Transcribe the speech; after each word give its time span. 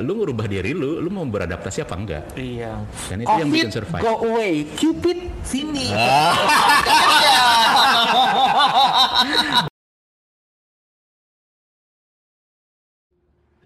lu 0.00 0.24
ngerubah 0.24 0.48
diri 0.48 0.72
lu, 0.72 1.04
lu 1.04 1.12
mau 1.12 1.20
beradaptasi 1.28 1.84
apa 1.84 1.94
enggak? 2.00 2.24
Iya. 2.32 2.80
Dan 3.12 3.28
itu 3.28 3.28
yang 3.28 3.52
Covid, 3.52 3.60
bikin 3.60 3.68
survive. 3.76 4.00
go 4.00 4.24
away. 4.24 4.64
Cupid 4.80 5.20
sini. 5.44 5.92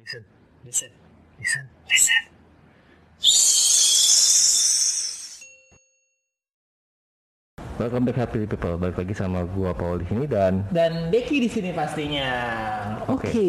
listen, 0.02 0.22
listen, 0.66 0.90
listen, 1.38 1.64
listen. 1.86 2.22
Welcome 7.76 8.08
back 8.08 8.16
Happy 8.16 8.48
People. 8.48 8.80
Balik 8.80 9.04
lagi 9.04 9.12
sama 9.12 9.44
gua 9.52 9.76
Paul 9.76 10.00
di 10.00 10.08
sini 10.08 10.24
dan 10.24 10.64
Dan 10.72 11.12
Deki 11.12 11.44
di 11.44 11.48
sini 11.52 11.76
pastinya. 11.76 12.24
Oke. 13.04 13.28
Oke. 13.28 13.48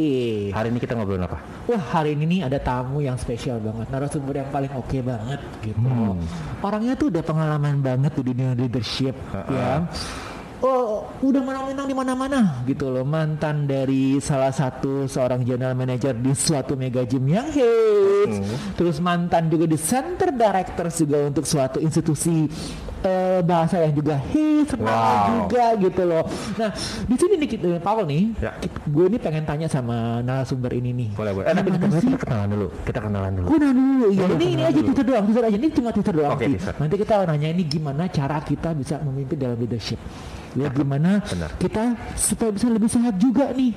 hari 0.52 0.68
ini 0.68 0.84
kita 0.84 1.00
ngobrolin 1.00 1.23
apa? 1.23 1.39
Wah 1.64 1.80
hari 1.80 2.12
ini 2.12 2.27
nih 2.36 2.40
ada 2.44 2.59
tamu 2.59 3.00
yang 3.00 3.16
spesial 3.16 3.63
banget, 3.63 3.88
narasumber 3.88 4.44
yang 4.44 4.52
paling 4.52 4.68
oke 4.76 5.00
banget 5.00 5.40
gitu. 5.63 5.80
Hmm. 5.80 6.20
Orangnya 6.59 7.00
tuh 7.00 7.08
udah 7.08 7.23
pengalaman 7.23 7.80
banget 7.80 8.20
di 8.20 8.23
dunia 8.27 8.52
leadership 8.52 9.16
ya. 9.48 9.88
Oh, 10.57 11.05
udah 11.21 11.38
menang-menang 11.38 11.85
di 11.85 11.93
mana-mana 11.93 12.39
gitu 12.66 12.89
loh. 12.89 13.05
Mantan 13.05 13.70
dari 13.70 14.17
salah 14.17 14.49
satu 14.49 15.05
seorang 15.05 15.45
general 15.45 15.77
manager 15.77 16.17
di 16.17 16.33
suatu 16.33 16.73
mega 16.73 17.05
gym 17.05 17.30
yang 17.30 17.45
hits. 17.45 18.41
Terus 18.73 18.97
mantan 18.97 19.53
juga 19.53 19.70
di 19.70 19.77
center 19.77 20.33
directors 20.33 20.97
juga 20.97 21.30
untuk 21.30 21.45
suatu 21.45 21.77
institusi 21.77 22.49
eh, 22.97 23.45
bahasa 23.45 23.85
yang 23.85 23.93
juga 23.93 24.17
hits 24.17 24.73
Wow. 24.73 25.45
juga 25.47 25.77
gitu 25.80 26.02
loh. 26.03 26.25
Nah, 26.58 26.73
di 27.05 27.16
sini 27.16 27.33
nih 27.38 27.49
kita 27.49 27.67
Paul 27.80 28.03
nih, 28.03 28.35
Ya. 28.41 28.52
gue 28.83 29.05
ini 29.08 29.16
pengen 29.16 29.45
tanya 29.45 29.69
sama 29.69 30.19
narasumber 30.19 30.73
ini 30.73 30.91
nih. 30.91 31.09
Boleh 31.16 31.31
boleh. 31.31 31.45
Eh, 31.47 31.53
tapi 31.53 31.69
kita, 31.71 31.85
kita 31.88 32.17
kenalan 32.19 32.47
dulu. 32.52 32.67
Kita 32.83 32.99
kenalan 32.99 33.31
dulu. 33.31 33.47
Gue 33.47 33.59
dulu, 33.61 33.85
ya 34.11 34.25
ini 34.27 34.45
ini 34.49 34.53
kenalan 34.58 34.67
aja 34.67 34.81
teaser 34.81 35.05
doang, 35.05 35.23
teaser 35.30 35.44
aja. 35.45 35.58
Ini 35.61 35.67
cuma 35.71 35.89
teaser 35.94 36.16
doang 36.17 36.33
teaser. 36.35 36.73
Nanti 36.81 36.95
kita 36.97 37.14
nanya 37.23 37.47
ini 37.47 37.64
gimana 37.64 38.03
cara 38.09 38.38
kita 38.42 38.73
bisa 38.73 38.97
memimpin 38.99 39.38
dalam 39.38 39.55
leadership. 39.55 40.02
Ya 40.56 40.72
gimana 40.72 41.20
benar. 41.26 41.52
kita 41.59 41.98
supaya 42.16 42.50
bisa 42.53 42.72
lebih 42.72 42.88
sehat 42.88 43.20
juga 43.20 43.52
nih. 43.52 43.73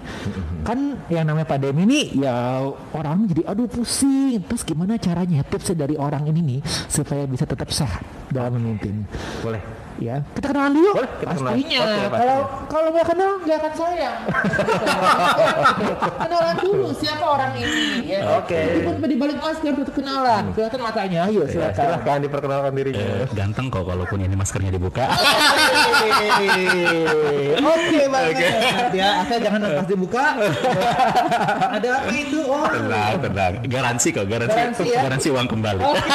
Kan 0.62 1.00
yang 1.10 1.26
namanya 1.26 1.48
pandemi 1.48 1.88
ini 1.88 2.00
ya 2.20 2.62
orang 2.94 3.26
jadi 3.26 3.48
aduh 3.48 3.66
pusing. 3.66 4.44
Terus 4.46 4.62
gimana 4.62 5.00
caranya 5.00 5.42
tipsnya 5.42 5.88
dari 5.88 5.96
orang 5.98 6.28
ini 6.28 6.40
nih 6.40 6.60
supaya 6.86 7.24
bisa 7.26 7.48
tetap 7.48 7.72
sehat 7.72 8.04
dalam 8.30 8.60
memimpin. 8.60 9.02
Boleh. 9.42 9.79
Ya, 10.00 10.24
kita 10.32 10.48
kenalan 10.48 10.72
dulu. 10.72 10.90
Boleh, 10.96 11.10
kita 11.12 11.28
kenalan. 11.28 11.52
pastinya. 11.52 11.78
Oke. 11.84 12.08
Kalau 12.10 12.38
kalau 12.66 12.88
nggak 12.88 13.06
kenal 13.06 13.30
nggak 13.44 13.56
akan 13.60 13.72
sayang. 13.76 14.16
kenalan 16.24 16.56
dulu 16.56 16.86
siapa 16.96 17.24
orang 17.26 17.52
ini. 17.54 18.08
Ya. 18.08 18.20
Oke. 18.40 18.60
Meskipun 18.80 19.04
di 19.04 19.16
balik 19.20 19.38
masker 19.38 19.72
tetap 19.76 19.92
kenalan. 19.92 20.42
Kelihatan 20.56 20.80
matanya. 20.80 21.20
Ayo 21.28 21.44
Ya, 21.44 21.52
silakan. 21.52 21.76
silahkan 21.76 22.18
diperkenalkan 22.24 22.72
dirinya. 22.72 23.04
Eh, 23.20 23.28
ganteng 23.36 23.68
kok 23.68 23.84
kalaupun 23.84 24.18
ini 24.20 24.32
maskernya 24.32 24.72
dibuka. 24.72 25.04
Oke 27.60 28.00
banget 28.08 28.40
ya. 28.96 29.08
Asal 29.20 29.38
jangan 29.38 29.60
pas 29.68 29.84
dibuka. 29.84 30.24
Ada 31.76 31.88
apa 32.00 32.12
itu? 32.12 32.40
Oh. 32.40 32.64
tenang, 32.66 33.14
tenang. 33.20 33.52
Garansi 33.68 34.08
kok, 34.10 34.24
garansi, 34.24 34.56
Garansi 34.56 34.84
ya? 34.88 35.00
garansi 35.04 35.28
uang 35.28 35.46
kembali. 35.46 35.82
Oke. 35.84 36.08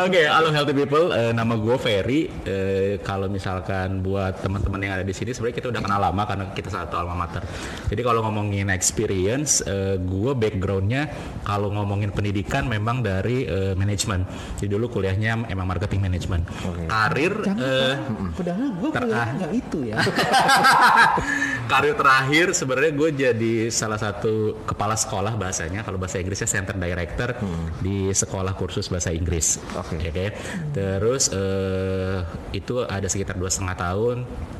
Oke, 0.00 0.22
halo 0.24 0.48
healthy 0.50 0.74
people. 0.74 1.12
Eh, 1.12 1.32
nama 1.42 1.58
gue 1.58 1.74
Ferry. 1.74 2.30
Eh, 2.46 3.02
kalau 3.02 3.26
misalkan 3.26 3.98
buat 3.98 4.38
teman-teman 4.38 4.78
yang 4.78 4.94
ada 4.94 5.02
di 5.02 5.10
sini, 5.10 5.34
sebenarnya 5.34 5.58
kita 5.58 5.68
udah 5.74 5.82
kenal 5.82 5.98
lama 5.98 6.22
karena 6.22 6.44
kita 6.54 6.70
satu 6.70 6.94
alma 7.02 7.26
mater. 7.26 7.42
Jadi 7.90 8.00
kalau 8.06 8.22
ngomongin 8.22 8.70
experience, 8.70 9.58
eh, 9.66 9.98
gue 9.98 10.32
backgroundnya 10.38 11.10
kalau 11.42 11.74
ngomongin 11.74 12.14
pendidikan 12.14 12.70
memang 12.70 13.02
dari 13.02 13.42
eh, 13.42 13.74
manajemen. 13.74 14.22
Jadi 14.62 14.70
dulu 14.70 14.86
kuliahnya 14.86 15.50
emang 15.50 15.66
marketing 15.66 15.98
management. 16.06 16.46
Karir, 16.86 17.34
Jangan, 17.42 17.58
eh, 17.58 17.94
padahal 18.38 18.68
gue 18.78 18.90
kuliahnya 18.94 19.34
nggak 19.42 19.52
itu 19.58 19.78
ya. 19.90 19.98
karir 21.72 21.96
terakhir 21.96 22.46
sebenarnya 22.52 22.92
gue 22.92 23.10
jadi 23.16 23.54
salah 23.72 23.96
satu 23.96 24.60
kepala 24.68 24.92
sekolah 24.92 25.40
bahasanya 25.40 25.80
kalau 25.80 25.96
bahasa 25.96 26.20
Inggrisnya 26.20 26.44
center 26.44 26.76
director 26.76 27.32
di 27.80 28.12
sekolah 28.12 28.52
kursus 28.52 28.92
bahasa 28.92 29.08
Inggris 29.08 29.56
Oke. 29.72 29.96
Oke. 29.96 30.36
terus 30.76 31.31
eh, 31.32 32.20
itu 32.52 32.84
ada 32.84 33.08
sekitar 33.08 33.40
dua 33.40 33.48
setengah 33.48 33.76
tahun. 33.76 34.16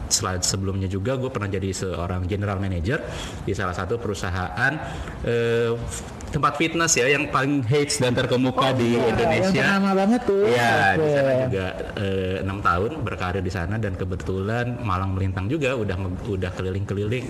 Sel- 0.08 0.44
sebelumnya 0.44 0.88
juga 0.88 1.16
gue 1.16 1.28
pernah 1.32 1.48
jadi 1.48 1.72
seorang 1.72 2.28
general 2.28 2.60
manager 2.60 3.00
di 3.44 3.52
salah 3.52 3.76
satu 3.76 3.96
perusahaan 3.96 4.72
eh, 5.24 5.72
tempat 6.32 6.56
fitness 6.56 6.96
ya 6.96 7.06
yang 7.12 7.28
paling 7.28 7.60
hits 7.68 8.00
dan 8.00 8.16
terkemuka 8.16 8.72
di 8.72 8.96
Indonesia 8.96 9.52
Yang 9.52 9.72
lama 9.76 9.90
banget 9.92 10.20
tuh. 10.24 10.42
Iya, 10.48 10.74
di 10.96 11.08
sana 11.12 11.32
juga 11.44 11.66
eh, 12.00 12.36
enam 12.40 12.58
tahun 12.64 12.90
berkarir 13.04 13.42
di 13.44 13.52
sana 13.52 13.76
dan 13.76 13.92
kebetulan 13.94 14.80
malang 14.80 15.12
melintang 15.12 15.46
juga 15.52 15.76
udah 15.76 15.96
udah 16.24 16.50
keliling-keliling 16.56 17.24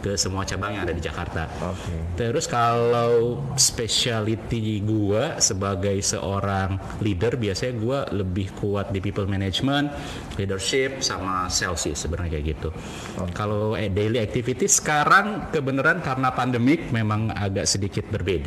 ke 0.00 0.16
semua 0.16 0.48
cabang 0.48 0.80
yang 0.80 0.88
ada 0.88 0.94
di 0.96 1.02
Jakarta. 1.04 1.44
Oke. 1.60 2.16
Terus 2.16 2.48
kalau 2.48 3.44
speciality 3.60 4.80
gua 4.80 5.36
sebagai 5.36 6.00
seorang 6.00 6.80
leader 7.04 7.36
biasanya 7.36 7.74
gua 7.76 7.98
lebih 8.08 8.56
kuat 8.56 8.88
di 8.88 9.04
people 9.04 9.28
management, 9.28 9.92
leadership 10.40 11.04
sama 11.04 11.52
sales 11.52 11.84
sih 11.84 11.92
sebenarnya 11.92 12.40
kayak 12.40 12.46
gitu. 12.56 12.68
Kalau 13.36 13.76
eh, 13.76 13.92
daily 13.92 14.22
activity 14.22 14.64
sekarang 14.64 15.52
kebenaran 15.52 16.00
karena 16.00 16.32
pandemik 16.32 16.88
memang 16.94 17.28
agak 17.34 17.66
sedikit 17.68 18.06
berbeda. 18.08 18.45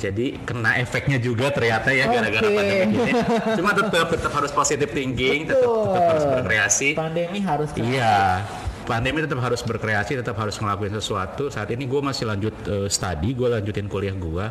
Jadi 0.00 0.40
kena 0.48 0.80
efeknya 0.80 1.20
juga 1.20 1.52
ternyata 1.52 1.92
ya 1.92 2.08
gara-gara 2.08 2.48
Oke. 2.48 2.56
pandemik 2.56 2.90
ini. 2.96 3.12
Cuma 3.60 3.70
tetap 3.76 4.08
tetap 4.08 4.32
harus 4.32 4.52
positive 4.56 4.90
thinking, 4.90 5.44
tetap 5.44 5.68
tetap 5.68 6.04
harus 6.16 6.24
berkreasi. 6.24 6.88
Pandemi 6.96 7.38
harus 7.44 7.68
Iya. 7.76 8.42
Pandemi 8.88 9.20
tetap 9.20 9.44
harus 9.44 9.60
berkreasi, 9.60 10.16
tetap 10.16 10.32
harus 10.40 10.56
ngelakuin 10.56 10.96
sesuatu. 10.96 11.52
Saat 11.52 11.68
ini 11.76 11.84
gue 11.84 12.00
masih 12.00 12.24
lanjut 12.24 12.56
eh, 12.64 12.88
study, 12.88 13.36
gue 13.36 13.48
lanjutin 13.52 13.84
kuliah 13.84 14.16
gue, 14.16 14.46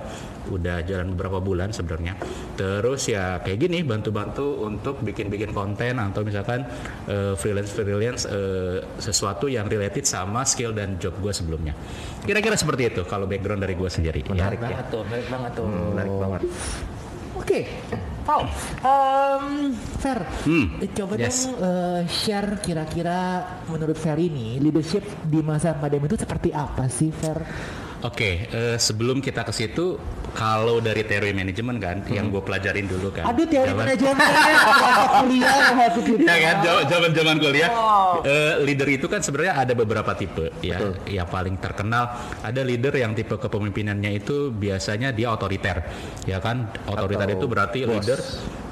udah 0.53 0.86
jalan 0.86 1.18
beberapa 1.18 1.42
bulan 1.42 1.74
sebenarnya. 1.74 2.14
Terus 2.53 3.09
ya 3.09 3.42
kayak 3.42 3.58
gini, 3.66 3.81
bantu-bantu 3.81 4.62
untuk 4.62 5.02
bikin-bikin 5.02 5.58
konten 5.58 5.97
atau 5.97 6.22
misalkan 6.22 6.70
freelance 7.42 7.74
freelance 7.74 8.24
sesuatu 9.02 9.50
yang 9.50 9.66
related 9.66 10.06
sama 10.06 10.46
skill 10.46 10.70
dan 10.70 11.02
job 11.02 11.18
gue 11.18 11.34
sebelumnya. 11.34 11.74
Kira-kira 12.22 12.53
seperti 12.53 12.94
itu 12.94 13.02
kalau 13.09 13.26
background 13.26 13.66
dari 13.66 13.74
gue 13.74 13.90
sendiri. 13.90 14.22
Menarik 14.30 14.62
ya. 14.62 14.70
banget 14.70 14.86
tuh, 14.94 15.02
menarik 15.02 15.28
banget 15.34 15.52
tuh. 15.58 15.66
Menarik 15.66 16.14
banget. 16.14 16.42
Oke, 17.38 17.59
Paul, 18.28 18.44
em, 18.84 19.72
Fer, 20.04 20.20
Hmm, 20.44 20.84
coba 20.92 21.16
yes. 21.16 21.48
dong 21.48 21.64
eh, 21.64 22.02
share 22.12 22.60
kira-kira 22.60 23.40
menurut 23.72 23.96
Fer 23.96 24.20
ini 24.20 24.60
leadership 24.60 25.08
di 25.24 25.40
masa 25.40 25.72
pandemi 25.80 26.12
itu 26.12 26.20
seperti 26.20 26.52
apa 26.52 26.92
sih, 26.92 27.08
Fer? 27.08 27.40
Oke, 28.04 28.52
eh, 28.52 28.76
sebelum 28.76 29.24
kita 29.24 29.48
ke 29.48 29.56
situ, 29.56 29.96
kalau 30.38 30.78
dari 30.78 31.02
teori 31.02 31.34
manajemen 31.34 31.81
kan, 31.81 32.06
yang 32.08 32.30
gue 32.30 32.38
pelajarin 32.40 32.86
dulu 32.86 33.09
kan. 33.09 33.25
Aduh, 33.25 33.50
teori 33.50 33.74
Zaman- 33.74 33.81
manajemen. 33.90 34.28
Kuliah 35.18 35.56
ya 36.30 36.38
kan? 36.46 36.56
Zaman 36.86 37.09
zaman 37.12 37.36
kuliah. 37.42 37.70
Wow. 37.74 38.22
eh, 38.22 38.53
leader 38.62 38.86
itu 38.88 39.09
kan 39.09 39.26
sebenarnya 39.26 39.58
ada 39.58 39.74
beberapa 39.74 40.14
tipe 40.14 40.53
ya. 40.62 40.78
Yang 41.03 41.28
paling 41.28 41.56
terkenal 41.58 42.03
ada 42.40 42.62
leader 42.62 42.94
yang 42.94 43.18
tipe 43.18 43.34
kepemimpinannya 43.34 44.14
itu 44.14 44.53
biasanya 44.53 45.09
dia 45.09 45.34
otoriter 45.34 45.81
ya 46.24 46.38
kan? 46.38 46.70
Otoriter 46.86 47.26
Atau 47.26 47.38
itu 47.42 47.46
berarti 47.47 47.78
bos. 47.84 47.94
leader 47.97 48.20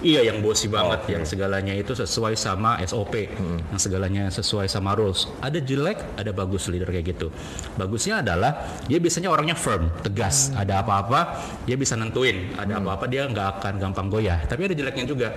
iya 0.05 0.21
yang 0.21 0.37
bosi 0.37 0.69
banget 0.69 1.01
Oke. 1.01 1.11
yang 1.17 1.23
segalanya 1.25 1.73
itu 1.73 1.97
sesuai 1.97 2.37
sama 2.37 2.77
SOP 2.85 3.25
yang 3.71 3.79
segalanya 3.81 4.29
sesuai 4.29 4.69
sama 4.69 4.93
rules. 4.93 5.25
Ada 5.41 5.57
jelek 5.57 5.97
ada 6.15 6.29
bagus 6.29 6.69
leader 6.69 6.93
kayak 6.93 7.17
gitu. 7.17 7.33
Bagusnya 7.73 8.21
adalah 8.21 8.69
dia 8.85 9.01
biasanya 9.01 9.33
orangnya 9.33 9.57
firm 9.57 9.89
tegas. 10.05 10.53
Ada 10.53 10.85
apa-apa 10.85 11.19
dia 11.63 11.79
bisa 11.79 11.95
nentuin 11.95 12.51
ada 12.59 12.83
apa-apa 12.83 13.07
dia 13.07 13.25
nggak 13.25 13.47
akan 13.59 13.73
gampang 13.79 14.07
goyah 14.11 14.39
tapi 14.45 14.67
ada 14.67 14.75
jeleknya 14.75 15.05
juga 15.07 15.27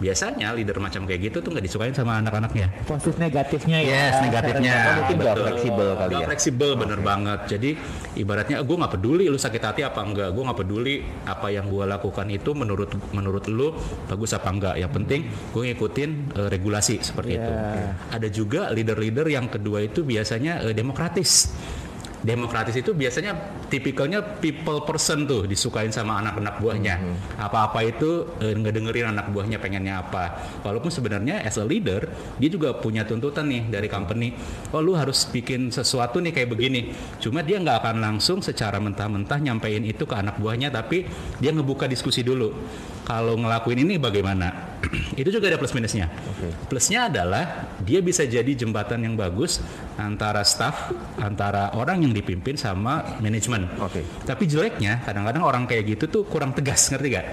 biasanya 0.00 0.56
leader 0.56 0.80
macam 0.80 1.04
kayak 1.04 1.30
gitu 1.30 1.44
tuh 1.44 1.52
nggak 1.52 1.64
disukain 1.68 1.92
sama 1.92 2.18
anak-anaknya 2.24 2.72
Positif 2.88 3.20
negatifnya 3.20 3.78
ya. 3.84 3.92
Yes, 3.92 4.14
negatifnya. 4.24 4.76
Mungkin 5.04 5.16
nggak 5.20 5.36
fleksibel 5.36 5.88
kali 5.94 6.10
Nggak 6.10 6.22
ya. 6.24 6.28
fleksibel 6.32 6.70
bener 6.74 7.00
banget. 7.04 7.40
Jadi 7.46 7.70
ibaratnya 8.16 8.56
gue 8.64 8.76
nggak 8.80 8.92
peduli 8.96 9.24
lu 9.28 9.36
sakit 9.38 9.62
hati 9.62 9.80
apa 9.84 10.00
enggak, 10.00 10.32
gue 10.32 10.42
nggak 10.42 10.58
peduli 10.58 11.04
apa 11.28 11.52
yang 11.52 11.68
gue 11.68 11.84
lakukan 11.84 12.26
itu 12.32 12.50
menurut 12.56 12.90
menurut 13.12 13.44
lu 13.52 13.76
bagus 14.08 14.32
apa 14.32 14.48
enggak. 14.48 14.74
Yang 14.80 14.92
penting 14.96 15.20
gue 15.28 15.62
ngikutin 15.70 16.10
eh, 16.34 16.48
regulasi 16.48 17.04
seperti 17.04 17.36
itu. 17.36 17.52
Yeah. 17.52 17.92
Ada 18.10 18.28
juga 18.32 18.72
leader-leader 18.72 19.28
yang 19.28 19.46
kedua 19.52 19.84
itu 19.84 20.02
biasanya 20.02 20.64
eh, 20.64 20.74
demokratis. 20.74 21.52
Demokratis 22.20 22.76
itu 22.76 22.92
biasanya 22.92 23.32
tipikalnya 23.72 24.20
people 24.20 24.84
person 24.84 25.24
tuh 25.24 25.48
disukain 25.48 25.88
sama 25.92 26.20
anak-anak 26.20 26.60
buahnya. 26.60 26.94
Apa-apa 27.40 27.80
itu 27.84 28.28
eh, 28.40 28.52
ngedengerin 28.52 29.12
anak 29.12 29.32
buahnya 29.32 29.56
pengennya 29.56 30.04
apa. 30.04 30.36
Walaupun 30.60 30.92
sebenarnya 30.92 31.40
as 31.40 31.56
a 31.56 31.64
leader 31.64 32.04
dia 32.36 32.50
juga 32.52 32.76
punya 32.76 33.08
tuntutan 33.08 33.48
nih 33.48 33.72
dari 33.72 33.88
company. 33.88 34.36
Oh 34.70 34.84
lu 34.84 34.92
harus 34.92 35.24
bikin 35.32 35.72
sesuatu 35.72 36.20
nih 36.20 36.32
kayak 36.36 36.48
begini. 36.52 36.92
Cuma 37.18 37.40
dia 37.40 37.56
nggak 37.56 37.84
akan 37.84 37.96
langsung 38.00 38.44
secara 38.44 38.76
mentah-mentah 38.76 39.40
nyampein 39.40 39.84
itu 39.88 40.04
ke 40.04 40.14
anak 40.16 40.36
buahnya, 40.36 40.68
tapi 40.68 41.08
dia 41.40 41.50
ngebuka 41.52 41.88
diskusi 41.88 42.20
dulu. 42.20 42.52
Kalau 43.10 43.34
ngelakuin 43.34 43.82
ini 43.82 43.98
bagaimana? 43.98 44.70
itu 45.20 45.34
juga 45.34 45.50
ada 45.50 45.58
plus 45.58 45.74
minusnya. 45.74 46.06
Plusnya 46.70 47.10
adalah 47.10 47.74
dia 47.82 47.98
bisa 47.98 48.22
jadi 48.22 48.48
jembatan 48.54 49.02
yang 49.02 49.18
bagus 49.18 49.58
antara 49.98 50.46
staff, 50.46 50.94
antara 51.18 51.74
orang 51.74 52.06
yang 52.06 52.14
dipimpin 52.14 52.54
sama 52.54 53.18
manajemen. 53.18 53.66
Oke. 53.82 54.06
Tapi 54.22 54.46
jeleknya 54.46 55.02
kadang-kadang 55.02 55.42
orang 55.42 55.66
kayak 55.66 55.98
gitu 55.98 56.04
tuh 56.06 56.22
kurang 56.22 56.54
tegas, 56.54 56.86
ngerti 56.86 57.08
gak? 57.10 57.26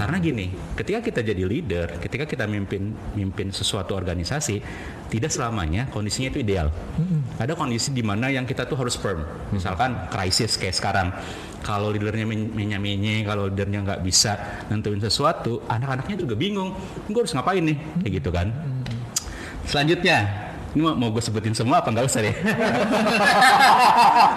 Karena 0.00 0.16
gini, 0.16 0.46
ketika 0.72 0.98
kita 1.04 1.20
jadi 1.20 1.44
leader, 1.44 2.00
ketika 2.00 2.24
kita 2.24 2.48
mimpin 2.48 2.96
mimpin 3.12 3.52
sesuatu 3.52 3.92
organisasi, 3.92 4.64
tidak 5.12 5.28
selamanya 5.28 5.84
kondisinya 5.92 6.32
itu 6.32 6.40
ideal. 6.40 6.72
Ada 7.36 7.54
kondisi 7.60 7.92
di 7.92 8.00
mana 8.00 8.32
yang 8.32 8.48
kita 8.48 8.64
tuh 8.64 8.80
harus 8.80 8.96
firm. 8.96 9.20
Misalkan 9.52 10.08
krisis 10.08 10.56
kayak 10.56 10.72
sekarang. 10.72 11.12
Kalau 11.60 11.92
leadernya 11.92 12.24
menye 12.24 13.20
kalau 13.22 13.46
leadernya 13.46 13.84
nggak 13.84 14.00
bisa 14.00 14.64
nentuin 14.68 14.96
sesuatu, 14.98 15.60
anak-anaknya 15.68 16.16
juga 16.20 16.34
bingung. 16.34 16.72
Gue 17.06 17.20
harus 17.20 17.36
ngapain 17.36 17.60
nih? 17.60 17.76
Kayak 18.00 18.12
gitu 18.16 18.30
kan. 18.32 18.48
Selanjutnya, 19.68 20.18
ini 20.72 20.80
mau, 20.80 20.96
mau 20.96 21.08
gue 21.12 21.20
sebutin 21.20 21.52
semua 21.52 21.78
apa 21.84 21.92
nggak 21.92 22.06
usah 22.08 22.20
deh? 22.24 22.34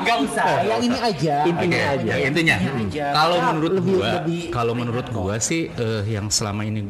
Nggak 0.03 0.17
usah, 0.29 0.45
yang 0.67 0.81
ini 0.83 0.97
aja. 0.99 1.35
Oke, 1.47 1.79
yang 2.05 2.21
intinya. 2.29 2.55
aja. 2.59 3.05
Kalau 3.15 3.37
menurut 3.39 3.71
lebih- 3.79 3.95
gua, 3.97 4.11
lebih- 4.19 4.49
kalau 4.51 4.73
menurut 4.75 5.07
gua 5.09 5.35
sih 5.39 5.71
eh, 5.71 6.01
yang 6.05 6.27
selama 6.27 6.67
ini 6.67 6.85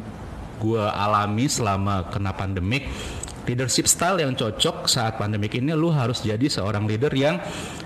gua 0.58 0.96
alami 0.96 1.46
selama 1.46 2.08
kena 2.10 2.32
pandemik 2.34 2.88
leadership 3.44 3.92
style 3.92 4.24
yang 4.24 4.32
cocok 4.32 4.88
saat 4.88 5.20
pandemik 5.20 5.52
ini 5.54 5.76
lu 5.76 5.92
harus 5.92 6.24
jadi 6.24 6.48
seorang 6.48 6.88
leader 6.88 7.12
yang 7.12 7.38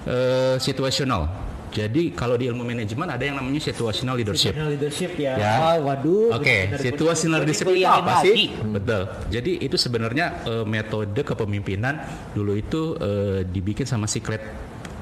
eh, 0.06 0.56
situational. 0.58 1.47
Jadi 1.78 2.04
kalau 2.18 2.34
di 2.42 2.50
ilmu 2.50 2.66
manajemen 2.66 3.06
ada 3.06 3.22
yang 3.22 3.38
namanya 3.38 3.62
situational 3.62 4.18
leadership. 4.18 4.50
Situational 4.50 4.74
leadership 4.74 5.12
ya. 5.14 5.34
Ya. 5.38 5.54
Ah, 5.62 5.78
waduh. 5.78 6.34
Oke, 6.34 6.74
bener-bener. 6.74 6.82
situational 6.82 7.38
leadership 7.46 7.68
itu 7.70 7.86
apa 7.86 8.02
lagi. 8.02 8.26
sih? 8.26 8.38
Betul. 8.58 9.02
Jadi 9.30 9.52
itu 9.62 9.78
sebenarnya 9.78 10.26
eh, 10.50 10.66
metode 10.66 11.22
kepemimpinan 11.22 12.02
dulu 12.34 12.58
itu 12.58 12.98
eh, 12.98 13.46
dibikin 13.46 13.86
sama 13.86 14.10
si 14.10 14.26
Kate, 14.26 14.50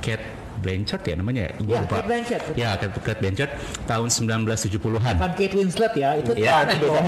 Kate 0.03 0.34
Blanchard 0.55 1.03
ya 1.03 1.15
namanya. 1.15 1.43
Ya, 1.57 1.79
lupa. 1.79 1.95
Kate 1.95 2.07
Blanchett. 2.07 2.41
Ya, 2.53 2.69
Kate, 2.75 2.95
Kate 2.99 3.19
Blanchard 3.19 3.51
tahun 3.83 4.07
1970-an. 4.07 5.13
Bukan 5.15 5.31
Kate 5.33 5.53
Winslet 5.53 5.93
ya, 5.93 6.09
itu 6.15 6.31
itu 6.31 6.41
beda. 6.41 6.75
Bukan, 6.75 7.03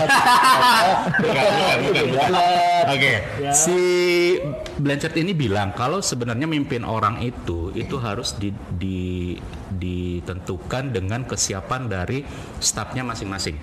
bukan, 1.18 1.78
bukan, 1.84 2.06
bukan. 2.10 2.32
Oke, 2.88 3.14
Ya. 3.38 3.52
si 3.52 3.78
Blanchard 4.78 5.16
ini 5.16 5.32
bilang 5.32 5.72
kalau 5.72 6.00
sebenarnya 6.00 6.46
mimpin 6.46 6.82
orang 6.82 7.20
itu 7.20 7.74
itu 7.74 7.98
harus 7.98 8.36
di, 8.36 8.50
di- 8.74 9.38
ditentukan 9.68 10.90
dengan 10.90 11.24
kesiapan 11.24 11.86
dari 11.86 12.24
stafnya 12.58 13.04
masing-masing. 13.04 13.58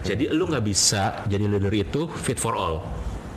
Jadi 0.00 0.30
lu 0.30 0.46
nggak 0.46 0.64
bisa 0.64 1.22
jadi 1.26 1.44
leader 1.44 1.72
itu 1.72 2.08
fit 2.08 2.36
for 2.36 2.54
all. 2.54 2.82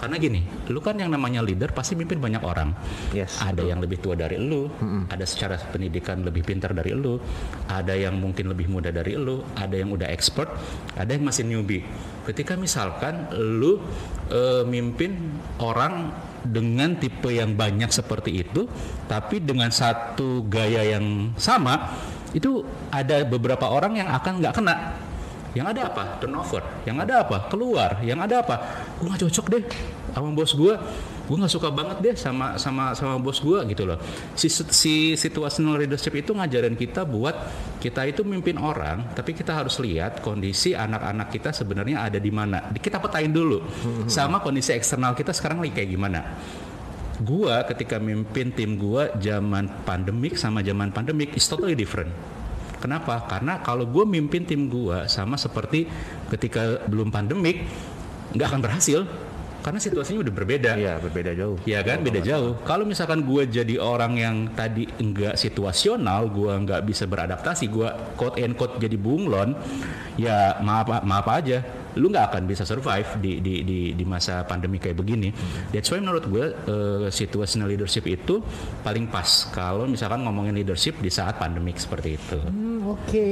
Karena 0.03 0.19
gini, 0.19 0.43
lu 0.67 0.83
kan 0.83 0.99
yang 0.99 1.15
namanya 1.15 1.39
leader 1.39 1.71
pasti 1.71 1.95
mimpin 1.95 2.19
banyak 2.19 2.43
orang. 2.43 2.75
Yes, 3.15 3.39
ada 3.39 3.63
yang 3.63 3.79
lebih 3.79 4.03
tua 4.03 4.19
dari 4.19 4.35
lu, 4.35 4.67
ada 5.07 5.23
secara 5.23 5.55
pendidikan 5.71 6.27
lebih 6.27 6.43
pintar 6.43 6.75
dari 6.75 6.91
lu, 6.91 7.15
ada 7.71 7.95
yang 7.95 8.19
mungkin 8.19 8.51
lebih 8.51 8.67
muda 8.67 8.91
dari 8.91 9.15
lu, 9.15 9.39
ada 9.55 9.71
yang 9.71 9.95
udah 9.95 10.11
expert, 10.11 10.51
ada 10.99 11.07
yang 11.07 11.23
masih 11.23 11.47
newbie. 11.47 11.87
Ketika 12.27 12.59
misalkan 12.59 13.31
lu 13.31 13.79
eh, 14.27 14.67
mimpin 14.67 15.39
orang 15.63 16.11
dengan 16.43 16.99
tipe 16.99 17.31
yang 17.31 17.55
banyak 17.55 17.87
seperti 17.87 18.43
itu, 18.43 18.67
tapi 19.07 19.39
dengan 19.39 19.71
satu 19.71 20.43
gaya 20.51 20.83
yang 20.99 21.31
sama, 21.39 21.95
itu 22.35 22.65
ada 22.91 23.23
beberapa 23.23 23.71
orang 23.71 24.03
yang 24.03 24.09
akan 24.11 24.43
nggak 24.43 24.53
kena. 24.57 24.75
Yang 25.53 25.67
ada 25.77 25.81
apa? 25.93 26.03
Turnover. 26.17 26.61
Yang 26.83 26.97
ada 27.05 27.13
apa? 27.21 27.37
Keluar. 27.45 28.01
Yang 28.01 28.19
ada 28.25 28.35
apa? 28.41 28.55
Gue 28.97 29.05
nggak 29.05 29.21
cocok 29.29 29.45
deh 29.53 29.63
sama 30.13 30.29
bos 30.33 30.51
gue. 30.53 30.73
Gue 31.23 31.35
nggak 31.39 31.53
suka 31.53 31.69
banget 31.71 31.97
deh 32.03 32.15
sama 32.17 32.57
sama 32.57 32.97
sama 32.97 33.21
bos 33.21 33.37
gue 33.37 33.61
gitu 33.69 33.85
loh. 33.85 34.01
Si, 34.33 34.49
si 34.49 35.13
situational 35.13 35.77
leadership 35.77 36.13
itu 36.17 36.33
ngajarin 36.33 36.73
kita 36.73 37.05
buat 37.05 37.37
kita 37.77 38.09
itu 38.09 38.25
mimpin 38.25 38.57
orang, 38.57 39.13
tapi 39.13 39.37
kita 39.37 39.53
harus 39.53 39.77
lihat 39.77 40.25
kondisi 40.25 40.73
anak-anak 40.73 41.29
kita 41.29 41.53
sebenarnya 41.53 42.09
ada 42.09 42.17
di 42.17 42.33
mana. 42.33 42.73
Kita 42.73 42.97
petain 42.97 43.29
dulu. 43.29 43.61
Sama 44.09 44.41
kondisi 44.41 44.73
eksternal 44.73 45.13
kita 45.13 45.31
sekarang 45.31 45.61
lagi 45.61 45.73
kayak 45.77 45.89
gimana. 45.93 46.21
Gua 47.21 47.61
ketika 47.69 48.01
mimpin 48.01 48.49
tim 48.51 48.75
gua 48.75 49.13
zaman 49.21 49.69
pandemik 49.85 50.33
sama 50.33 50.65
zaman 50.65 50.89
pandemik 50.89 51.37
is 51.37 51.45
totally 51.45 51.77
different. 51.77 52.09
Kenapa? 52.83 53.23
Karena 53.31 53.63
kalau 53.63 53.87
gue 53.87 54.03
mimpin 54.03 54.43
tim 54.43 54.67
gua 54.67 55.07
sama 55.07 55.39
seperti 55.39 55.87
ketika 56.27 56.83
belum 56.83 57.15
pandemik 57.15 57.63
nggak 58.35 58.47
akan 58.51 58.59
berhasil 58.59 59.07
karena 59.63 59.79
situasinya 59.79 60.19
udah 60.27 60.33
berbeda. 60.35 60.71
Iya, 60.75 60.99
berbeda 60.99 61.31
jauh. 61.39 61.55
Ya 61.63 61.79
kan 61.79 62.03
beda 62.03 62.19
jauh. 62.19 62.59
Kalau 62.67 62.83
misalkan 62.83 63.23
gue 63.23 63.47
jadi 63.47 63.79
orang 63.79 64.19
yang 64.19 64.35
tadi 64.51 64.83
enggak 64.99 65.39
situasional, 65.39 66.27
gue 66.27 66.51
nggak 66.51 66.83
bisa 66.83 67.07
beradaptasi, 67.07 67.71
gue 67.71 67.87
quote 68.19 68.43
and 68.43 68.59
quote 68.59 68.75
jadi 68.75 68.99
bunglon, 68.99 69.55
ya 70.19 70.59
maaf 70.59 71.07
maaf 71.07 71.31
aja, 71.31 71.63
lu 71.95 72.09
nggak 72.09 72.33
akan 72.33 72.43
bisa 72.49 72.65
survive 72.65 73.07
di 73.21 73.39
di 73.39 73.61
di, 73.63 73.79
di 73.93 74.05
masa 74.05 74.43
pandemi 74.43 74.81
kayak 74.81 74.97
begini. 74.97 75.29
That's 75.69 75.89
why 75.93 76.01
menurut 76.01 76.25
gue 76.27 76.45
eh, 76.53 77.07
situational 77.13 77.69
leadership 77.69 78.03
itu 78.09 78.41
paling 78.81 79.07
pas 79.09 79.47
kalau 79.53 79.85
misalkan 79.85 80.25
ngomongin 80.25 80.57
leadership 80.57 80.97
di 80.99 81.13
saat 81.13 81.37
pandemik 81.37 81.77
seperti 81.77 82.17
itu. 82.17 82.37
Hmm, 82.41 82.72
Oke, 82.93 83.25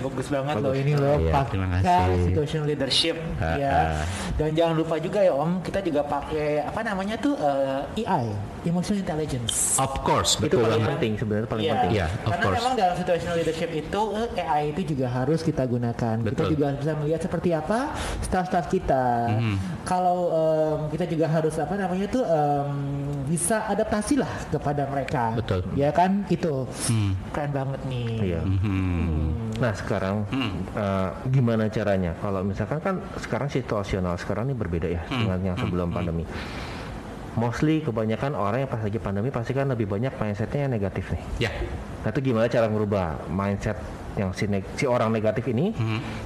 bagus 0.00 0.26
banget 0.30 0.54
loh 0.58 0.70
ini 0.70 0.92
loh 0.94 1.18
terima 1.18 1.66
pakai 1.82 2.14
situational 2.24 2.66
leadership 2.66 3.16
Ha, 3.36 3.48
ya. 3.58 3.70
ha. 3.72 4.02
Dan 4.38 4.54
jangan 4.54 4.78
lupa 4.78 4.96
juga 4.96 5.18
ya 5.18 5.34
Om, 5.34 5.58
kita 5.60 5.82
juga 5.82 6.06
pakai 6.06 6.62
apa 6.62 6.80
namanya 6.80 7.18
tuh 7.18 7.34
eh, 7.34 8.00
EI, 8.00 8.30
emotional 8.64 9.02
intelligence. 9.02 9.74
Of 9.76 10.00
course, 10.00 10.38
Itu 10.38 10.46
betul 10.46 10.62
paling 10.62 10.78
banget. 10.78 10.90
penting 10.94 11.12
sebenarnya 11.18 11.48
paling 11.48 11.64
Iya. 11.64 11.72
penting. 11.74 11.90
Iya, 11.90 12.06
of 12.06 12.30
Karena 12.30 12.44
course. 12.44 12.56
memang 12.56 12.72
dalam 12.76 12.94
situational 12.96 13.36
leadership 13.36 13.70
itu 13.72 14.00
eh, 14.14 14.28
AI 14.40 14.62
itu 14.70 14.82
juga 14.86 15.06
harus 15.08 15.40
kita 15.40 15.62
gunakan. 15.64 16.16
Kita 16.20 16.30
Betul. 16.30 16.48
juga 16.54 16.66
bisa 16.76 16.92
melihat 16.94 17.20
seperti 17.20 17.50
apa 17.50 17.78
staff-staff 18.22 18.66
kita. 18.68 19.04
Mhm. 19.32 19.54
Kalau 19.82 20.18
em, 20.30 20.80
kita 20.88 21.04
juga 21.04 21.26
harus 21.26 21.54
apa 21.56 21.74
namanya 21.74 22.06
tuh 22.06 22.22
em, 22.22 22.70
bisa 23.30 23.62
adaptasi 23.70 24.18
lah 24.18 24.26
kepada 24.50 24.90
mereka. 24.90 25.30
Betul. 25.38 25.62
Ya 25.78 25.94
kan 25.94 26.26
itu 26.26 26.66
Hmm. 26.90 27.14
keren 27.30 27.54
banget 27.54 27.80
nih. 27.86 28.34
Iya. 28.34 28.40
Hmm. 28.42 29.54
Nah 29.62 29.72
sekarang 29.72 30.26
eh, 30.74 31.08
gimana 31.30 31.70
caranya? 31.70 32.10
Kalau 32.18 32.42
misalkan 32.42 32.82
kan 32.82 32.94
sekarang 33.22 33.46
situasional 33.46 34.18
sekarang 34.18 34.50
ini 34.50 34.58
berbeda 34.58 34.90
ya 34.90 35.02
dengan 35.06 35.38
yang 35.40 35.56
sebelum 35.56 35.94
pandemi. 35.94 36.26
Mostly 37.38 37.78
kebanyakan 37.86 38.34
orang 38.34 38.66
yang 38.66 38.70
pas 38.70 38.82
lagi 38.82 38.98
pandemi 38.98 39.30
pasti 39.30 39.54
kan 39.54 39.70
lebih 39.70 39.86
banyak 39.86 40.10
mindsetnya 40.18 40.66
yang 40.66 40.72
negatif 40.74 41.14
nih. 41.14 41.46
Ya. 41.46 41.50
Nah 42.02 42.10
itu 42.10 42.20
gimana 42.26 42.50
cara 42.50 42.66
merubah 42.66 43.22
mindset 43.30 43.78
yang 44.18 44.34
si, 44.34 44.46
neg- 44.46 44.66
si 44.74 44.84
orang 44.84 45.14
negatif 45.14 45.46
ini 45.46 45.70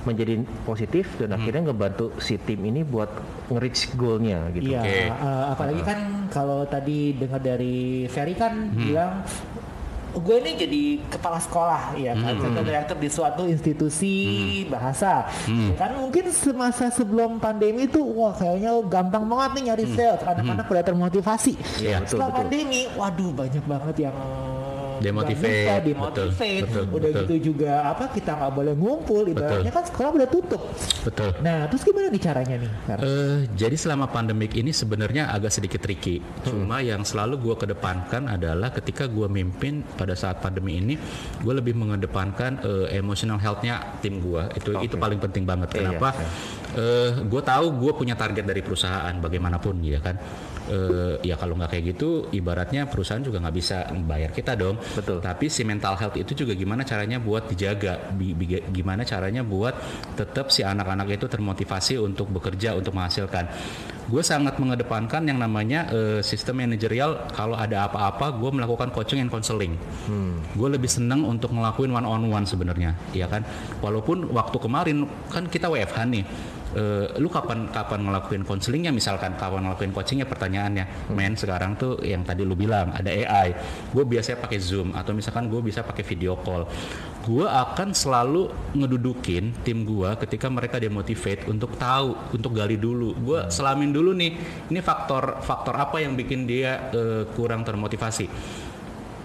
menjadi 0.03 0.41
positif 0.65 1.05
dan 1.21 1.37
akhirnya 1.37 1.69
ngebantu 1.69 2.17
si 2.17 2.41
tim 2.41 2.61
ini 2.61 2.81
buat 2.81 3.09
nge-reach 3.49 3.93
goalnya 3.95 4.49
gitu. 4.53 4.73
Iya, 4.73 4.81
Oke. 4.81 4.99
eh, 5.05 5.45
apalagi 5.53 5.83
kan 5.85 5.99
kalau 6.29 6.65
tadi 6.65 7.13
dengar 7.13 7.39
dari 7.39 8.09
Ferry 8.09 8.33
kan 8.33 8.73
bilang 8.73 9.21
gue 10.15 10.37
ini 10.39 10.55
jadi 10.55 10.83
kepala 11.11 11.43
sekolah 11.43 11.99
ya 11.99 12.15
kan, 12.15 12.39
center 12.39 12.63
director 12.63 12.95
di 12.95 13.11
suatu 13.11 13.51
institusi 13.51 14.15
bahasa. 14.65 15.27
Ya 15.45 15.75
kan 15.75 15.99
mungkin 15.99 16.31
semasa 16.31 16.87
sebelum 16.89 17.37
pandemi 17.37 17.85
itu 17.85 17.99
wah 17.99 18.31
kayaknya 18.31 18.79
gampang 18.87 19.27
banget 19.27 19.51
nih 19.59 19.63
nyari 19.75 19.85
sales, 19.91 20.23
anak-anak 20.23 20.71
udah 20.71 20.85
termotivasi. 20.87 21.53
Iya, 21.83 21.99
betul, 21.99 22.15
Setelah 22.15 22.31
betul. 22.31 22.39
pandemi, 22.47 22.81
waduh 22.95 23.31
banyak 23.35 23.65
banget 23.67 23.97
yang 24.07 24.17
Demotivate, 25.01 25.49
bisa, 25.49 25.73
betul, 25.75 25.87
demotivate. 25.89 26.63
betul, 26.67 26.85
udah 26.91 27.11
betul. 27.11 27.23
gitu 27.25 27.35
juga 27.53 27.73
apa 27.91 28.05
kita 28.13 28.31
nggak 28.35 28.53
boleh 28.55 28.75
ngumpul, 28.75 29.23
ibaratnya 29.27 29.73
kan 29.73 29.85
sekolah 29.87 30.11
udah 30.15 30.29
tutup. 30.29 30.63
Betul. 31.03 31.31
Nah, 31.41 31.67
terus 31.71 31.83
gimana 31.83 32.07
nih 32.11 32.23
caranya 32.23 32.57
nih? 32.61 32.71
Eh, 33.01 33.39
jadi 33.55 33.77
selama 33.79 34.07
pandemik 34.11 34.55
ini 34.55 34.71
sebenarnya 34.71 35.31
agak 35.31 35.53
sedikit 35.55 35.81
tricky. 35.83 36.21
Cuma 36.45 36.85
yang 36.85 37.03
selalu 37.03 37.41
gue 37.41 37.55
kedepankan 37.59 38.31
adalah 38.31 38.71
ketika 38.71 39.11
gue 39.11 39.27
mimpin 39.27 39.83
pada 39.97 40.15
saat 40.15 40.39
pandemi 40.39 40.79
ini, 40.79 40.95
gue 41.41 41.55
lebih 41.55 41.75
mengedepankan 41.75 42.63
eh, 42.63 42.87
emotional 42.99 43.39
health-nya 43.41 44.01
tim 44.05 44.21
gue. 44.21 44.43
Itu 44.59 44.77
itu 44.81 44.95
paling 45.01 45.19
penting 45.19 45.45
banget. 45.49 45.75
Iya, 45.75 45.79
Kenapa? 45.97 46.09
Eh, 46.75 47.11
gue 47.23 47.43
tahu 47.43 47.67
gue 47.79 47.93
punya 47.95 48.19
target 48.19 48.43
dari 48.43 48.61
perusahaan 48.61 49.15
bagaimanapun 49.19 49.79
ya 49.85 50.03
kan. 50.03 50.19
Eh, 50.67 51.15
ya 51.23 51.37
kalau 51.37 51.57
nggak 51.57 51.71
kayak 51.71 51.85
gitu 51.97 52.29
ibaratnya 52.31 52.89
perusahaan 52.89 53.21
juga 53.21 53.41
nggak 53.41 53.57
bisa 53.57 53.77
bayar 54.05 54.31
kita 54.31 54.55
dong. 54.55 54.77
Betul. 54.95 55.21
Tapi 55.21 55.49
si 55.49 55.63
mental 55.63 55.97
health 55.97 56.17
itu 56.17 56.33
juga 56.33 56.53
gimana 56.53 56.83
caranya 56.83 57.19
buat 57.19 57.49
dijaga, 57.49 58.13
Bi- 58.13 58.33
bi- 58.33 58.65
gimana 58.71 59.05
caranya 59.05 59.43
buat 59.43 59.75
tetap 60.15 60.49
si 60.49 60.65
anak-anak 60.65 61.17
itu 61.17 61.27
termotivasi 61.27 62.01
untuk 62.01 62.31
bekerja 62.31 62.73
untuk 62.75 62.93
menghasilkan. 62.93 63.47
Gue 64.05 64.21
sangat 64.21 64.61
mengedepankan 64.61 65.25
yang 65.25 65.41
namanya 65.41 65.89
eh, 65.89 66.21
sistem 66.21 66.61
manajerial. 66.61 67.25
Kalau 67.33 67.57
ada 67.57 67.89
apa-apa, 67.89 68.37
gue 68.37 68.51
melakukan 68.53 68.93
coaching 68.93 69.25
and 69.25 69.33
counseling. 69.33 69.77
Gue 70.53 70.69
lebih 70.69 70.93
senang 70.93 71.25
untuk 71.25 71.57
ngelakuin 71.57 71.89
one 71.89 72.05
on 72.05 72.29
one 72.29 72.45
sebenarnya, 72.45 72.93
ya 73.17 73.25
kan. 73.25 73.45
Walaupun 73.81 74.29
waktu 74.29 74.57
kemarin 74.61 74.97
kan 75.29 75.49
kita 75.49 75.73
WFH 75.73 75.99
nih. 76.05 76.25
Eh, 76.75 77.07
lu 77.23 77.31
kapan 77.31 77.71
kapan 77.71 78.03
ngelakuin 78.03 78.43
konselingnya 78.43 78.91
misalkan 78.91 79.39
kapan 79.39 79.63
ngelakuin 79.63 79.95
coachingnya? 79.95 80.27
Pertanyaannya 80.27 81.15
men 81.15 81.39
sekarang 81.39 81.79
tuh 81.79 82.03
yang 82.03 82.27
tadi 82.27 82.43
lu 82.43 82.59
bilang 82.59 82.91
ada 82.91 83.15
AI 83.15 83.55
gue 83.95 84.03
biasanya 84.03 84.43
pakai 84.43 84.59
zoom 84.59 84.91
atau 84.91 85.15
misalkan 85.15 85.47
gue 85.47 85.63
bisa 85.63 85.87
pakai 85.87 86.03
video 86.03 86.35
call. 86.43 86.67
Gue 87.23 87.47
akan 87.47 87.95
selalu 87.95 88.51
ngedudukin 88.75 89.55
tim 89.63 89.87
gue 89.87 90.19
ketika 90.27 90.51
mereka 90.51 90.83
demotivate 90.83 91.47
untuk 91.47 91.79
tahu 91.79 92.35
untuk 92.35 92.51
gali 92.51 92.75
dulu. 92.75 93.15
Gue 93.23 93.47
selamin 93.55 93.95
dulu 93.95 94.11
nih 94.11 94.35
ini 94.67 94.81
faktor 94.83 95.47
faktor 95.47 95.79
apa 95.79 96.03
yang 96.03 96.19
bikin 96.19 96.43
dia 96.43 96.91
eh, 96.91 97.23
kurang 97.39 97.63
termotivasi? 97.63 98.27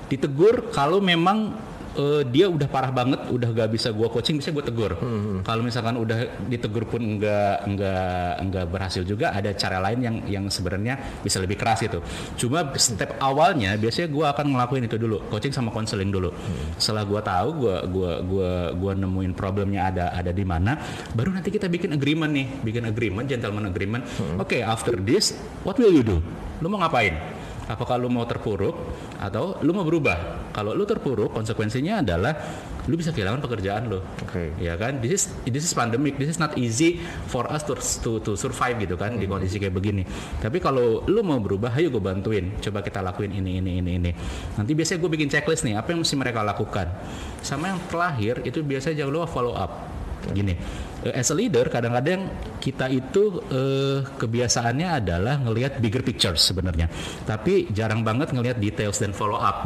Ditegur 0.05 0.69
kalau 0.69 1.01
memang 1.01 1.68
eh, 1.95 2.21
dia 2.27 2.45
udah 2.51 2.67
parah 2.69 2.91
banget, 2.93 3.25
udah 3.31 3.49
gak 3.55 3.69
bisa 3.73 3.89
gua 3.89 4.11
coaching, 4.11 4.37
bisa 4.37 4.53
gue 4.53 4.61
tegur. 4.61 4.93
Kalau 5.41 5.61
misalkan 5.63 5.95
udah 5.97 6.45
ditegur 6.45 6.85
pun 6.85 7.01
enggak 7.01 7.65
enggak 7.65 8.29
enggak 8.43 8.65
berhasil 8.69 9.01
juga, 9.07 9.31
ada 9.33 9.49
cara 9.55 9.81
lain 9.81 9.99
yang 10.03 10.15
yang 10.27 10.45
sebenarnya 10.51 11.21
bisa 11.23 11.39
lebih 11.41 11.57
keras 11.57 11.81
itu. 11.85 12.03
Cuma 12.35 12.67
step 12.75 13.17
awalnya 13.17 13.73
biasanya 13.79 14.11
gua 14.11 14.35
akan 14.35 14.53
ngelakuin 14.53 14.83
itu 14.85 14.97
dulu, 14.99 15.23
coaching 15.31 15.55
sama 15.55 15.71
konseling 15.71 16.11
dulu. 16.11 16.29
Setelah 16.75 17.07
gua 17.07 17.21
tahu, 17.23 17.47
gua 17.65 17.77
gua 17.87 18.11
gua 18.21 18.51
gua 18.75 18.91
nemuin 18.93 19.33
problemnya 19.33 19.89
ada 19.89 20.05
ada 20.11 20.35
di 20.35 20.43
mana, 20.43 20.75
baru 21.15 21.31
nanti 21.33 21.49
kita 21.49 21.71
bikin 21.71 21.95
agreement 21.95 22.31
nih, 22.33 22.47
bikin 22.61 22.83
agreement, 22.85 23.25
gentleman 23.25 23.69
agreement. 23.69 24.03
Oke, 24.37 24.59
after 24.59 24.99
this, 24.99 25.37
what 25.63 25.79
will 25.79 25.93
you 25.93 26.03
do? 26.03 26.19
Lu 26.59 26.67
mau 26.67 26.83
ngapain? 26.83 27.38
Apakah 27.69 28.01
lu 28.01 28.09
mau 28.09 28.25
terpuruk 28.25 28.73
atau 29.21 29.61
lu 29.61 29.71
mau 29.71 29.85
berubah? 29.85 30.49
Kalau 30.49 30.73
lu 30.73 30.83
terpuruk 30.89 31.29
konsekuensinya 31.29 32.01
adalah 32.01 32.33
lu 32.89 32.97
bisa 32.97 33.13
kehilangan 33.13 33.45
pekerjaan 33.45 33.85
lu. 33.85 34.01
Oke. 34.25 34.57
ya 34.57 34.73
kan? 34.73 34.97
This 34.97 35.13
is 35.13 35.23
this 35.45 35.63
is 35.69 35.71
pandemic. 35.77 36.17
This 36.17 36.33
is 36.33 36.41
not 36.41 36.57
easy 36.57 36.97
for 37.29 37.45
us 37.45 37.61
to 37.69 37.77
to, 37.77 38.17
to 38.25 38.31
survive 38.33 38.81
gitu 38.81 38.97
kan 38.97 39.21
di 39.21 39.29
kondisi 39.29 39.61
kayak 39.61 39.77
begini. 39.77 40.01
Tapi 40.41 40.57
kalau 40.57 41.05
lu 41.05 41.21
mau 41.21 41.37
berubah 41.37 41.77
ayo 41.77 41.93
gue 41.93 42.01
bantuin. 42.01 42.57
Coba 42.57 42.81
kita 42.81 43.05
lakuin 43.05 43.29
ini 43.29 43.61
ini 43.61 43.71
ini 43.85 43.91
ini. 44.01 44.11
Nanti 44.57 44.73
biasanya 44.73 45.05
gue 45.05 45.11
bikin 45.13 45.29
checklist 45.29 45.61
nih 45.69 45.77
apa 45.77 45.93
yang 45.93 46.01
mesti 46.01 46.17
mereka 46.17 46.41
lakukan? 46.41 46.89
Sama 47.45 47.69
yang 47.69 47.79
terakhir 47.85 48.41
itu 48.41 48.65
biasanya 48.65 49.05
jangan 49.05 49.13
lupa 49.13 49.27
follow 49.29 49.53
up 49.53 49.71
gini 50.35 50.53
eh, 51.07 51.13
as 51.15 51.31
a 51.31 51.35
leader 51.35 51.67
kadang-kadang 51.71 52.27
kita 52.59 52.91
itu 52.91 53.39
eh, 53.49 54.03
kebiasaannya 54.03 54.87
adalah 54.99 55.39
ngelihat 55.39 55.79
bigger 55.79 56.03
picture 56.03 56.35
sebenarnya. 56.35 56.91
Tapi 57.23 57.71
jarang 57.71 58.03
banget 58.03 58.35
ngelihat 58.35 58.59
details 58.59 58.99
dan 58.99 59.15
follow 59.15 59.39
up. 59.39 59.63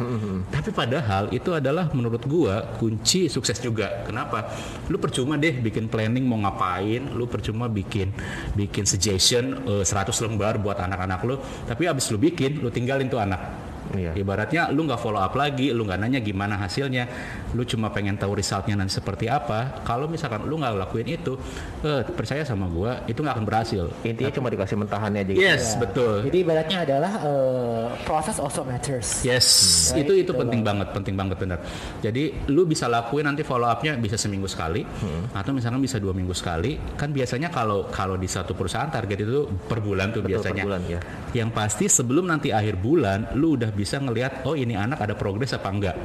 Tapi 0.54 0.70
padahal 0.70 1.34
itu 1.34 1.50
adalah 1.50 1.90
menurut 1.90 2.22
gua 2.24 2.78
kunci 2.78 3.26
sukses 3.26 3.58
juga. 3.58 4.06
Kenapa? 4.06 4.46
Lu 4.86 4.96
percuma 5.02 5.34
deh 5.34 5.58
bikin 5.58 5.90
planning 5.90 6.24
mau 6.24 6.38
ngapain 6.38 7.10
lu 7.14 7.26
percuma 7.26 7.66
bikin 7.66 8.14
bikin 8.54 8.86
suggestion 8.86 9.66
eh, 9.66 9.84
100 9.84 10.14
lembar 10.24 10.62
buat 10.62 10.78
anak-anak 10.78 11.20
lu. 11.26 11.36
Tapi 11.66 11.90
abis 11.90 12.14
lu 12.14 12.18
bikin 12.22 12.62
lu 12.62 12.70
tinggalin 12.70 13.10
tuh 13.10 13.18
anak 13.18 13.63
Iya. 13.92 14.16
Ibaratnya 14.16 14.72
lu 14.72 14.88
nggak 14.88 15.00
follow 15.00 15.20
up 15.20 15.36
lagi, 15.36 15.68
lu 15.70 15.84
nggak 15.84 16.00
nanya 16.00 16.20
gimana 16.24 16.56
hasilnya, 16.56 17.04
lu 17.52 17.62
cuma 17.68 17.92
pengen 17.92 18.16
tahu 18.16 18.40
resultnya 18.40 18.74
nanti 18.80 18.96
seperti 18.96 19.28
apa. 19.28 19.84
Kalau 19.84 20.08
misalkan 20.08 20.48
lu 20.48 20.56
nggak 20.56 20.72
lakuin 20.88 21.04
itu, 21.04 21.36
eh, 21.84 22.02
percaya 22.08 22.42
sama 22.48 22.64
gua, 22.70 23.04
itu 23.04 23.20
nggak 23.20 23.34
akan 23.36 23.44
berhasil. 23.44 23.84
Intinya 24.00 24.32
cuma 24.32 24.48
dikasih 24.48 24.76
mentahannya 24.80 25.20
aja 25.20 25.32
gitu. 25.36 25.44
Yes, 25.44 25.76
betul. 25.76 26.24
Jadi 26.24 26.38
ibaratnya 26.40 26.78
adalah 26.88 27.12
eh, 27.20 27.86
proses 28.08 28.36
also 28.40 28.64
matters. 28.64 29.20
Yes, 29.26 29.46
Right, 29.92 30.06
itu 30.06 30.12
itu 30.24 30.32
betul 30.32 30.40
penting 30.46 30.60
banget, 30.64 30.88
penting 30.96 31.14
banget 31.18 31.36
benar. 31.36 31.58
Jadi 32.00 32.48
lu 32.48 32.64
bisa 32.64 32.88
lakuin 32.88 33.28
nanti 33.28 33.44
follow 33.44 33.68
upnya 33.68 33.98
bisa 34.00 34.16
seminggu 34.16 34.48
sekali, 34.48 34.86
atau 35.34 35.50
misalkan 35.52 35.82
bisa 35.82 36.00
dua 36.00 36.16
minggu 36.16 36.32
sekali. 36.32 36.78
Kan 36.96 37.10
biasanya 37.12 37.50
kalau 37.52 37.90
kalau 37.90 38.14
di 38.16 38.26
satu 38.30 38.54
perusahaan 38.56 38.88
target 38.88 39.26
itu 39.26 39.50
per 39.68 39.82
bulan 39.82 40.14
tuh 40.14 40.22
Betul, 40.22 40.40
per 40.40 40.50
biasanya. 40.54 40.62
bulan, 40.64 40.80
ya. 40.86 41.00
Yang 41.34 41.50
pasti 41.50 41.84
sebelum 41.90 42.30
nanti 42.30 42.54
akhir 42.54 42.78
bulan, 42.78 43.34
lu 43.34 43.58
udah 43.58 43.73
bisa 43.74 43.98
ngelihat 43.98 44.46
oh 44.46 44.54
ini 44.54 44.78
anak 44.78 45.02
ada 45.02 45.14
progres 45.18 45.52
apa 45.52 45.68
enggak. 45.68 45.96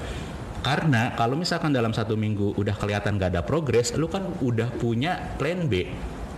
Karena 0.59 1.15
kalau 1.15 1.39
misalkan 1.39 1.71
dalam 1.71 1.95
satu 1.95 2.19
minggu 2.19 2.59
udah 2.59 2.75
kelihatan 2.75 3.15
gak 3.15 3.31
ada 3.31 3.41
progres, 3.47 3.95
lu 3.95 4.11
kan 4.11 4.27
udah 4.43 4.67
punya 4.75 5.15
plan 5.39 5.71
B. 5.71 5.87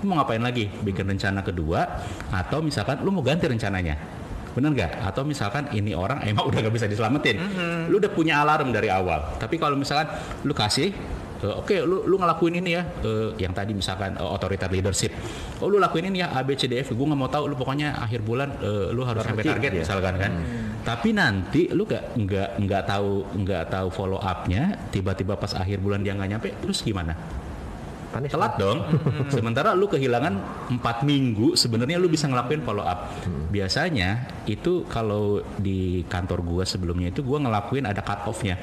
Lu 0.01 0.13
mau 0.13 0.21
ngapain 0.21 0.41
lagi? 0.43 0.69
Bikin 0.69 1.09
rencana 1.09 1.41
kedua, 1.41 2.05
atau 2.29 2.61
misalkan 2.61 3.01
lu 3.01 3.09
mau 3.09 3.25
ganti 3.25 3.50
rencananya. 3.50 3.97
Bener 4.51 4.77
nggak? 4.77 4.91
Atau 5.09 5.25
misalkan 5.25 5.73
ini 5.73 5.97
orang 5.97 6.21
emang 6.29 6.53
udah 6.53 6.69
gak 6.69 6.75
bisa 6.75 6.85
diselamatin. 6.85 7.41
Lu 7.89 7.97
udah 7.97 8.11
punya 8.13 8.45
alarm 8.45 8.69
dari 8.69 8.93
awal. 8.93 9.41
Tapi 9.41 9.57
kalau 9.57 9.73
misalkan 9.73 10.13
lu 10.45 10.53
kasih 10.53 10.93
Eh, 11.41 11.55
Oke, 11.57 11.81
lu 11.81 12.05
lu 12.05 12.21
ngelakuin 12.21 12.61
ini 12.61 12.77
ya, 12.77 12.85
eh, 13.01 13.33
yang 13.41 13.50
tadi 13.50 13.73
misalkan 13.73 14.13
eh, 14.13 14.21
authority 14.21 14.61
leadership. 14.69 15.09
Oh, 15.57 15.67
lu 15.73 15.81
lakuin 15.81 16.13
ini 16.13 16.21
ya 16.21 16.29
A 16.38 16.45
B 16.45 16.53
C 16.53 16.69
D 16.69 16.77
F. 16.85 16.93
Gue 16.93 17.05
nggak 17.09 17.17
mau 17.17 17.29
tahu. 17.33 17.50
Lu 17.50 17.57
pokoknya 17.57 17.97
akhir 17.97 18.21
bulan 18.21 18.61
eh, 18.61 18.93
lu 18.93 19.01
harus 19.01 19.25
sampai 19.25 19.41
target 19.41 19.71
ya. 19.73 19.81
misalkan 19.81 20.13
kan. 20.21 20.31
Tapi 20.81 21.13
nanti 21.13 21.69
lu 21.69 21.85
nggak 21.85 22.17
nggak 22.17 22.50
nggak 22.65 22.83
tahu 22.89 23.13
nggak 23.45 23.63
tahu 23.69 23.88
follow 23.93 24.17
upnya. 24.17 24.77
Tiba-tiba 24.89 25.38
pas 25.38 25.53
akhir 25.53 25.77
bulan 25.77 26.01
dia 26.01 26.17
nggak 26.17 26.29
nyampe, 26.38 26.50
terus 26.57 26.81
gimana? 26.81 27.13
Panis. 28.11 28.33
Telat 28.33 28.59
dong. 28.59 28.83
Sementara 29.33 29.71
lu 29.71 29.88
kehilangan 29.88 30.35
empat 30.73 31.07
minggu, 31.07 31.55
sebenarnya 31.55 31.95
lu 31.95 32.11
bisa 32.11 32.27
ngelakuin 32.27 32.61
follow 32.65 32.83
up. 32.83 33.13
Biasanya 33.53 34.27
itu 34.50 34.83
kalau 34.91 35.39
di 35.55 36.03
kantor 36.11 36.43
gua 36.43 36.63
sebelumnya 36.67 37.13
itu 37.13 37.23
gua 37.23 37.39
ngelakuin 37.39 37.88
ada 37.88 38.03
cut 38.03 38.27
off-nya. 38.27 38.59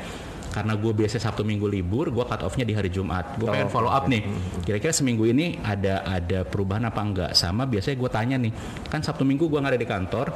Karena 0.49 0.75
gue 0.75 0.93
biasa 0.97 1.21
Sabtu 1.21 1.45
Minggu 1.45 1.69
libur, 1.69 2.09
gua 2.09 2.25
cut 2.25 2.43
off-nya 2.43 2.65
di 2.65 2.73
hari 2.73 2.89
Jumat. 2.89 3.37
Gue 3.37 3.49
Oh, 3.49 3.53
pengen 3.53 3.69
follow 3.69 3.93
up 3.93 4.09
nih. 4.09 4.25
Kira-kira 4.65 4.93
seminggu 4.93 5.29
ini 5.29 5.61
ada 5.61 6.03
ada 6.09 6.43
perubahan 6.49 6.89
apa 6.89 7.01
enggak? 7.05 7.31
Sama 7.37 7.69
biasanya 7.69 7.97
gue 8.01 8.11
tanya 8.11 8.37
nih, 8.41 8.53
kan 8.89 9.05
Sabtu 9.05 9.23
Minggu 9.29 9.47
gua 9.47 9.61
nggak 9.63 9.73
ada 9.77 9.81
di 9.81 9.89
kantor, 9.89 10.27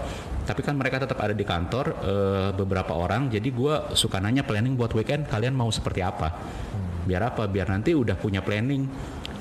tapi 0.44 0.60
kan 0.60 0.74
mereka 0.76 1.00
tetap 1.02 1.18
ada 1.20 1.32
di 1.34 1.44
kantor 1.44 1.86
eh, 2.04 2.50
beberapa 2.54 2.92
orang. 2.94 3.32
Jadi 3.32 3.48
gua 3.50 3.92
suka 3.96 4.20
nanya 4.20 4.44
planning 4.44 4.76
buat 4.76 4.92
weekend 4.92 5.26
kalian 5.26 5.56
mau 5.56 5.72
seperti 5.72 6.00
apa? 6.04 6.30
biar 7.02 7.34
apa 7.34 7.50
biar 7.50 7.66
nanti 7.66 7.90
udah 7.98 8.14
punya 8.14 8.46
planning 8.46 8.86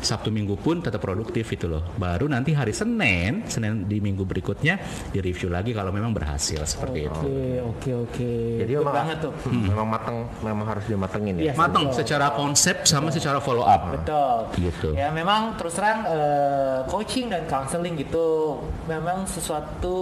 Sabtu 0.01 0.33
Minggu 0.33 0.57
pun 0.57 0.81
tetap 0.81 0.99
produktif 0.99 1.45
itu 1.53 1.69
loh 1.69 1.85
baru 1.95 2.25
nanti 2.25 2.51
hari 2.51 2.73
Senin 2.73 3.45
Senin 3.45 3.85
di 3.85 4.01
minggu 4.01 4.25
berikutnya 4.25 4.81
di 5.13 5.21
review 5.21 5.53
lagi 5.53 5.71
kalau 5.71 5.93
memang 5.93 6.11
berhasil 6.11 6.65
seperti 6.65 7.05
itu 7.05 7.21
Oke, 7.21 7.61
oke, 7.61 7.91
oke. 8.09 8.31
Jadi 8.65 8.71
memang 8.77 8.93
banget 8.93 9.17
tuh. 9.21 9.33
Hmm, 9.45 9.63
memang 9.69 9.87
matang, 9.87 10.17
memang 10.41 10.65
harus 10.67 10.85
dimatengin 10.89 11.35
ya. 11.37 11.41
Iya. 11.41 11.53
matang 11.53 11.85
Betul. 11.89 11.97
secara 12.01 12.27
konsep 12.33 12.75
sama 12.83 13.13
secara 13.13 13.37
follow 13.37 13.63
up 13.63 13.93
Betul. 13.93 14.37
Gitu. 14.57 14.89
Ya 14.97 15.13
memang 15.13 15.55
terus 15.55 15.77
terang 15.77 16.03
eh, 16.09 16.79
coaching 16.89 17.29
dan 17.29 17.45
counseling 17.45 17.93
gitu 17.95 18.57
memang 18.89 19.29
sesuatu 19.29 19.97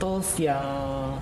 tools 0.00 0.28
yang 0.40 0.64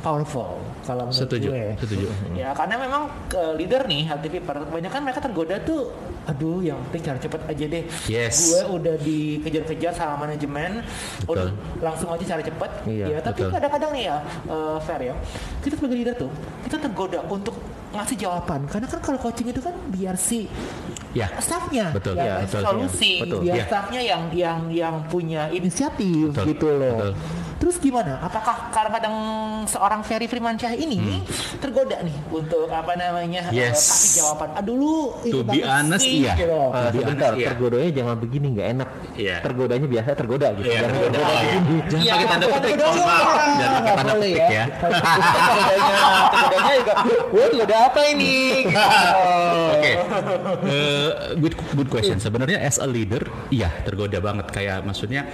powerful 0.01 0.63
kalau 0.87 1.11
menurut 1.11 1.27
setuju 1.27 1.49
gue. 1.51 1.67
setuju 1.83 2.07
Ya 2.35 2.55
karena 2.55 2.79
memang 2.79 3.03
eh, 3.35 3.53
leader 3.59 3.83
nih 3.87 4.07
health 4.07 4.25
people 4.27 4.63
kebanyakan 4.71 5.01
mereka 5.03 5.21
tergoda 5.21 5.57
tuh 5.63 5.91
aduh 6.29 6.63
yang 6.63 6.79
penting 6.91 7.03
cara 7.13 7.19
cepet 7.19 7.41
aja 7.51 7.65
deh. 7.67 7.85
Yes. 8.07 8.35
Gue 8.53 8.63
udah 8.79 8.95
dikejar-kejar 9.03 9.93
sama 9.95 10.27
manajemen, 10.29 10.87
udah 11.27 11.51
langsung 11.83 12.11
aja 12.15 12.25
cara 12.37 12.43
cepet. 12.43 12.71
Iya, 12.87 13.07
ya 13.13 13.19
tapi 13.21 13.43
betul. 13.43 13.55
kadang-kadang 13.55 13.91
nih 13.95 14.05
ya 14.11 14.17
eh, 14.51 14.79
fair 14.83 15.01
ya. 15.03 15.15
Kita 15.63 15.75
sebagai 15.79 15.97
leader 15.99 16.15
tuh 16.15 16.31
kita 16.67 16.77
tergoda 16.89 17.21
untuk 17.29 17.57
ngasih 17.93 18.17
jawaban 18.25 18.65
karena 18.73 18.89
kan 18.89 19.01
kalau 19.05 19.19
coaching 19.21 19.53
itu 19.53 19.61
kan 19.61 19.77
biar 19.93 20.17
si 20.17 20.49
ya 21.13 21.29
staffnya 21.37 21.93
Betul, 21.93 22.17
iya, 22.17 22.41
ngasih 22.41 22.49
betul, 22.49 22.65
solusi 22.65 23.13
iya. 23.13 23.23
Betul, 23.23 23.41
biar 23.45 23.57
iya. 23.57 23.65
staffnya 23.69 24.01
yang 24.01 24.23
yang 24.33 24.61
yang 24.73 24.95
punya 25.13 25.43
inisiatif 25.53 26.33
Betul, 26.33 26.47
gitu 26.57 26.69
loh 26.73 27.13
betul. 27.13 27.13
Terus 27.63 27.79
gimana 27.79 28.19
apakah 28.19 28.75
kadang-kadang 28.75 29.15
seorang 29.65 30.03
Ferry 30.03 30.27
Firmansyah 30.27 30.75
ini 30.75 30.99
nih 30.99 31.21
tergoda 31.57 32.03
nih 32.03 32.17
untuk 32.29 32.67
apa 32.67 32.99
namanya 32.99 33.47
eh, 33.47 33.51
Hmm. 33.53 33.61
Yes. 33.63 33.79
kasih 33.79 34.11
jawaban 34.19 34.51
aduh 34.53 34.73
dulu 34.73 34.99
To 35.23 35.45
be 35.45 35.61
honest, 35.61 36.03
iya. 36.03 36.33
gitu. 36.35 36.49
Eh, 36.49 36.81
Lebih 36.89 37.01
sebentar, 37.05 37.29
honest, 37.29 37.39
iya. 37.39 37.49
tergodanya 37.53 37.91
jangan 37.93 38.17
begini 38.17 38.47
nggak 38.51 38.69
enak. 38.73 38.89
Iya. 39.15 39.37
Tergodanya 39.39 39.87
biasa 39.87 40.09
tergoda 40.17 40.47
gitu. 40.51 40.65
Iya, 40.65 40.73
Jangan 40.75 40.89
tergoda. 40.89 41.13
tergoda 41.13 41.35
begini. 41.37 41.77
jangan 41.85 42.03
Iya, 42.03 42.13
pakai 42.13 42.27
tanda 42.27 42.47
petik 42.49 42.73
jangan 42.73 42.97
pakai 43.05 43.95
tanda 43.95 44.13
petik 44.13 44.35
ya 44.49 44.65
tergodanya 44.73 45.97
tergodanya 46.33 46.73
juga 46.75 46.95
wah 47.29 47.47
tergoda 47.47 47.77
apa 47.85 48.01
ini 48.09 48.35
Oke, 49.73 49.93
Eh, 50.73 51.09
good 51.37 51.55
good 51.75 51.89
question. 51.89 52.17
Sebenarnya 52.17 52.59
as 52.59 52.77
a 52.77 52.87
leader, 52.87 53.23
iya 53.51 53.69
tergoda 53.83 54.19
banget. 54.19 54.49
Kayak 54.49 54.83
maksudnya 54.83 55.29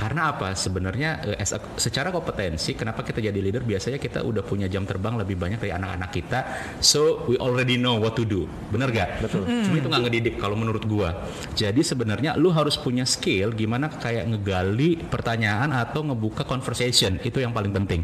Karena 0.00 0.32
apa? 0.32 0.56
Sebenarnya 0.56 1.20
eh, 1.28 1.36
as 1.36 1.52
a- 1.52 1.76
secara 1.76 2.08
kompetensi, 2.08 2.72
kenapa 2.72 3.04
kita 3.04 3.20
jadi 3.20 3.36
leader? 3.36 3.60
Biasanya 3.60 4.00
kita 4.00 4.24
udah 4.24 4.40
punya 4.40 4.64
jam 4.64 4.88
terbang 4.88 5.20
lebih 5.20 5.36
banyak 5.36 5.60
dari 5.60 5.76
anak-anak 5.76 6.10
kita. 6.10 6.40
So 6.80 7.28
we 7.28 7.36
already 7.36 7.76
know 7.76 8.00
what 8.00 8.16
to 8.16 8.24
do. 8.24 8.48
Bener 8.72 8.88
gak? 8.88 9.20
Betul. 9.20 9.44
Cuma 9.44 9.76
itu 9.76 9.88
nggak 9.92 10.02
ngedidik 10.08 10.34
kalau 10.40 10.56
menurut 10.56 10.88
gua. 10.88 11.28
Jadi 11.52 11.84
sebenarnya 11.84 12.40
lu 12.40 12.48
harus 12.48 12.80
punya 12.80 13.04
skill 13.04 13.52
gimana 13.52 13.92
kayak 13.92 14.24
ngegali 14.24 14.96
pertanyaan 15.04 15.68
atau 15.68 16.00
ngebuka 16.00 16.48
conversation. 16.48 17.20
Itu 17.20 17.44
yang 17.44 17.52
paling 17.52 17.76
penting. 17.76 18.00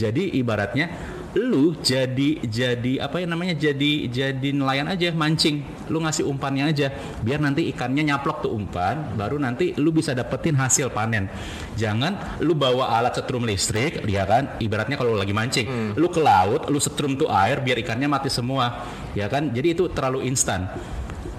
Jadi 0.00 0.40
ibaratnya 0.40 0.88
lu 1.34 1.74
jadi 1.82 2.38
jadi 2.46 3.02
apa 3.02 3.18
ya 3.18 3.26
namanya 3.26 3.58
jadi 3.58 4.06
jadi 4.06 4.48
nelayan 4.54 4.86
aja 4.86 5.10
mancing. 5.10 5.66
Lu 5.90 5.98
ngasih 6.00 6.24
umpannya 6.24 6.70
aja 6.70 6.88
biar 7.20 7.42
nanti 7.42 7.66
ikannya 7.74 8.06
nyaplok 8.06 8.46
tuh 8.46 8.54
umpan 8.54 9.18
baru 9.18 9.36
nanti 9.36 9.74
lu 9.76 9.90
bisa 9.90 10.14
dapetin 10.14 10.54
hasil 10.54 10.94
panen. 10.94 11.26
Jangan 11.74 12.38
lu 12.40 12.54
bawa 12.54 12.94
alat 12.94 13.18
setrum 13.18 13.42
listrik 13.44 14.06
ya 14.06 14.22
kan? 14.24 14.56
Ibaratnya 14.62 14.94
kalau 14.94 15.18
lagi 15.18 15.34
mancing. 15.34 15.96
Lu 15.98 16.06
ke 16.08 16.22
laut 16.22 16.70
lu 16.70 16.78
setrum 16.78 17.18
tuh 17.18 17.26
air 17.28 17.58
biar 17.60 17.82
ikannya 17.82 18.06
mati 18.06 18.30
semua 18.30 18.86
ya 19.18 19.26
kan? 19.26 19.50
Jadi 19.50 19.74
itu 19.74 19.90
terlalu 19.90 20.30
instan 20.30 20.70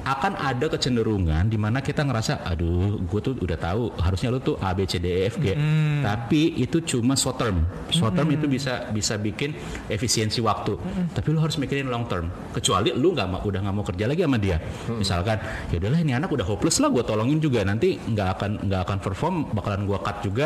akan 0.06 0.38
ada 0.38 0.70
kecenderungan 0.70 1.50
di 1.50 1.58
mana 1.58 1.82
kita 1.82 2.06
ngerasa 2.06 2.46
aduh 2.46 3.02
gue 3.02 3.20
tuh 3.26 3.34
udah 3.42 3.58
tahu 3.58 3.90
harusnya 3.98 4.30
lu 4.30 4.38
tuh 4.38 4.54
A 4.62 4.78
B 4.78 4.86
C 4.86 5.02
D 5.02 5.10
E 5.10 5.34
F 5.34 5.42
G. 5.42 5.58
Tapi 6.06 6.62
itu 6.62 6.78
cuma 6.86 7.18
short 7.18 7.42
term. 7.42 7.66
Short 7.90 8.14
term 8.14 8.30
itu 8.30 8.46
bisa 8.46 8.86
bisa 8.94 9.18
bikin 9.18 9.58
efisiensi 9.90 10.38
waktu. 10.46 10.78
Tapi 11.10 11.28
lu 11.34 11.42
harus 11.42 11.58
mikirin 11.58 11.90
long 11.90 12.06
term. 12.06 12.30
Kecuali 12.54 12.94
lu 12.94 13.18
nggak 13.18 13.26
mau 13.26 13.42
udah 13.42 13.60
nggak 13.66 13.76
mau 13.76 13.82
kerja 13.82 14.06
lagi 14.06 14.22
sama 14.22 14.38
dia. 14.38 14.62
Misalkan 14.94 15.42
ya 15.74 15.82
udahlah 15.82 16.00
ini 16.06 16.14
anak 16.14 16.30
udah 16.30 16.46
hopeless 16.46 16.78
lah 16.78 16.94
gue 16.94 17.02
tolongin 17.02 17.42
juga. 17.42 17.66
Nanti 17.66 17.98
nggak 17.98 18.30
akan 18.38 18.52
nggak 18.70 18.82
akan 18.86 18.98
perform 19.02 19.36
bakalan 19.58 19.90
gue 19.90 19.98
cut 19.98 20.18
juga. 20.22 20.46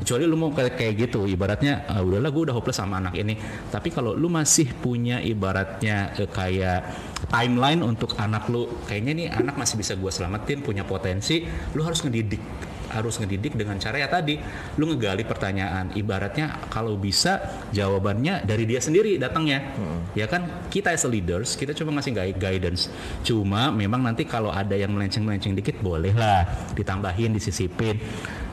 Kecuali 0.00 0.24
lu 0.24 0.36
mau 0.40 0.50
kayak 0.56 0.72
kayak 0.80 0.94
gitu 1.04 1.28
ibaratnya 1.28 1.84
"Ah, 1.84 2.00
udahlah 2.00 2.32
gue 2.32 2.42
udah 2.48 2.56
hopeless 2.56 2.80
sama 2.80 2.96
anak 2.96 3.12
ini. 3.20 3.36
Tapi 3.68 3.92
kalau 3.92 4.16
lu 4.16 4.32
masih 4.32 4.72
punya 4.72 5.20
ibaratnya 5.20 6.16
eh, 6.16 6.28
kayak 6.32 6.80
timeline 7.26 7.80
untuk 7.80 8.14
anak 8.16 8.46
lu. 8.46 8.68
Kayaknya 8.84 9.12
nih 9.12 9.26
anak 9.32 9.56
masih 9.56 9.76
bisa 9.76 9.92
gue 9.94 10.12
selamatin 10.12 10.60
punya 10.60 10.84
potensi. 10.84 11.44
Lu 11.72 11.82
harus 11.82 12.00
ngedidik 12.04 12.40
harus 12.86 13.18
ngedidik 13.18 13.58
dengan 13.58 13.76
cara 13.76 13.98
ya 13.98 14.08
tadi. 14.08 14.38
Lu 14.78 14.86
ngegali 14.88 15.26
pertanyaan. 15.26 15.90
Ibaratnya 15.92 16.70
kalau 16.70 16.94
bisa 16.94 17.42
jawabannya 17.68 18.46
dari 18.46 18.64
dia 18.64 18.78
sendiri 18.78 19.18
datangnya. 19.18 19.74
Ya 20.14 20.30
kan? 20.30 20.46
Kita 20.70 20.94
as 20.94 21.02
a 21.04 21.10
leaders 21.10 21.58
kita 21.58 21.74
cuma 21.74 21.92
ngasih 21.98 22.14
gui- 22.14 22.38
guidance. 22.38 22.88
Cuma 23.20 23.68
memang 23.68 24.00
nanti 24.00 24.22
kalau 24.24 24.48
ada 24.48 24.72
yang 24.72 24.94
melenceng-melenceng 24.94 25.52
dikit 25.52 25.82
boleh 25.82 26.14
lah 26.14 26.46
ditambahin 26.72 27.34
disisipin. 27.34 27.98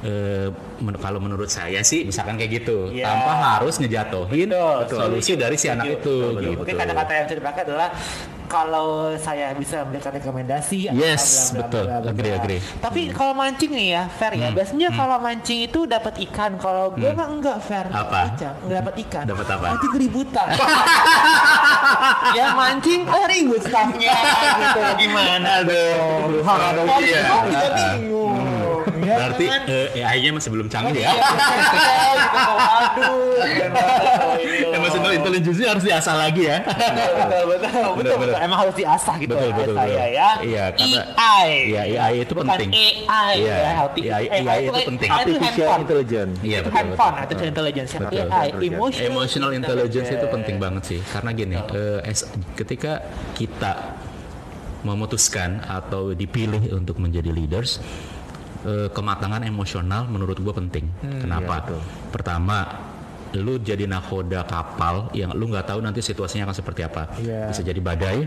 Eh, 0.04 0.52
men- 0.84 1.00
kalau 1.00 1.24
menurut 1.24 1.48
saya 1.48 1.80
sih 1.80 2.04
misalkan 2.04 2.36
kayak 2.36 2.66
gitu. 2.66 2.92
Iya. 2.92 3.08
tanpa 3.08 3.34
harus 3.56 3.80
ngejatuhin 3.80 4.52
Betul. 4.52 5.00
solusi 5.00 5.32
dari 5.40 5.56
si 5.56 5.72
anak 5.72 6.04
itu 6.04 6.16
gitu. 6.42 6.60
Mungkin 6.60 6.76
kata-kata 6.76 7.12
yang 7.16 7.26
bisa 7.32 7.38
dipakai 7.40 7.62
adalah 7.64 7.90
kalau 8.54 9.18
saya 9.18 9.58
bisa 9.58 9.82
memberikan 9.82 10.14
rekomendasi 10.14 10.94
Yes, 10.94 11.50
bla, 11.58 11.66
bla, 11.66 11.66
betul. 11.66 11.84
bla. 11.90 12.12
Agree, 12.14 12.34
agree. 12.38 12.60
Tapi 12.78 13.02
kalau 13.10 13.34
mancing 13.34 13.74
nih 13.74 13.88
ya, 13.98 14.04
fair 14.14 14.38
ya. 14.38 14.54
Biasanya 14.54 14.94
kalau 14.94 15.18
mancing 15.18 15.66
itu 15.66 15.90
dapat 15.90 16.22
ikan. 16.30 16.62
Kalau 16.62 16.94
gue 16.94 17.10
mah 17.10 17.28
enggak 17.34 17.58
fair. 17.66 17.90
Apa? 17.90 18.38
Enggak 18.38 18.54
dapat 18.86 18.96
ikan. 19.10 19.26
Dapat 19.26 19.48
apa? 19.58 19.66
Nanti 19.74 19.88
keributan. 19.90 20.48
ya 22.38 22.46
mancing, 22.54 23.02
oh 23.10 23.26
ribut 23.26 23.62
staffnya 23.66 24.14
gitu. 24.62 24.80
Gimana 25.02 25.52
dong? 25.66 26.46
Kalau 26.46 26.84
iya. 27.02 27.22
kita 27.26 27.42
juga 27.50 27.68
bingung. 27.74 28.53
Ya 29.00 29.16
Berarti 29.18 29.46
kan? 29.46 29.62
eh, 29.66 30.02
AI-nya 30.02 30.32
masih 30.34 30.50
belum 30.50 30.68
canggih 30.68 31.02
ya. 31.02 31.12
Aduh. 32.84 33.44
Emotional 34.74 35.12
intelligence 35.14 35.60
harus 35.64 35.84
diasah 35.84 36.16
lagi 36.18 36.44
ya. 36.44 36.58
betul 36.64 37.44
betul 37.50 37.84
betul 37.96 38.18
betul, 38.20 38.38
emang 38.38 38.60
harus 38.60 38.76
diasah 38.76 39.16
gitu 39.18 39.34
Betul, 39.34 39.50
ya, 39.50 39.56
betul, 39.56 39.76
saya 39.76 39.88
betul. 39.88 40.00
ya 40.10 40.30
Iya, 40.44 40.66
karena- 40.74 41.06
AI 41.16 41.50
Iya, 41.64 41.82
AI 42.00 42.14
itu 42.20 42.34
penting. 42.34 42.70
AI 43.06 43.34
Iya, 43.36 43.56
ya 43.56 43.72
AI 43.74 44.24
Eh, 44.24 44.42
AI 44.42 44.60
itu 44.64 44.82
penting. 44.86 45.10
Artificial 45.10 45.70
intelligence. 45.80 46.34
Iya, 46.42 46.60
betul, 46.62 46.74
handphone 46.74 46.98
betul. 47.10 47.22
artificial 47.24 47.50
intelligence 47.50 47.90
ya. 47.90 48.00
Betul, 48.02 48.26
AI 48.26 48.48
betul. 48.50 48.62
emotional, 48.66 49.06
Emotional 49.06 49.52
intelligence 49.54 50.10
itu 50.10 50.26
penting 50.28 50.56
banget 50.58 50.84
sih. 50.86 51.00
Karena 51.06 51.30
gini, 51.32 51.56
eh, 51.56 52.00
ketika 52.54 52.94
kita 53.34 53.74
memutuskan 54.84 55.64
atau 55.64 56.12
dipilih 56.12 56.76
untuk 56.76 57.00
menjadi 57.00 57.32
leaders, 57.32 57.80
eh, 58.64 58.90
kematangan 58.92 59.44
emosional 59.44 60.08
menurut 60.08 60.40
gue 60.40 60.54
penting. 60.54 60.86
Kenapa? 61.22 61.56
iya, 61.60 61.64
betul. 61.68 61.82
Pertama, 62.12 62.58
lu 63.34 63.58
jadi 63.58 63.90
nakoda 63.90 64.46
kapal 64.46 65.10
yang 65.12 65.34
lu 65.34 65.50
nggak 65.50 65.66
tahu 65.66 65.80
nanti 65.82 66.06
situasinya 66.06 66.46
akan 66.50 66.56
seperti 66.56 66.82
apa. 66.86 67.10
Iya. 67.18 67.50
Bisa 67.50 67.62
jadi 67.66 67.80
badai, 67.82 68.20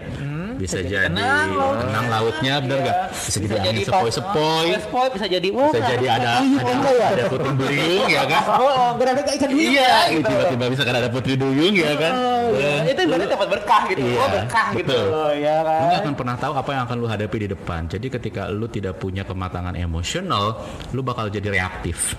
bisa 0.59 0.79
jadi 0.83 1.07
tenang 1.07 1.55
laut. 1.55 1.77
tenang 1.87 2.07
lautnya, 2.11 2.55
benar 2.59 2.77
Iya. 2.77 2.85
nggak? 2.85 2.97
Bisa, 3.15 3.39
jadi 3.39 3.69
angin 3.71 3.85
sepoi-sepoi, 3.87 4.69
sepoi 4.83 5.09
bisa 5.15 5.27
jadi 5.31 5.49
wah 5.55 5.71
bisa 5.71 5.81
jadi 5.87 6.07
ada 6.11 6.33
ada, 6.43 7.07
ada 7.13 7.25
puting 7.31 7.55
beliung 7.55 8.09
ya 8.11 8.23
kan? 8.27 8.43
oh, 8.51 8.67
oh 8.67 8.89
nggak 8.99 9.07
ada 9.15 9.33
ikan 9.39 9.49
dulu 9.51 9.61
Iya, 9.63 9.95
gitu. 10.11 10.27
tiba-tiba 10.27 10.65
bisa 10.75 10.83
kan 10.83 10.95
ada 10.99 11.09
putri 11.09 11.35
duyung 11.39 11.75
ya 11.75 11.93
kan? 11.95 12.13
Oh, 12.17 12.47
iya. 12.59 12.75
Itu 12.91 13.01
berarti 13.07 13.27
dapat 13.31 13.49
berkah 13.51 13.83
gitu 13.91 14.01
Iya, 14.03 14.19
oh 14.19 14.29
berkah 14.31 14.67
gitu 14.75 14.99
ya 15.39 15.57
Lu 15.63 15.85
nggak 15.87 15.91
kan 15.91 16.03
akan 16.03 16.15
pernah 16.19 16.37
tahu 16.39 16.53
apa 16.55 16.71
yang 16.75 16.83
akan 16.87 16.97
lu 16.99 17.07
hadapi 17.07 17.37
di 17.47 17.49
depan. 17.53 17.81
Jadi 17.87 18.07
ketika 18.11 18.43
lu 18.51 18.67
tidak 18.67 18.99
punya 18.99 19.23
kematangan 19.23 19.75
emosional, 19.79 20.67
lu 20.91 21.01
bakal 21.03 21.31
jadi 21.31 21.49
reaktif. 21.53 22.15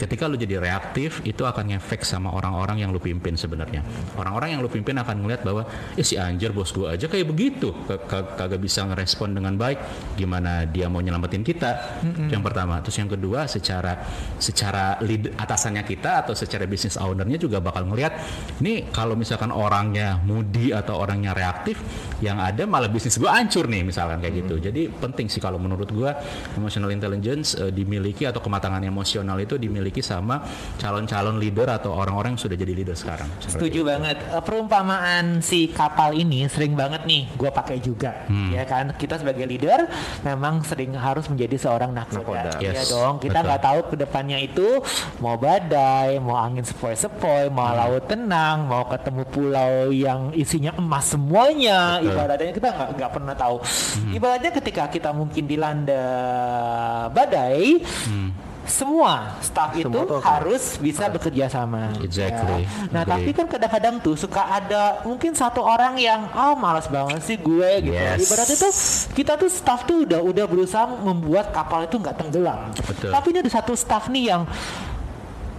Ketika 0.00 0.24
lu 0.24 0.40
jadi 0.40 0.56
reaktif, 0.56 1.20
itu 1.28 1.44
akan 1.44 1.76
ngefek 1.76 2.08
sama 2.08 2.32
orang-orang 2.32 2.80
yang 2.80 2.88
lu 2.88 2.96
pimpin 2.96 3.36
sebenarnya. 3.36 3.84
Orang-orang 4.16 4.56
yang 4.56 4.64
lu 4.64 4.72
pimpin 4.72 4.96
akan 4.96 5.20
ngeliat 5.20 5.44
bahwa, 5.44 5.68
eh 5.92 6.00
si 6.00 6.16
anjir 6.16 6.56
bos 6.56 6.72
gua 6.72 6.96
aja 6.96 7.04
kayak 7.04 7.28
begitu, 7.28 7.68
kagak 8.08 8.56
bisa 8.56 8.88
ngerespon 8.88 9.36
dengan 9.36 9.60
baik. 9.60 9.76
Gimana 10.16 10.64
dia 10.64 10.88
mau 10.88 11.04
nyelamatin 11.04 11.44
kita? 11.44 12.00
Itu 12.00 12.32
Yang 12.32 12.42
pertama. 12.48 12.80
Terus 12.80 12.96
yang 12.96 13.10
kedua, 13.12 13.44
secara 13.44 13.92
secara 14.40 14.96
lead, 15.04 15.36
atasannya 15.36 15.84
kita 15.84 16.24
atau 16.24 16.32
secara 16.32 16.64
bisnis 16.64 16.96
ownernya 16.96 17.36
juga 17.36 17.60
bakal 17.60 17.84
ngeliat, 17.84 18.16
ini 18.64 18.88
kalau 18.88 19.12
misalkan 19.12 19.52
orangnya 19.52 20.16
moody 20.24 20.72
atau 20.72 20.96
orangnya 20.96 21.36
reaktif, 21.36 21.76
yang 22.24 22.40
ada 22.40 22.64
malah 22.64 22.88
bisnis 22.88 23.20
gua 23.20 23.36
hancur 23.36 23.68
nih 23.68 23.84
misalkan 23.84 24.24
kayak 24.24 24.48
gitu. 24.48 24.56
Jadi 24.64 24.88
penting 24.88 25.28
sih 25.28 25.44
kalau 25.44 25.60
menurut 25.60 25.92
gua 25.92 26.16
emotional 26.56 26.88
intelligence 26.88 27.52
eh, 27.58 27.68
dimiliki 27.68 28.24
atau 28.24 28.40
kematangan 28.40 28.80
emosional 28.80 29.36
itu 29.42 29.58
dimiliki 29.58 29.89
sama 29.98 30.46
calon-calon 30.78 31.42
leader 31.42 31.66
atau 31.66 31.90
orang-orang 31.90 32.38
yang 32.38 32.42
sudah 32.46 32.54
jadi 32.54 32.70
leader 32.70 32.94
sekarang. 32.94 33.26
Setuju 33.42 33.82
banget. 33.82 34.22
Eh, 34.22 34.38
Perumpamaan 34.40 35.42
si 35.42 35.66
kapal 35.66 36.14
ini 36.14 36.46
sering 36.46 36.78
banget 36.78 37.02
nih 37.02 37.26
gue 37.34 37.50
pakai 37.50 37.82
juga, 37.82 38.30
Hmm. 38.30 38.54
ya 38.54 38.62
kan? 38.62 38.94
Kita 38.94 39.18
sebagai 39.18 39.42
leader 39.42 39.90
memang 40.22 40.62
sering 40.62 40.94
harus 40.94 41.26
menjadi 41.26 41.58
seorang 41.58 41.90
nakoda, 41.90 42.22
Nakoda. 42.22 42.62
ya 42.62 42.70
Yes, 42.70 42.86
dong. 42.86 43.18
Kita 43.18 43.42
nggak 43.42 43.58
tahu 43.58 43.78
ke 43.90 43.96
depannya 43.98 44.38
itu 44.38 44.78
mau 45.18 45.34
badai, 45.34 46.22
mau 46.22 46.38
angin 46.38 46.62
sepoi-sepoi, 46.62 47.50
Hmm. 47.50 47.56
mau 47.56 47.74
laut 47.74 48.06
tenang, 48.06 48.70
mau 48.70 48.86
ketemu 48.86 49.22
pulau 49.26 49.72
yang 49.90 50.30
isinya 50.32 50.70
emas 50.76 51.10
semuanya. 51.10 51.98
Betul. 51.98 52.12
Ibaratnya 52.12 52.52
kita 52.52 52.68
nggak 52.70 52.88
nggak 52.94 53.10
pernah 53.10 53.34
tahu. 53.34 53.56
Hmm. 53.58 54.12
Ibaratnya 54.12 54.52
ketika 54.52 54.84
kita 54.86 55.10
mungkin 55.10 55.48
dilanda 55.48 56.04
badai. 57.08 57.80
Hmm. 58.06 58.30
Semua 58.70 59.34
staff 59.42 59.74
itu 59.74 59.90
Semua 59.90 60.06
tuh 60.06 60.22
harus 60.22 60.78
bisa 60.78 61.10
bekerja 61.10 61.50
sama. 61.50 61.90
Exactly. 61.98 62.64
Ya. 62.64 62.88
Nah, 62.94 63.02
Agree. 63.02 63.12
tapi 63.12 63.30
kan 63.34 63.46
kadang-kadang 63.50 63.94
tuh 63.98 64.14
suka 64.14 64.46
ada 64.46 65.02
mungkin 65.02 65.34
satu 65.34 65.58
orang 65.58 65.98
yang 65.98 66.30
oh 66.30 66.54
malas 66.54 66.86
banget 66.86 67.18
sih 67.26 67.34
gue 67.34 67.90
gitu. 67.90 67.98
Yes. 67.98 68.30
Ibaratnya 68.30 68.56
tuh 68.56 68.72
kita 69.18 69.32
tuh 69.34 69.50
staff 69.50 69.84
tuh 69.84 70.06
udah 70.06 70.22
udah 70.22 70.44
berusaha 70.46 70.86
membuat 70.86 71.50
kapal 71.50 71.84
itu 71.84 71.98
nggak 71.98 72.14
tenggelam. 72.14 72.70
Betul. 72.78 73.10
Tapi 73.10 73.26
ini 73.34 73.38
ada 73.42 73.50
satu 73.50 73.74
staff 73.74 74.06
nih 74.06 74.30
yang 74.30 74.46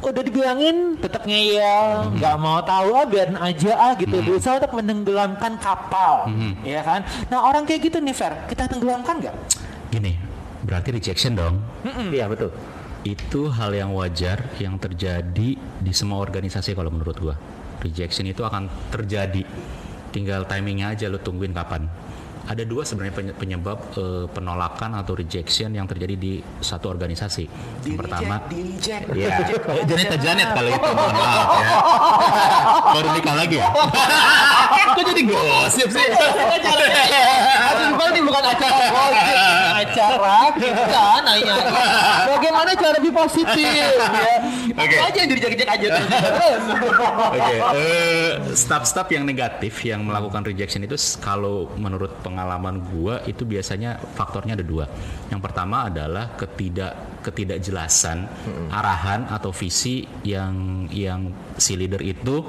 udah 0.01 0.23
dibilangin 0.25 0.97
tetap 0.97 1.29
ngeyel, 1.29 2.17
nggak 2.17 2.35
mau 2.41 2.57
tahu 2.65 2.97
ah 2.97 3.05
biarin 3.05 3.37
aja 3.37 3.77
ah 3.77 3.93
gitu. 3.93 4.17
Berusaha 4.17 4.57
untuk 4.57 4.73
menenggelamkan 4.81 5.61
kapal, 5.61 6.25
ya 6.65 6.81
kan? 6.81 7.05
Nah 7.29 7.45
orang 7.45 7.69
kayak 7.69 7.85
gitu 7.85 8.01
nih 8.01 8.15
Fer, 8.17 8.33
kita 8.49 8.65
tenggelamkan 8.65 9.21
nggak? 9.21 9.35
Gini, 9.93 10.17
berarti 10.65 10.89
rejection 10.97 11.37
dong. 11.37 11.61
Iya 12.09 12.25
betul. 12.25 12.49
Itu 13.01 13.49
hal 13.49 13.73
yang 13.73 13.97
wajar 13.97 14.45
yang 14.61 14.77
terjadi 14.77 15.57
di 15.57 15.93
semua 15.93 16.21
organisasi 16.21 16.77
kalau 16.77 16.93
menurut 16.93 17.17
gua. 17.17 17.35
Rejection 17.81 18.29
itu 18.29 18.45
akan 18.45 18.69
terjadi. 18.93 19.41
Tinggal 20.13 20.45
timingnya 20.45 20.93
aja 20.93 21.09
lu 21.09 21.17
tungguin 21.17 21.49
kapan. 21.49 21.89
Ada 22.51 22.67
dua 22.67 22.83
sebenarnya 22.83 23.15
penye- 23.15 23.31
penyebab 23.31 23.79
eh, 23.95 24.27
penolakan 24.27 24.99
atau 24.99 25.15
rejection 25.15 25.71
yang 25.71 25.87
terjadi 25.87 26.19
di 26.19 26.33
satu 26.59 26.91
organisasi. 26.91 27.47
Yang 27.87 27.95
pertama, 27.95 28.43
di 28.51 28.75
reject, 28.75 29.07
Ya, 29.15 29.39
Janet 29.87 30.19
Janet 30.19 30.51
kalau 30.51 30.67
itu 30.67 30.83
mohon 30.83 31.15
maaf 31.15 31.47
ya. 31.55 31.71
Baru 32.99 33.07
nikah 33.15 33.35
lagi 33.39 33.55
ya? 33.55 33.71
Kok 34.91 35.03
jadi 35.07 35.21
gosip 35.23 35.87
sih? 35.87 36.05
Aduh, 36.11 37.85
bukan 37.95 38.07
ini 38.11 38.21
bukan 38.21 38.43
acara 38.43 38.77
gosip, 38.83 39.31
acara 39.79 40.37
kita 40.51 41.03
nanya 41.23 41.55
bagaimana 42.27 42.71
cara 42.75 42.99
lebih 42.99 43.15
positif 43.15 43.63
ya. 43.71 44.35
Oke. 44.71 44.95
Apa 44.97 45.09
aja 45.11 45.17
yang 45.23 45.29
direject 45.31 45.69
aja 45.69 45.87
terus. 45.99 46.63
Oke, 47.27 47.55
eh, 47.75 48.31
staff-staff 48.55 49.07
yang 49.11 49.23
negatif 49.27 49.73
yang 49.83 50.07
melakukan 50.07 50.47
rejection 50.47 50.83
itu 50.83 50.95
kalau 51.19 51.69
menurut 51.75 52.11
pengalaman 52.23 52.81
gua 52.91 53.21
itu 53.27 53.43
biasanya 53.43 53.99
faktornya 54.15 54.55
ada 54.55 54.65
dua. 54.65 54.85
Yang 55.27 55.41
pertama 55.43 55.87
adalah 55.91 56.35
ketidak 56.35 57.21
ketidakjelasan 57.21 58.25
arahan 58.73 59.29
atau 59.29 59.53
visi 59.53 60.09
yang 60.25 60.87
yang 60.89 61.29
si 61.55 61.77
leader 61.77 62.01
itu 62.01 62.41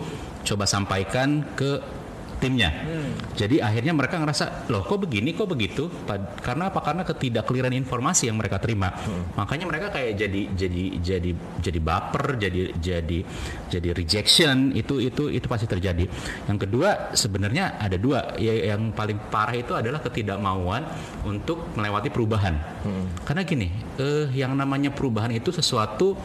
coba 0.43 0.65
sampaikan 0.65 1.45
ke 1.55 2.02
timnya. 2.43 2.75
Jadi 3.39 3.63
akhirnya 3.63 3.95
mereka 3.95 4.19
ngerasa 4.19 4.67
loh 4.67 4.83
kok 4.83 4.99
begini 5.07 5.31
kok 5.39 5.47
begitu 5.47 5.87
Pad- 5.87 6.43
karena 6.43 6.75
apa 6.75 6.83
karena 6.83 7.07
ketidakkeliran 7.07 7.71
informasi 7.71 8.27
yang 8.27 8.35
mereka 8.35 8.59
terima. 8.59 8.91
Makanya 9.39 9.71
mereka 9.71 9.95
kayak 9.95 10.19
jadi 10.19 10.41
jadi 10.51 10.85
jadi 10.99 11.31
jadi 11.63 11.79
baper, 11.79 12.43
jadi 12.43 12.75
jadi 12.75 13.19
jadi 13.71 13.89
rejection 13.95 14.75
itu 14.75 14.99
itu 14.99 15.31
itu 15.31 15.47
pasti 15.47 15.71
terjadi. 15.71 16.11
Yang 16.51 16.59
kedua 16.67 17.15
sebenarnya 17.15 17.79
ada 17.79 17.95
dua 17.95 18.35
ya, 18.43 18.75
yang 18.75 18.91
paling 18.91 19.31
parah 19.31 19.55
itu 19.55 19.79
adalah 19.79 20.03
ketidakmauan 20.03 20.83
untuk 21.23 21.71
melewati 21.79 22.11
perubahan. 22.11 22.59
Karena 23.23 23.47
gini, 23.47 23.71
eh 24.03 24.27
yang 24.35 24.59
namanya 24.59 24.91
perubahan 24.91 25.31
itu 25.31 25.55
sesuatu 25.55 26.19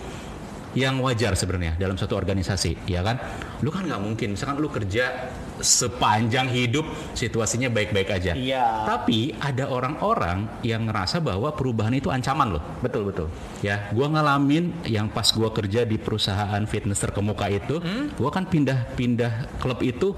yang 0.78 1.02
wajar 1.02 1.34
sebenarnya 1.34 1.78
dalam 1.78 1.98
satu 1.98 2.14
organisasi, 2.14 2.86
ya 2.86 3.02
kan? 3.02 3.18
Lu 3.66 3.74
kan 3.74 3.86
nggak 3.86 4.02
mungkin, 4.02 4.38
misalkan 4.38 4.62
lu 4.62 4.70
kerja 4.70 5.30
sepanjang 5.62 6.50
hidup 6.52 6.86
situasinya 7.14 7.70
baik-baik 7.72 8.10
aja. 8.12 8.34
Iya. 8.38 8.86
Tapi 8.86 9.36
ada 9.38 9.70
orang-orang 9.70 10.62
yang 10.64 10.88
ngerasa 10.90 11.22
bahwa 11.22 11.54
perubahan 11.54 11.94
itu 11.98 12.10
ancaman 12.14 12.58
loh. 12.58 12.64
Betul 12.82 13.10
betul. 13.10 13.28
Ya, 13.66 13.90
gua 13.94 14.12
ngalamin 14.12 14.74
yang 14.86 15.10
pas 15.10 15.30
gua 15.34 15.50
kerja 15.50 15.84
di 15.84 15.98
perusahaan 15.98 16.64
fitness 16.70 17.02
terkemuka 17.02 17.50
itu, 17.50 17.82
gua 18.16 18.30
kan 18.30 18.46
pindah-pindah 18.46 19.60
klub 19.62 19.82
itu 19.82 20.14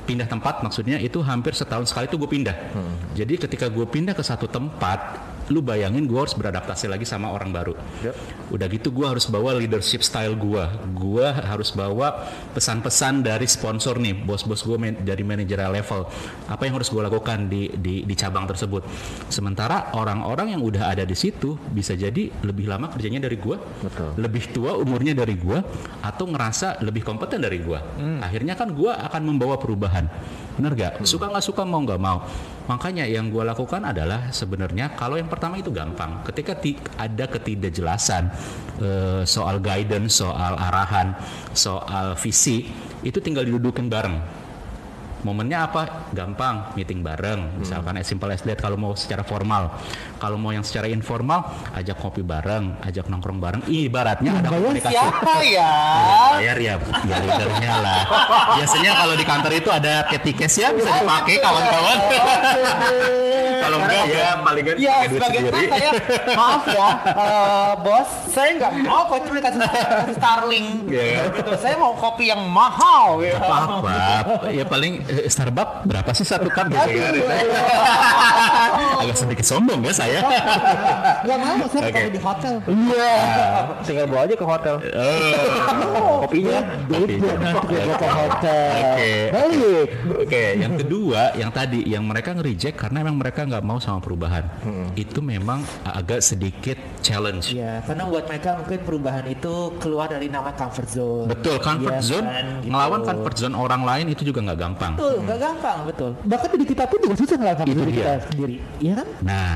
pindah 0.00 0.26
tempat 0.26 0.66
maksudnya 0.66 0.98
itu 0.98 1.22
hampir 1.22 1.54
setahun 1.54 1.86
sekali 1.94 2.10
itu 2.10 2.18
gue 2.18 2.26
pindah. 2.26 2.56
Jadi 3.14 3.38
ketika 3.46 3.70
gue 3.70 3.86
pindah 3.86 4.10
ke 4.10 4.26
satu 4.26 4.50
tempat, 4.50 4.98
lu 5.50 5.60
bayangin 5.60 6.06
gue 6.06 6.14
harus 6.14 6.32
beradaptasi 6.32 6.86
lagi 6.86 7.02
sama 7.02 7.28
orang 7.28 7.50
baru. 7.50 7.74
Yep. 8.06 8.14
Udah 8.54 8.66
gitu 8.70 8.88
gue 8.90 9.02
harus 9.02 9.26
bawa 9.26 9.58
leadership 9.58 10.00
style 10.00 10.38
gue. 10.38 10.62
Gue 10.94 11.26
harus 11.26 11.74
bawa 11.74 12.22
pesan-pesan 12.54 13.26
dari 13.26 13.50
sponsor 13.50 13.98
nih, 13.98 14.14
bos-bos 14.14 14.62
gue 14.62 14.78
man- 14.78 15.02
dari 15.02 15.26
manajerial 15.26 15.74
level. 15.74 16.06
Apa 16.46 16.70
yang 16.70 16.78
harus 16.78 16.86
gue 16.86 17.02
lakukan 17.02 17.50
di, 17.50 17.66
di 17.74 18.06
di 18.06 18.14
cabang 18.14 18.46
tersebut. 18.46 18.86
Sementara 19.26 19.90
orang-orang 19.92 20.54
yang 20.54 20.62
udah 20.62 20.86
ada 20.88 21.02
di 21.02 21.18
situ 21.18 21.58
bisa 21.70 21.98
jadi 21.98 22.30
lebih 22.46 22.70
lama 22.70 22.86
kerjanya 22.86 23.26
dari 23.26 23.34
gue, 23.34 23.58
lebih 24.16 24.54
tua 24.54 24.78
umurnya 24.78 25.18
dari 25.18 25.34
gue, 25.34 25.58
atau 26.00 26.24
ngerasa 26.30 26.78
lebih 26.86 27.02
kompeten 27.02 27.42
dari 27.42 27.58
gue. 27.58 27.78
Akhirnya 28.22 28.54
kan 28.54 28.70
gue 28.70 28.90
akan 28.90 29.22
membawa 29.26 29.58
perubahan. 29.58 30.06
Bener 30.54 30.76
gak? 30.76 30.92
Suka 31.02 31.26
nggak 31.26 31.42
suka 31.42 31.62
mau 31.66 31.80
nggak 31.82 31.98
mau. 31.98 32.22
Makanya 32.70 33.02
yang 33.02 33.34
gue 33.34 33.42
lakukan 33.42 33.82
adalah 33.82 34.30
sebenarnya 34.30 34.94
kalau 34.94 35.18
yang 35.18 35.26
pertama 35.26 35.58
itu 35.58 35.74
gampang. 35.74 36.22
Ketika 36.22 36.54
ti- 36.54 36.78
ada 36.94 37.26
ketidakjelasan 37.26 38.30
eh, 38.78 39.22
soal 39.26 39.58
guidance, 39.58 40.22
soal 40.22 40.54
arahan, 40.54 41.18
soal 41.50 42.14
visi, 42.14 42.70
itu 43.02 43.18
tinggal 43.18 43.42
didudukin 43.42 43.90
bareng. 43.90 44.38
Momennya 45.20 45.68
apa? 45.68 45.82
Gampang, 46.16 46.72
meeting 46.78 47.04
bareng. 47.04 47.60
Misalkan 47.60 47.98
as 47.98 48.08
simple 48.08 48.30
as 48.32 48.40
that 48.40 48.56
kalau 48.56 48.78
mau 48.80 48.94
secara 48.96 49.20
formal. 49.20 49.68
Kalau 50.20 50.36
mau 50.36 50.52
yang 50.52 50.60
secara 50.60 50.84
informal, 50.86 51.48
ajak 51.72 51.96
kopi 51.96 52.20
bareng, 52.20 52.76
ajak 52.84 53.08
nongkrong 53.08 53.40
bareng. 53.40 53.62
Ibaratnya 53.64 54.36
ada 54.36 54.52
komunikasi. 54.52 54.92
Siapa 54.92 55.34
ya? 55.48 55.72
Bayar 56.36 56.58
ya, 56.60 56.74
ya 57.08 57.16
leadernya 57.18 57.72
lah. 57.80 58.00
Biasanya 58.60 58.92
kalau 59.00 59.14
di 59.16 59.24
kantor 59.24 59.52
itu 59.56 59.70
ada 59.72 60.04
ketikes 60.06 60.60
ya 60.60 60.76
bisa 60.76 60.92
dipakai 60.92 61.40
kawan-kawan. 61.40 61.98
kalau 63.60 63.76
enggak 63.80 64.04
ya 64.10 64.28
palingan 64.42 64.74
Ya 64.76 64.90
pakai 64.90 65.06
duit 65.06 65.20
sebagai 65.20 65.40
sendiri. 65.46 65.68
saya 65.70 65.90
maaf 66.34 66.64
ya 66.66 66.88
eh, 67.06 67.70
bos 67.78 68.08
saya 68.32 68.50
nggak 68.58 68.72
mau 68.82 69.02
kok 69.06 69.18
cuma 69.28 69.38
kasih, 69.38 69.60
kasih 69.62 70.14
Starling 70.16 70.66
Iya. 70.90 71.30
gitu. 71.30 71.50
saya 71.60 71.74
mau 71.78 71.92
kopi 71.94 72.32
yang 72.32 72.42
mahal 72.50 73.20
gitu. 73.22 73.36
apa-apa 73.38 73.94
ya 74.50 74.64
paling 74.66 75.04
eh, 75.06 75.28
Starbucks 75.28 75.86
berapa 75.86 76.10
sih 76.16 76.26
satu 76.26 76.48
cup 76.50 76.66
agak 79.00 79.16
sedikit 79.16 79.46
sombong 79.46 79.80
ya 79.86 79.92
saya 79.94 80.09
Gak 81.20 81.38
mau 81.38 81.66
saya 81.66 81.82
kopi 81.88 82.10
di 82.10 82.20
hotel. 82.20 82.54
Iya. 82.66 83.14
Tinggal 83.82 84.06
bawa 84.06 84.22
aja 84.24 84.34
ke 84.34 84.46
hotel. 84.46 84.74
Oh, 84.80 86.24
Kopinya. 86.24 86.60
Duit 86.86 87.08
gue 87.16 87.34
ke 87.94 88.08
hotel. 88.08 88.70
Oke. 88.72 89.12
Balik. 89.30 89.88
Oke, 90.20 90.42
yang 90.56 90.72
kedua, 90.76 91.20
yang 91.34 91.50
tadi, 91.50 91.80
yang 91.84 92.04
mereka 92.04 92.32
nge-reject 92.32 92.76
karena 92.78 93.02
memang 93.02 93.18
mereka 93.18 93.44
nggak 93.44 93.62
mau 93.62 93.78
sama 93.78 93.98
perubahan. 93.98 94.44
Itu 94.94 95.20
memang 95.20 95.62
agak 95.84 96.20
sedikit 96.20 96.76
challenge. 97.00 97.52
Ya, 97.52 97.80
karena 97.82 98.04
buat 98.04 98.24
mereka 98.26 98.56
mungkin 98.56 98.78
perubahan 98.80 99.24
itu 99.26 99.52
keluar 99.78 100.06
dari 100.06 100.28
nama 100.28 100.52
comfort 100.52 100.88
zone. 100.88 101.26
Betul, 101.26 101.56
comfort 101.58 101.96
Iya 101.96 102.04
zone, 102.04 102.26
kan, 102.26 102.44
gitu. 102.60 102.70
ngelawan 102.70 103.00
comfort 103.02 103.36
zone 103.36 103.54
orang 103.54 103.82
lain 103.82 104.06
itu 104.08 104.22
juga 104.22 104.40
nggak 104.42 104.58
gampang. 104.58 104.92
Betul, 104.96 105.14
nggak 105.24 105.38
gampang, 105.40 105.78
betul. 105.84 106.10
Bahkan 106.20 106.48
diri 106.52 106.66
kita 106.66 106.84
pun 106.86 106.98
juga 107.00 107.14
susah 107.16 107.36
ngelawan 107.36 107.56
comfort 107.56 107.72
Itu 107.72 107.80
zone 107.80 107.90
dia. 107.90 107.98
kita 108.00 108.12
sendiri. 108.28 108.56
Iya 108.78 108.92
kan? 108.94 109.08
Nah, 109.20 109.50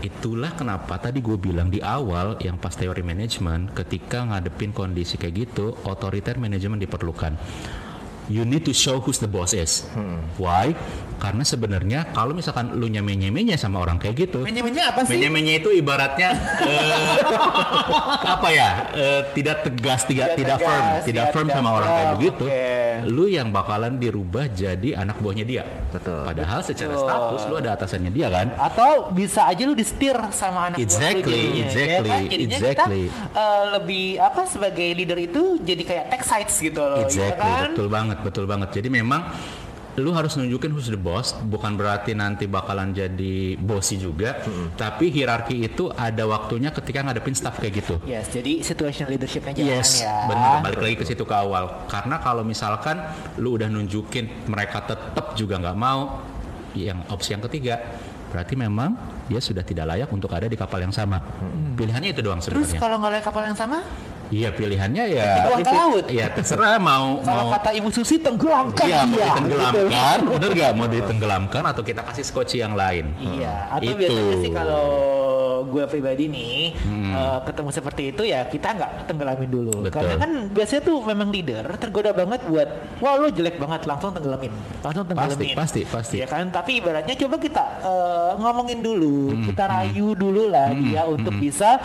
itulah 0.00 0.54
kenapa 0.54 0.98
tadi 0.98 1.18
gue 1.18 1.34
bilang 1.38 1.68
di 1.68 1.82
awal 1.82 2.38
yang 2.42 2.58
pas 2.58 2.74
teori 2.74 3.02
manajemen 3.02 3.70
ketika 3.74 4.22
ngadepin 4.26 4.70
kondisi 4.70 5.18
kayak 5.18 5.34
gitu, 5.48 5.74
otoriter 5.86 6.38
manajemen 6.38 6.78
diperlukan. 6.78 7.34
You 8.28 8.44
need 8.44 8.68
to 8.68 8.76
show 8.76 9.00
who's 9.00 9.16
the 9.18 9.30
boss 9.30 9.56
is. 9.56 9.88
Why? 10.36 10.76
Karena 11.18 11.42
sebenarnya 11.42 12.00
kalau 12.10 12.32
misalkan 12.32 12.72
lu 12.72 12.86
nyeme-nyemenya 12.86 13.54
sama 13.54 13.82
orang 13.82 13.98
kayak 13.98 14.30
gitu, 14.30 14.42
Manajemennya 14.42 14.84
apa 14.88 15.00
sih? 15.02 15.12
Menye-menye 15.12 15.54
itu 15.58 15.70
ibaratnya 15.70 16.30
eh, 16.64 17.16
apa 18.24 18.48
ya? 18.48 18.68
eh, 18.94 19.20
tidak 19.34 19.66
tegas, 19.66 20.02
tidak 20.04 20.34
tidak, 20.34 20.56
Tidak 20.56 20.58
firm, 20.58 20.78
tegas, 20.80 21.02
tidak 21.02 21.04
tidak- 21.04 21.34
firm 21.34 21.46
tidak 21.46 21.56
sama 21.56 21.68
orang 21.74 21.88
kayak 21.88 21.98
firm, 22.04 22.16
begitu. 22.16 22.44
oke. 22.46 22.66
Lu 23.08 23.24
yang 23.26 23.48
bakalan 23.50 23.92
dirubah 23.96 24.46
jadi 24.48 24.88
anak 24.96 25.18
buahnya 25.18 25.44
dia. 25.44 25.62
Betul. 25.88 26.22
Padahal 26.24 26.60
secara 26.60 26.92
Betul. 26.92 27.06
status 27.06 27.42
lu 27.46 27.54
ada 27.56 27.70
atasannya 27.74 28.10
dia 28.10 28.28
kan. 28.28 28.46
Atau 28.54 28.90
bisa 29.10 29.46
aja 29.46 29.62
lu 29.62 29.74
disetir 29.74 30.14
sama 30.30 30.70
anak 30.70 30.78
buah 30.78 30.86
Exactly, 30.86 31.34
jadinya, 31.34 31.64
exactly, 31.64 31.86
ya 31.88 31.98
kan? 32.02 32.22
Jadinya 32.28 32.56
exactly. 32.58 33.02
kita 33.06 33.38
eh, 33.38 33.64
lebih 33.74 34.06
apa 34.18 34.40
sebagai 34.46 34.88
leader 34.94 35.18
itu 35.18 35.42
jadi 35.60 35.82
kayak 35.82 36.04
tech 36.08 36.22
sites 36.22 36.56
gitu 36.58 36.78
loh, 36.78 37.02
ya 37.02 37.06
Exactly, 37.06 37.50
kan? 37.50 37.70
betul 37.70 37.88
banget, 37.88 38.18
betul 38.22 38.44
banget. 38.46 38.68
Jadi 38.72 38.88
memang 38.90 39.22
lu 39.98 40.14
harus 40.14 40.38
nunjukin 40.38 40.70
who's 40.70 40.86
the 40.86 40.96
boss, 40.96 41.34
bukan 41.34 41.74
berarti 41.74 42.14
nanti 42.14 42.46
bakalan 42.46 42.94
jadi 42.94 43.58
bossy 43.58 43.98
juga, 43.98 44.38
tapi 44.78 45.10
hierarki 45.10 45.66
itu 45.66 45.90
ada 45.92 46.24
waktunya 46.24 46.70
ketika 46.70 47.02
ngadepin 47.02 47.34
staff 47.34 47.58
kayak 47.58 47.82
gitu. 47.82 47.98
Yes, 48.06 48.30
jadi 48.30 48.62
situational 48.62 49.18
leadershipnya 49.18 49.52
jangan 49.58 49.68
Yes, 49.68 49.90
ya. 50.00 50.30
benar. 50.30 50.62
Balik 50.62 50.80
lagi 50.80 50.96
ke 50.96 51.04
situ 51.04 51.26
ke 51.26 51.34
awal. 51.34 51.90
Karena 51.90 52.22
kalau 52.22 52.46
misalkan 52.46 53.02
lu 53.42 53.58
udah 53.58 53.66
nunjukin 53.66 54.46
mereka 54.46 54.86
tetap 54.86 55.34
juga 55.34 55.58
nggak 55.58 55.76
mau, 55.76 56.22
yang 56.78 57.02
opsi 57.10 57.34
yang 57.34 57.42
ketiga, 57.50 57.82
berarti 58.30 58.54
memang 58.54 58.94
dia 59.26 59.40
sudah 59.42 59.64
tidak 59.66 59.88
layak 59.88 60.08
untuk 60.14 60.30
ada 60.32 60.46
di 60.46 60.56
kapal 60.56 60.78
yang 60.80 60.94
sama. 60.94 61.18
Pilihannya 61.74 62.14
itu 62.14 62.20
doang 62.22 62.38
Terus 62.40 62.70
sebenarnya. 62.70 62.80
kalau 62.80 62.96
nggak 63.02 63.10
layak 63.18 63.24
kapal 63.26 63.42
yang 63.44 63.58
sama, 63.58 63.78
Iya 64.28 64.48
pilihannya 64.50 65.04
ya. 65.08 65.28
Dibuang 65.40 65.60
ke 65.60 65.72
laut. 65.72 66.04
Ya 66.08 66.26
terserah 66.28 66.76
mau 66.76 67.18
kalau 67.20 67.44
mau. 67.44 67.54
kata 67.54 67.70
Ibu 67.72 67.88
Susi 67.88 68.16
tenggelamkan 68.16 68.84
Iya, 68.84 69.00
mau 69.02 69.16
ditenggelamkan, 69.16 70.18
bener 70.32 70.50
nggak? 70.52 70.72
Mau 70.72 70.86
ditenggelamkan 70.86 71.62
atau 71.64 71.82
kita 71.82 72.00
kasih 72.02 72.24
skoci 72.24 72.56
yang 72.58 72.72
lain? 72.72 73.08
Iya, 73.16 73.54
atau 73.70 73.88
Itu. 73.88 73.98
biasanya 73.98 74.36
sih 74.38 74.50
kalau 74.50 74.86
gue 75.60 75.84
pribadi 75.86 76.24
nih 76.26 76.56
Hmm. 76.78 77.10
eh, 77.10 77.38
ketemu 77.42 77.70
seperti 77.70 78.02
itu 78.08 78.22
ya 78.22 78.44
kita 78.44 78.68
nggak 78.70 78.92
tenggelamin 79.06 79.48
dulu. 79.48 79.72
Betul. 79.80 79.92
Karena 79.96 80.14
kan 80.16 80.30
biasanya 80.48 80.82
tuh 80.82 80.96
memang 81.02 81.28
leader 81.28 81.64
tergoda 81.76 82.10
banget 82.12 82.40
buat 82.44 82.68
wah 82.98 83.16
lu 83.16 83.28
jelek 83.28 83.56
banget 83.56 83.82
langsung 83.84 84.12
tenggelamin, 84.12 84.52
langsung 84.78 85.04
tenggelamin. 85.04 85.56
Pasti, 85.56 85.82
pasti, 85.82 85.82
pasti. 85.84 86.16
Ya 86.18 86.26
kan, 86.26 86.48
tapi 86.48 86.78
ibaratnya 86.78 87.16
coba 87.16 87.36
kita 87.36 87.64
eh, 87.80 88.30
ngomongin 88.36 88.80
dulu, 88.80 89.16
Hmm, 89.30 89.44
kita 89.44 89.64
rayu 89.66 90.12
dulu 90.12 90.48
lah 90.48 90.68
dia 90.70 91.02
untuk 91.04 91.34
bisa 91.34 91.80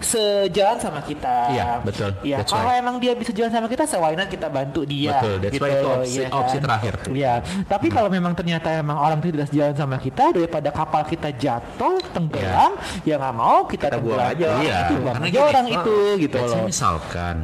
sejalan 0.00 0.78
sama 0.78 1.00
kita. 1.00 1.36
Iya, 1.52 1.68
betul. 1.80 2.10
Ya, 2.22 2.40
That's 2.40 2.50
kalau 2.50 2.68
right. 2.68 2.80
emang 2.80 2.96
dia 2.98 3.12
bisa 3.14 3.30
jalan 3.30 3.52
sama 3.52 3.66
kita, 3.66 3.84
not 3.86 4.28
kita 4.28 4.48
bantu 4.48 4.82
dia. 4.84 5.20
Betul, 5.20 5.34
that's 5.40 5.56
why 5.56 5.70
itu 5.70 5.86
opsi- 5.86 6.22
ya 6.24 6.28
opsi 6.32 6.56
terakhir. 6.58 6.94
Iya, 7.10 7.34
tapi 7.64 7.86
kalau 7.88 8.08
memang 8.08 8.32
ternyata 8.32 8.68
emang 8.72 8.96
orang 8.96 9.18
itu 9.20 9.32
tidak 9.32 9.48
sejalan 9.52 9.74
sama 9.76 9.96
kita 9.96 10.24
daripada 10.32 10.68
kapal 10.70 11.02
kita 11.04 11.28
jatuh 11.32 12.00
tenggelam, 12.10 12.72
ya 13.04 13.14
nggak 13.16 13.34
mau 13.34 13.64
kita, 13.64 13.86
Kita 13.92 13.98
buang 14.00 14.18
tenggelam. 14.18 14.36
aja. 14.36 14.48
Iya, 14.60 14.78
itu 14.80 14.94
buang 15.00 15.14
karena 15.14 15.26
aja 15.26 15.32
gini, 15.36 15.48
orang 15.50 15.66
itu 15.68 15.96
gitu 16.18 16.36
loh. 16.40 16.64
misalkan 16.64 17.36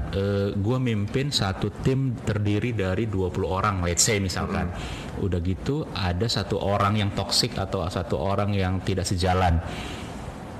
gue 0.56 0.78
mimpin 0.78 1.26
satu 1.28 1.68
tim 1.84 2.16
terdiri 2.16 2.72
dari 2.72 3.04
20 3.06 3.46
orang, 3.46 3.84
let's 3.84 4.02
say 4.02 4.16
misalkan. 4.18 4.68
Udah 5.16 5.40
gitu 5.40 5.88
ada 5.96 6.28
satu 6.28 6.60
orang 6.60 7.00
yang 7.00 7.08
toksik 7.16 7.56
atau 7.56 7.88
satu 7.88 8.20
orang 8.20 8.52
yang 8.52 8.84
tidak 8.84 9.08
sejalan. 9.08 9.64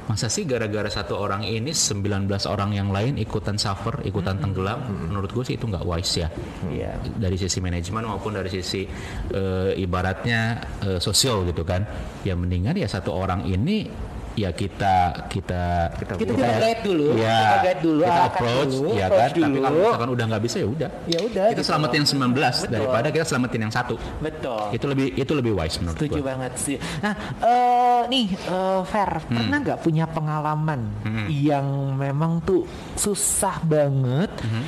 Masa 0.07 0.31
sih 0.31 0.47
gara-gara 0.47 0.87
satu 0.87 1.19
orang 1.19 1.43
ini 1.43 1.75
19 1.75 2.31
orang 2.47 2.71
yang 2.75 2.95
lain 2.95 3.19
ikutan 3.19 3.59
suffer, 3.59 3.99
ikutan 4.07 4.39
tenggelam? 4.39 4.87
Menurut 5.11 5.31
gue 5.35 5.45
sih 5.45 5.55
itu 5.59 5.67
nggak 5.67 5.83
wise 5.83 6.23
ya. 6.23 6.29
Iya. 6.71 6.95
Dari 7.19 7.35
sisi 7.35 7.59
manajemen 7.59 8.07
maupun 8.07 8.39
dari 8.39 8.47
sisi 8.47 8.87
eh, 9.35 9.71
ibaratnya 9.75 10.63
eh, 10.87 11.01
sosial 11.03 11.43
gitu 11.51 11.67
kan. 11.67 11.83
Ya 12.23 12.39
mendingan 12.39 12.79
ya 12.79 12.87
satu 12.87 13.11
orang 13.11 13.45
ini 13.51 13.91
ya 14.37 14.53
kita 14.53 14.95
kita 15.27 15.65
Kita 15.97 16.13
Kita 16.15 16.33
kita 16.33 16.47
guide 16.61 16.83
dulu, 16.85 17.07
ya, 17.17 17.37
kita 17.41 17.57
guide 17.65 17.81
dulu, 17.81 18.01
kita 18.05 18.23
approach, 18.23 18.69
dulu, 18.71 18.91
ya 18.93 19.05
approach 19.07 19.33
kan. 19.33 19.41
Tapi 19.41 19.41
dulu. 19.51 19.65
kalau 19.65 19.79
misalkan 19.81 20.11
udah 20.13 20.25
nggak 20.29 20.43
bisa 20.45 20.57
ya 20.57 20.69
udah. 20.69 20.91
Ya 21.07 21.19
udah. 21.19 21.45
Kita 21.47 21.55
gitu 21.57 21.63
selamatin 21.65 21.97
yang 21.97 22.09
19 22.09 22.21
Betul. 22.37 22.69
daripada 22.71 23.09
kita 23.09 23.25
selamatin 23.25 23.61
yang 23.63 23.73
satu. 23.73 23.95
Betul. 24.19 24.63
Itu 24.71 24.85
lebih 24.87 25.07
itu 25.15 25.33
lebih 25.33 25.53
wise 25.53 25.77
menurut 25.79 25.97
Setuju 25.97 26.13
gue. 26.15 26.23
banget 26.23 26.53
sih. 26.57 26.77
Nah, 27.01 27.15
eh 27.41 28.01
nih 28.07 28.27
eh, 28.31 28.81
Fer, 28.85 29.11
Hmm. 29.19 29.35
pernah 29.35 29.59
nggak 29.59 29.81
punya 29.81 30.05
pengalaman 30.07 30.81
yang 31.27 31.67
memang 31.95 32.39
tuh 32.41 32.63
susah 32.95 33.59
banget 33.63 34.29
Hmm. 34.39 34.65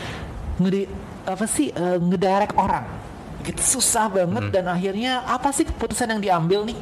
ngedi 0.59 0.89
apa 1.23 1.45
sih 1.45 1.69
eh, 1.69 1.99
ngedirect 1.99 2.57
orang? 2.57 2.89
Gitu 3.41 3.79
susah 3.79 4.09
banget 4.09 4.49
Hmm. 4.49 4.53
dan 4.53 4.65
akhirnya 4.67 5.23
apa 5.23 5.49
sih 5.51 5.63
keputusan 5.63 6.09
yang 6.11 6.21
diambil 6.21 6.65
nih? 6.65 6.79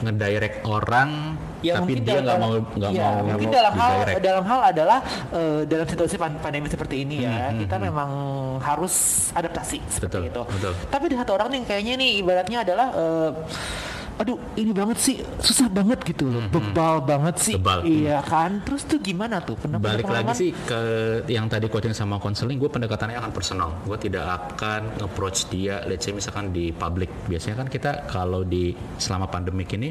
Ngedirect 0.00 0.64
orang 0.64 1.36
Ya, 1.60 1.76
tapi 1.76 1.92
mungkin 1.92 2.02
dia 2.02 2.18
nggak 2.18 2.38
mau 2.38 2.52
nggak 2.56 2.90
ya, 2.90 3.04
mau 3.06 3.24
mungkin 3.26 3.48
dalam 3.50 3.72
hal 3.74 3.92
didirect. 3.94 4.22
dalam 4.22 4.44
hal 4.44 4.60
adalah 4.66 4.98
eh, 5.30 5.60
dalam 5.64 5.86
situasi 5.86 6.16
pan- 6.16 6.40
pandemi 6.40 6.66
seperti 6.66 6.96
ini 6.98 7.16
ya 7.20 7.32
Hmm, 7.46 7.60
kita 7.60 7.76
memang 7.76 8.10
harus 8.58 8.94
adaptasi 9.30 9.78
seperti 9.86 10.16
Betul, 10.18 10.22
itu. 10.26 10.42
betul. 10.50 10.72
Tapi 10.86 11.02
ada 11.06 11.16
satu 11.18 11.32
orang 11.34 11.48
nih 11.50 11.62
kayaknya 11.64 11.94
nih 11.96 12.10
ibaratnya 12.18 12.58
adalah 12.62 12.86
eh, 12.90 13.30
aduh 14.20 14.36
ini 14.54 14.68
banget 14.70 15.00
sih 15.00 15.16
susah 15.40 15.66
banget 15.66 16.04
gitu 16.04 16.28
loh. 16.28 16.44
Bebal 16.46 17.00
banget 17.00 17.40
sih. 17.40 17.56
Bebal. 17.56 17.82
iya 17.82 18.20
kan? 18.20 18.60
Terus 18.60 18.84
tuh 18.84 19.00
gimana 19.00 19.40
tuh? 19.40 19.56
Pernah 19.56 19.80
balik 19.80 20.04
lagi 20.04 20.32
sih 20.36 20.50
ke 20.52 20.80
yang 21.24 21.48
tadi 21.48 21.66
coaching 21.66 21.90
sama 21.90 22.20
konseling 22.20 22.54
gue 22.54 22.68
pendekatannya 22.68 23.16
akan 23.16 23.32
personal. 23.32 23.72
Gue 23.82 23.96
tidak 23.96 24.28
akan 24.28 25.00
approach 25.00 25.48
dia 25.48 25.80
let's 25.88 26.04
say 26.04 26.12
misalkan 26.12 26.52
di 26.52 26.68
public. 26.70 27.08
Biasanya 27.26 27.56
kan 27.56 27.66
kita 27.66 27.90
kalau 28.06 28.44
di 28.44 28.70
selama 28.96 29.24
pandemik 29.24 29.72
ini 29.72 29.88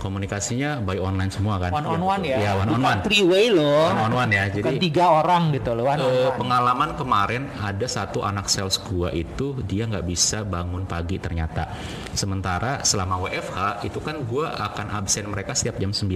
komunikasinya 0.00 0.80
by 0.80 0.96
online 0.96 1.28
semua 1.28 1.58
kan? 1.58 1.68
One 1.70 1.84
on 1.86 2.00
one 2.00 2.22
ya? 2.24 2.36
Ya 2.40 2.52
one 2.56 2.70
on 2.70 2.80
one. 2.80 3.00
Three 3.04 3.22
way 3.22 3.52
loh. 3.52 3.92
One 3.92 4.08
on 4.08 4.12
one 4.16 4.30
ya 4.30 4.48
bukan 4.48 4.72
jadi 4.72 4.78
tiga 4.80 5.04
orang 5.12 5.52
gitu 5.52 5.76
loh 5.76 5.84
one 5.84 6.00
on 6.00 6.06
Eh, 6.06 6.24
one. 6.24 6.36
pengalaman 6.38 6.90
kemarin 6.94 7.42
ada 7.58 7.84
satu 7.84 8.22
anak 8.22 8.48
sales 8.48 8.80
gua 8.80 9.12
itu 9.12 9.52
dia 9.68 9.84
nggak 9.84 10.06
bisa 10.06 10.42
bangun 10.42 10.88
pagi 10.88 11.20
ternyata. 11.20 11.68
Sementara 12.12 12.80
selama 12.80 13.20
WFH 13.20 13.58
itu 13.82 13.98
kan 14.02 14.22
gua 14.24 14.54
akan 14.54 14.92
absen 15.02 15.26
mereka 15.28 15.52
setiap 15.52 15.76
jam 15.80 15.92
9 15.92 16.10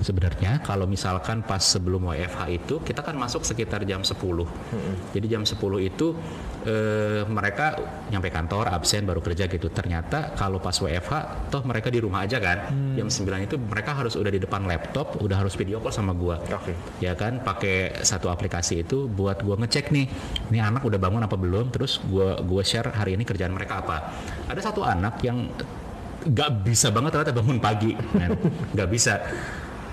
sebenarnya 0.00 0.60
kalau 0.64 0.84
misalkan 0.88 1.44
pas 1.44 1.62
sebelum 1.62 2.10
WFH 2.10 2.40
itu 2.50 2.74
kita 2.82 3.00
kan 3.00 3.16
masuk 3.16 3.42
sekitar 3.46 3.82
jam 3.88 4.02
10 4.02 4.16
jadi 5.14 5.26
jam 5.38 5.42
10 5.46 5.60
itu 5.80 6.06
eh, 6.64 7.22
mereka 7.28 7.76
nyampe 8.08 8.28
kantor 8.32 8.72
absen 8.72 9.04
baru 9.04 9.20
kerja 9.20 9.46
gitu. 9.46 9.68
Ternyata 9.70 10.34
kalau 10.34 10.58
pas 10.58 10.74
WFH 10.74 11.46
toh 11.52 11.62
mereka 11.62 11.88
di 11.92 12.00
rumah 12.00 12.24
aja 12.24 12.40
kan. 12.40 12.72
Jam 12.98 13.08
9 13.08 13.46
itu 13.46 13.56
mereka 13.60 13.94
harus 13.94 14.18
udah 14.18 14.32
di 14.32 14.40
depan 14.40 14.64
laptop 14.64 15.20
udah 15.20 15.44
harus 15.44 15.54
video 15.54 15.78
call 15.78 15.94
sama 15.94 16.16
gua. 16.16 16.40
Oke. 16.50 16.74
ya 16.98 17.14
kan? 17.14 17.40
Pakai 17.44 18.02
satu 18.02 18.32
aplikasi 18.32 18.82
itu 18.82 19.06
buat 19.06 19.44
gua 19.44 19.60
ngecek 19.60 19.92
nih 19.92 20.06
ini 20.50 20.58
anak 20.58 20.82
udah 20.82 20.98
bangun 20.98 21.22
apa 21.22 21.36
belum? 21.36 21.70
Terus 21.70 22.00
gua 22.06 22.40
gua 22.40 22.62
share 22.64 22.90
hari 22.90 23.14
ini 23.14 23.22
kerjaan 23.22 23.52
mereka 23.52 23.84
apa? 23.84 23.96
Ada 24.48 24.72
satu 24.72 24.82
anak 24.82 25.20
yang 25.22 25.46
nggak 26.24 26.50
bisa 26.64 26.88
banget 26.88 27.10
ternyata 27.14 27.32
bangun 27.36 27.58
pagi 27.60 27.92
nggak 28.72 28.88
bisa. 28.88 29.20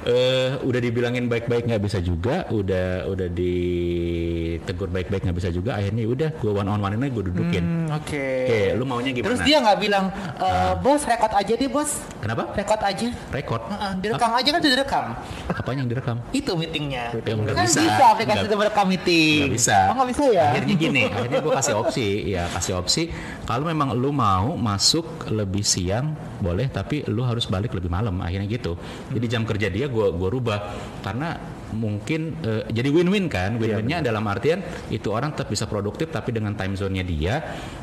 Eh 0.01 0.57
udah 0.65 0.81
dibilangin 0.81 1.29
baik-baik 1.29 1.69
nggak 1.69 1.83
bisa 1.85 2.01
juga 2.01 2.49
udah 2.49 3.05
udah 3.05 3.29
ditegur 3.29 4.89
baik-baik 4.89 5.21
nggak 5.29 5.37
bisa 5.37 5.53
juga 5.53 5.77
akhirnya 5.77 6.09
udah 6.09 6.29
gua 6.41 6.65
one 6.65 6.73
on 6.73 6.81
one 6.81 6.97
ini 6.97 7.13
gue 7.13 7.29
dudukin. 7.29 7.61
Hmm, 7.61 7.97
oke. 8.01 8.25
Oke 8.49 8.59
lu 8.73 8.83
maunya 8.89 9.13
gimana? 9.13 9.29
Terus 9.29 9.45
dia 9.45 9.61
nggak 9.61 9.77
bilang 9.77 10.09
"Eh, 10.41 10.73
bos 10.81 11.05
rekod 11.05 11.29
aja 11.29 11.53
deh 11.53 11.69
bos 11.69 12.01
kenapa? 12.21 12.43
Rekod 12.53 12.79
aja. 12.79 13.07
Rekod? 13.33 13.61
Heeh, 13.67 13.91
direkam 13.99 14.31
aja 14.31 14.49
kan 14.53 14.59
sudah 14.61 14.73
direkam. 14.77 15.05
Apa 15.49 15.69
yang 15.73 15.87
direkam? 15.89 16.17
Itu 16.31 16.51
meetingnya. 16.53 17.11
Ya, 17.17 17.33
nggak 17.33 17.55
kan 17.57 17.65
bisa. 17.65 17.81
bisa, 17.81 18.03
aplikasi 18.13 18.37
Nggak- 18.37 18.47
itu 18.47 18.55
merekam 18.61 18.85
meeting. 18.87 19.39
Nggak 19.41 19.55
bisa. 19.57 19.77
Oh 19.89 19.93
nggak 19.97 20.09
bisa 20.13 20.23
ya? 20.29 20.45
Akhirnya 20.53 20.75
gini 20.77 21.01
akhirnya 21.09 21.39
gue 21.41 21.53
kasih 21.57 21.73
opsi. 21.75 22.07
Ya 22.29 22.43
kasih 22.53 22.73
opsi. 22.77 23.03
Kalau 23.49 23.65
memang 23.65 23.97
lu 23.97 24.13
mau 24.13 24.53
masuk 24.55 25.27
lebih 25.33 25.65
siang 25.65 26.13
boleh. 26.39 26.69
Tapi 26.69 27.09
lu 27.09 27.25
harus 27.25 27.49
balik 27.49 27.73
lebih 27.73 27.89
malam. 27.89 28.13
Akhirnya 28.21 28.47
gitu. 28.47 28.77
Jadi 29.09 29.25
jam 29.25 29.43
kerja 29.43 29.67
dia 29.67 29.89
gue 29.89 30.07
gua 30.13 30.29
rubah. 30.29 30.59
Karena 31.01 31.35
mungkin 31.71 32.37
eh, 32.43 32.63
jadi 32.69 32.93
win-win 32.93 33.25
kan? 33.31 33.57
Win-winnya 33.57 34.03
dalam 34.05 34.23
artian 34.29 34.61
itu 34.93 35.09
orang 35.09 35.33
tetap 35.33 35.49
bisa 35.49 35.65
produktif 35.65 36.13
tapi 36.13 36.29
dengan 36.35 36.53
time 36.53 36.77
zone-nya 36.77 37.03
dia. 37.03 37.35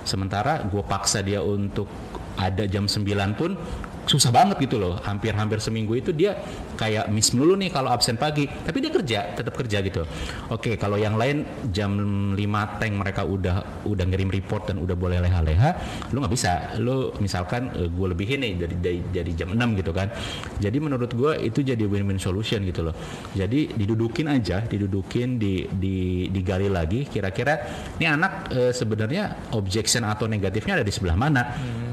Sementara 0.07 0.62
gue 0.62 0.83
paksa 0.87 1.20
dia 1.24 1.42
untuk 1.42 1.88
ada 2.38 2.64
jam 2.70 2.87
9 2.87 3.03
pun 3.35 3.59
susah 4.09 4.33
banget 4.33 4.57
gitu 4.64 4.81
loh. 4.81 4.97
Hampir-hampir 5.05 5.61
seminggu 5.61 5.92
itu 5.94 6.11
dia 6.16 6.40
kayak 6.81 7.12
miss 7.12 7.31
melulu 7.37 7.61
nih 7.61 7.68
kalau 7.68 7.92
absen 7.92 8.16
pagi. 8.16 8.49
Tapi 8.49 8.79
dia 8.81 8.90
kerja 8.90 9.18
tetap 9.37 9.55
kerja 9.55 9.85
gitu. 9.85 10.03
Oke 10.49 10.81
kalau 10.81 10.97
yang 10.97 11.21
lain 11.21 11.44
jam 11.68 11.92
5 12.33 12.81
tank 12.81 12.92
mereka 12.97 13.23
udah 13.29 13.85
udah 13.85 14.05
ngirim 14.09 14.33
report 14.33 14.73
dan 14.73 14.81
udah 14.81 14.97
boleh 14.97 15.21
leha-leha 15.21 15.71
lu 16.16 16.25
nggak 16.25 16.33
bisa. 16.33 16.53
Lu 16.81 17.12
misalkan 17.21 17.68
gue 17.77 18.07
lebihin 18.09 18.40
nih 18.40 18.53
dari, 18.57 18.77
dari 18.81 19.01
dari 19.12 19.33
jam 19.37 19.53
6 19.53 19.81
gitu 19.85 19.92
kan. 19.92 20.09
Jadi 20.57 20.79
menurut 20.81 21.11
gue 21.12 21.33
itu 21.44 21.61
jadi 21.61 21.85
win-win 21.85 22.16
solution 22.16 22.64
gitu 22.64 22.88
loh. 22.88 22.97
Jadi 23.37 23.77
didudukin 23.77 24.33
aja 24.33 24.64
didudukin 24.64 25.37
di, 25.37 25.68
di 25.68 26.27
digali 26.33 26.73
lagi. 26.73 27.05
Kira-kira 27.05 27.61
ini 28.01 28.07
anak 28.09 28.33
eh, 28.55 28.73
sebenarnya 28.73 29.53
objection 29.53 30.07
atau 30.07 30.31
negatifnya 30.31 30.81
ada 30.81 30.87
di 30.87 30.94
sebelah 30.94 31.18
mana? 31.18 31.42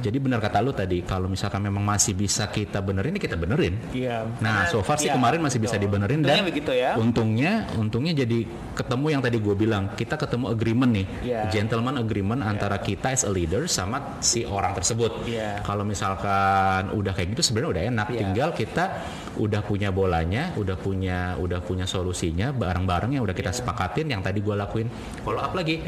Jadi 0.05 0.21
benar 0.21 0.37
kata 0.37 0.61
lu 0.61 0.69
tadi 0.69 1.01
kalau 1.01 1.25
misalkan 1.25 1.65
memang 1.65 1.81
masih 1.81 2.04
bisa 2.11 2.45
kita 2.45 2.77
benerin 2.77 3.15
ya 3.15 3.21
kita 3.23 3.33
benerin 3.33 3.79
Iya. 3.89 4.27
Nah, 4.37 4.67
so 4.67 4.83
far 4.83 4.99
sih 4.99 5.07
Iya, 5.07 5.15
kemarin 5.15 5.39
masih 5.39 5.57
bisa 5.57 5.73
betul. 5.73 5.87
dibenerin 5.87 6.19
Untungnya 6.19 6.37
dan 6.37 6.45
begitu 6.45 6.71
ya. 6.71 6.91
untungnya 6.93 7.51
untungnya 7.73 8.13
jadi 8.13 8.39
ketemu 8.75 9.05
yang 9.09 9.21
tadi 9.23 9.37
gue 9.39 9.55
bilang 9.55 9.83
kita 9.95 10.13
ketemu 10.15 10.45
agreement 10.49 10.91
nih, 10.91 11.07
Iya. 11.23 11.41
gentleman 11.47 11.95
agreement 11.95 12.43
antara 12.43 12.75
kita 12.77 13.09
as 13.09 13.23
a 13.23 13.31
leader 13.31 13.65
sama 13.65 14.19
si 14.19 14.43
orang 14.43 14.75
tersebut. 14.75 15.23
Iya. 15.23 15.63
Kalau 15.63 15.87
misalkan 15.87 16.91
udah 16.91 17.15
kayak 17.15 17.31
gitu 17.31 17.41
sebenarnya 17.41 17.71
udah 17.71 17.83
enak, 17.87 18.07
Iya. 18.11 18.19
tinggal 18.19 18.49
kita 18.51 18.83
udah 19.35 19.61
punya 19.61 19.89
bolanya, 19.89 20.51
udah 20.55 20.75
punya 20.75 21.33
udah 21.35 21.59
punya 21.59 21.87
solusinya 21.87 22.51
bareng-bareng 22.51 23.15
yang 23.15 23.23
udah 23.23 23.31
kita 23.31 23.49
Iya. 23.49 23.57
sepakatin 23.57 24.11
yang 24.11 24.19
tadi 24.19 24.43
gue 24.43 24.53
lakuin 24.53 24.91
follow 25.23 25.39
up 25.39 25.55
lagi. 25.55 25.79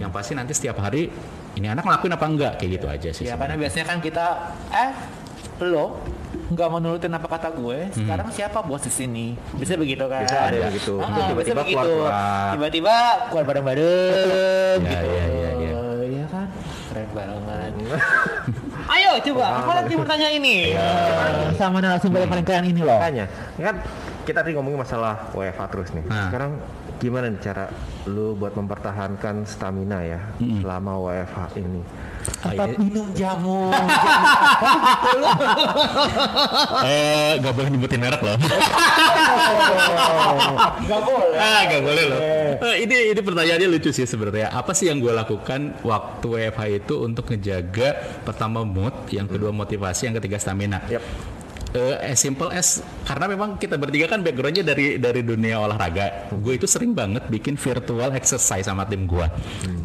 Yang 0.00 0.10
pasti 0.10 0.32
nanti 0.32 0.52
setiap 0.56 0.80
hari 0.80 1.12
ini 1.50 1.66
anak 1.66 1.82
ngelakuin 1.82 2.14
apa 2.14 2.24
enggak 2.24 2.52
kayak 2.56 2.70
gitu 2.78 2.86
aja 2.86 3.10
sih. 3.10 3.26
ya 3.26 3.34
karena 3.34 3.58
biasanya 3.58 3.84
kan 3.84 3.98
kita 3.98 4.26
eh 4.70 4.90
lo 5.62 6.00
nggak 6.50 6.66
mau 6.66 6.78
nurutin 6.78 7.10
apa 7.10 7.28
kata 7.28 7.48
gue 7.52 7.94
sekarang 7.94 8.26
siapa 8.30 8.58
bos 8.60 8.82
di 8.82 8.90
sini? 8.90 9.26
Bisa 9.54 9.74
begitu 9.74 10.02
kan? 10.02 10.24
Bisa 10.24 10.50
ada 10.50 10.58
begitu. 10.66 10.98
Ah, 10.98 11.30
Tiba-tiba 11.30 11.62
keluar-keluar. 11.62 12.12
tiba-tiba 12.50 12.94
keluar 13.30 13.44
bareng-bareng 13.46 14.78
Ya, 14.78 14.90
gitu. 14.90 15.06
ya, 15.06 15.24
ya, 15.26 15.50
ya. 15.54 15.72
Iya 16.02 16.24
kan? 16.26 16.46
Keren 16.90 17.08
banget. 17.14 17.72
Ayo 18.94 19.10
coba 19.22 19.44
apa 19.56 19.72
lagi 19.78 19.94
pertanyaan 19.94 20.34
ini? 20.36 20.56
Sama 21.54 21.78
narasumber 21.78 22.18
yang 22.20 22.30
paling 22.30 22.42
keren 22.42 22.66
ini 22.66 22.82
loh. 22.82 22.98
Makanya, 22.98 23.24
kan 23.54 23.74
kita 24.26 24.42
tadi 24.42 24.50
ngomongin 24.52 24.82
masalah 24.82 25.30
WFA 25.30 25.66
terus 25.70 25.94
nih. 25.94 26.02
Nah. 26.04 26.26
Sekarang 26.26 26.58
gimana 27.00 27.32
nih 27.32 27.40
cara 27.40 27.72
lu 28.04 28.36
buat 28.36 28.52
mempertahankan 28.52 29.48
stamina 29.48 30.04
ya 30.04 30.20
selama 30.36 31.00
WFH 31.00 31.38
ini? 31.56 31.80
apa 32.44 32.68
ini- 32.68 32.76
minum 32.78 33.08
jamu 33.16 33.72
Eh, 36.80 37.32
gak 37.40 37.52
boleh 37.52 37.68
nyebutin 37.70 38.00
merek 38.00 38.20
loh. 38.20 38.36
nggak 40.80 41.00
boleh 41.00 41.36
ah, 41.36 41.60
gak 41.66 41.82
boleh 41.82 42.04
loh. 42.06 42.18
Eh, 42.60 42.84
ini 42.84 42.96
ini 43.12 43.20
pertanyaannya 43.20 43.68
lucu 43.68 43.90
sih 43.90 44.04
sebenarnya. 44.04 44.52
Apa 44.52 44.72
sih 44.72 44.88
yang 44.88 45.00
gue 45.00 45.08
lakukan 45.10 45.80
waktu 45.80 46.26
WFH 46.26 46.62
itu 46.84 46.94
untuk 47.00 47.24
ngejaga 47.26 47.96
pertama 48.22 48.60
mood, 48.62 48.92
yang 49.08 49.24
kedua 49.24 49.50
motivasi, 49.50 50.08
yang 50.08 50.16
ketiga 50.16 50.36
stamina. 50.36 50.84
Yap. 50.88 51.00
Eh, 51.70 51.96
as 52.02 52.18
simple 52.18 52.50
as 52.50 52.82
karena 53.06 53.30
memang 53.30 53.54
kita 53.54 53.78
bertiga 53.78 54.10
kan 54.10 54.26
backgroundnya 54.26 54.66
dari 54.66 54.98
dari 54.98 55.22
dunia 55.22 55.62
olahraga. 55.62 56.26
Gue 56.34 56.58
itu 56.58 56.66
sering 56.66 56.90
banget 56.98 57.30
bikin 57.30 57.54
virtual 57.54 58.10
exercise 58.10 58.66
sama 58.66 58.82
tim 58.90 59.06
gue. 59.06 59.26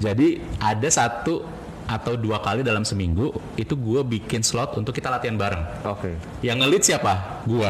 Jadi 0.02 0.42
ada 0.58 0.90
satu 0.90 1.46
atau 1.86 2.18
dua 2.18 2.42
kali 2.42 2.66
dalam 2.66 2.82
seminggu 2.82 3.30
itu 3.56 3.74
gue 3.78 4.02
bikin 4.02 4.42
slot 4.42 4.78
untuk 4.78 4.92
kita 4.92 5.14
latihan 5.14 5.38
bareng. 5.38 5.64
Oke. 5.86 6.18
Yang 6.42 6.58
ngelit 6.66 6.84
siapa? 6.84 7.14
gua. 7.46 7.70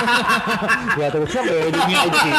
ya 1.00 1.12
terus 1.12 1.28
terang 1.28 1.44
ya 1.52 1.68
dunia 1.68 1.98
ini 2.08 2.30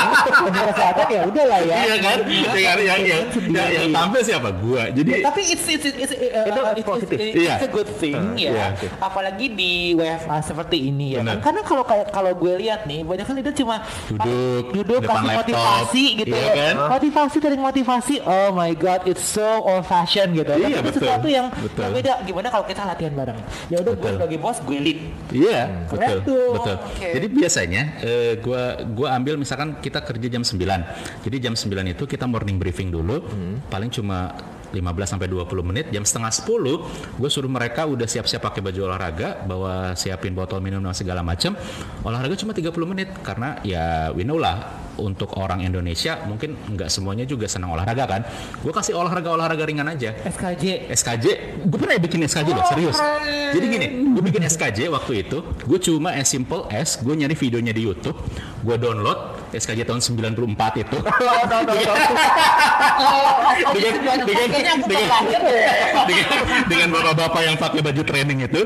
dunia 0.42 0.64
kesehatan 0.74 1.06
ya 1.06 1.22
udah 1.30 1.46
lah 1.46 1.60
ya 1.62 1.78
iya 1.86 1.96
kan? 2.02 2.18
Yang 2.26 2.58
yang 2.58 2.80
yang 2.82 3.02
yang, 3.06 3.24
yang, 3.46 3.70
yang 3.78 3.90
tampil 3.94 4.22
siapa? 4.26 4.50
Gua. 4.58 4.90
Jadi 4.90 5.22
tapi 5.22 5.42
it's 5.54 5.66
it's 5.70 5.86
it's, 5.86 6.14
uh, 6.18 6.50
Itu 6.50 6.62
uh, 6.66 6.74
it's, 6.74 6.88
positif. 6.90 7.18
it's, 7.22 7.38
Iya. 7.38 7.56
it's 7.62 7.68
a 7.70 7.72
good 7.72 7.90
thing 8.02 8.18
ya 8.34 8.52
iya. 8.52 8.68
apalagi 9.00 9.46
di 9.54 9.94
WFA 9.94 10.38
seperti 10.42 10.90
ini 10.90 11.18
ya 11.18 11.22
kan 11.22 11.38
karena 11.42 11.62
kalau 11.62 11.84
kayak 11.86 12.08
kalau 12.10 12.32
gue 12.34 12.54
lihat 12.60 12.90
nih 12.90 13.06
banyak 13.06 13.26
kan 13.26 13.36
itu 13.38 13.52
cuma 13.64 13.76
Duduk, 14.10 14.64
duduk 14.74 15.00
depan 15.06 15.16
kasih 15.22 15.28
laptop, 15.28 15.38
motivasi 15.46 16.06
gitu 16.24 16.36
iya 16.36 16.42
ya 16.42 16.54
kan? 16.56 16.76
motivasi 16.98 17.38
dari 17.38 17.58
motivasi 17.58 18.16
oh 18.26 18.50
my 18.54 18.72
god 18.74 19.06
it's 19.06 19.24
so 19.24 19.46
old 19.64 19.86
fashion 19.86 20.34
gitu 20.34 20.50
Iya, 20.58 20.82
Tapi 20.82 20.87
itu 20.88 20.98
betul. 20.98 21.04
sesuatu 21.04 21.28
yang 21.28 21.48
Betul. 21.52 21.82
yang 21.84 21.94
beda 21.94 22.14
gimana 22.24 22.48
kalau 22.48 22.66
kita 22.66 22.82
latihan 22.84 23.14
bareng 23.14 23.40
ya 23.68 23.78
udah 23.80 23.94
gue 23.94 24.10
sebagai 24.16 24.38
bos 24.40 24.58
gue 24.64 24.80
lead 24.80 25.00
Iya, 25.28 25.60
Keren 25.92 26.08
betul, 26.08 26.20
tuh. 26.24 26.50
betul. 26.56 26.76
Oke. 26.88 27.08
Jadi 27.12 27.28
biasanya 27.28 27.82
eh, 28.00 28.34
gua 28.40 28.62
gua 28.88 29.08
ambil 29.14 29.36
misalkan 29.36 29.76
kita 29.78 30.00
kerja 30.00 30.28
jam 30.32 30.42
9. 30.42 30.56
Jadi 31.22 31.36
jam 31.38 31.54
9 31.54 31.68
itu 31.84 32.04
kita 32.08 32.24
morning 32.24 32.56
briefing 32.56 32.90
dulu. 32.90 33.20
Paling 33.68 33.92
cuma 33.92 34.32
15 34.72 34.80
sampai 35.04 35.28
20 35.28 35.48
menit. 35.64 35.86
Jam 35.92 36.04
setengah 36.04 36.32
10 36.32 37.20
gue 37.20 37.30
suruh 37.30 37.52
mereka 37.52 37.84
udah 37.84 38.08
siap-siap 38.08 38.40
pakai 38.42 38.60
baju 38.60 38.80
olahraga, 38.88 39.36
bawa 39.44 39.96
siapin 39.96 40.32
botol 40.32 40.60
minum 40.60 40.80
dan 40.80 40.96
segala 40.96 41.20
macam. 41.20 41.56
Olahraga 42.04 42.36
cuma 42.36 42.56
30 42.56 42.72
menit 42.88 43.10
karena 43.20 43.60
ya 43.64 44.12
we 44.12 44.24
know 44.24 44.40
lah 44.40 44.87
untuk 45.00 45.38
orang 45.38 45.62
Indonesia 45.64 46.20
mungkin 46.26 46.58
nggak 46.74 46.90
semuanya 46.90 47.24
juga 47.24 47.46
senang 47.46 47.74
olahraga 47.74 48.04
kan. 48.10 48.22
Gue 48.62 48.74
kasih 48.74 48.98
olahraga-olahraga 48.98 49.64
ringan 49.64 49.88
aja. 49.88 50.14
SKJ 50.26 50.92
SKJ, 50.92 51.26
gue 51.66 51.78
pernah 51.78 51.96
bikin 52.02 52.26
SKJ 52.26 52.50
loh, 52.54 52.66
serius. 52.66 52.98
Jadi 53.54 53.66
gini, 53.70 53.88
gue 54.18 54.24
bikin 54.26 54.44
SKJ 54.50 54.90
waktu 54.90 55.24
itu, 55.26 55.40
gue 55.42 55.80
cuma 55.80 56.18
as 56.18 56.28
simple 56.28 56.66
as 56.74 56.98
gue 57.00 57.14
nyari 57.14 57.38
videonya 57.38 57.72
di 57.72 57.86
YouTube, 57.86 58.18
gue 58.66 58.76
download 58.76 59.37
SKJ 59.54 59.88
tahun 59.88 60.02
94 60.04 60.84
itu. 60.84 60.98
dengan, 63.74 63.96
dengan, 64.28 64.48
dengan, 64.52 64.78
dengan, 66.08 66.28
dengan 66.68 66.88
bapak-bapak 66.92 67.42
yang 67.44 67.56
pakai 67.58 67.80
baju 67.82 68.02
training 68.04 68.40
itu, 68.46 68.62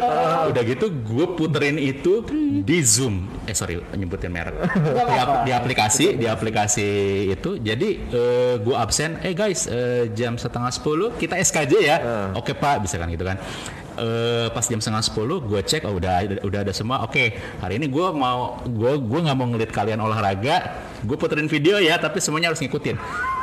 udah 0.48 0.62
gitu 0.65 0.86
gue 0.91 1.26
puterin 1.38 1.78
itu 1.78 2.26
di 2.62 2.78
Zoom. 2.82 3.30
Eh 3.46 3.54
sorry, 3.54 3.82
nyebutin 3.94 4.30
merek. 4.32 4.54
Di, 4.82 5.17
ap- 5.17 5.41
di 5.46 5.52
aplikasi, 5.52 6.06
di 6.17 6.26
aplikasi 6.26 6.89
itu. 7.34 7.58
Jadi 7.58 7.89
eh, 8.10 8.56
gue 8.62 8.76
absen. 8.76 9.17
Eh 9.22 9.34
guys, 9.34 9.65
eh, 9.65 10.10
jam 10.13 10.38
setengah 10.38 10.70
10 10.70 11.17
kita 11.17 11.36
SKJ 11.38 11.74
ya. 11.82 11.98
Oke 12.34 12.54
pak, 12.54 12.82
bisa 12.82 12.98
kan 12.98 13.10
gitu 13.10 13.26
kan. 13.26 13.38
Eh, 14.02 14.50
pas 14.50 14.66
jam 14.66 14.82
setengah 14.82 15.06
10 15.06 15.46
gue 15.46 15.62
cek 15.62 15.86
oh, 15.86 16.02
udah 16.02 16.42
udah 16.42 16.60
ada 16.66 16.74
semua. 16.74 17.06
Oke 17.06 17.38
hari 17.62 17.78
ini 17.78 17.86
gue 17.86 18.08
mau 18.10 18.58
gue 18.66 18.98
gue 18.98 19.20
nggak 19.22 19.38
mau 19.38 19.46
ngeliat 19.46 19.70
kalian 19.70 20.02
olahraga 20.02 20.90
gue 21.02 21.18
puterin 21.18 21.50
video 21.50 21.82
ya 21.82 21.98
tapi 21.98 22.22
semuanya 22.22 22.54
harus 22.54 22.62
ngikutin. 22.62 22.96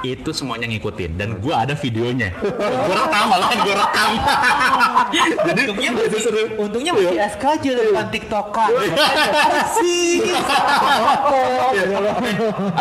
Itu 0.07 0.31
semuanya 0.31 0.71
ngikutin 0.71 1.19
dan 1.19 1.43
gue 1.43 1.55
ada 1.55 1.75
videonya. 1.75 2.31
Gue 2.39 2.95
rekam 2.95 3.27
malah 3.27 3.51
gue 3.55 3.75
rekam. 3.75 4.11
Jadi 5.49 5.63
itu 5.89 6.19
seru. 6.21 6.43
untungnya 6.59 6.93
masih 6.95 7.19
SKJ 7.19 7.65
depan 7.75 8.07
tiktokan 8.13 8.71
sih 9.79 10.23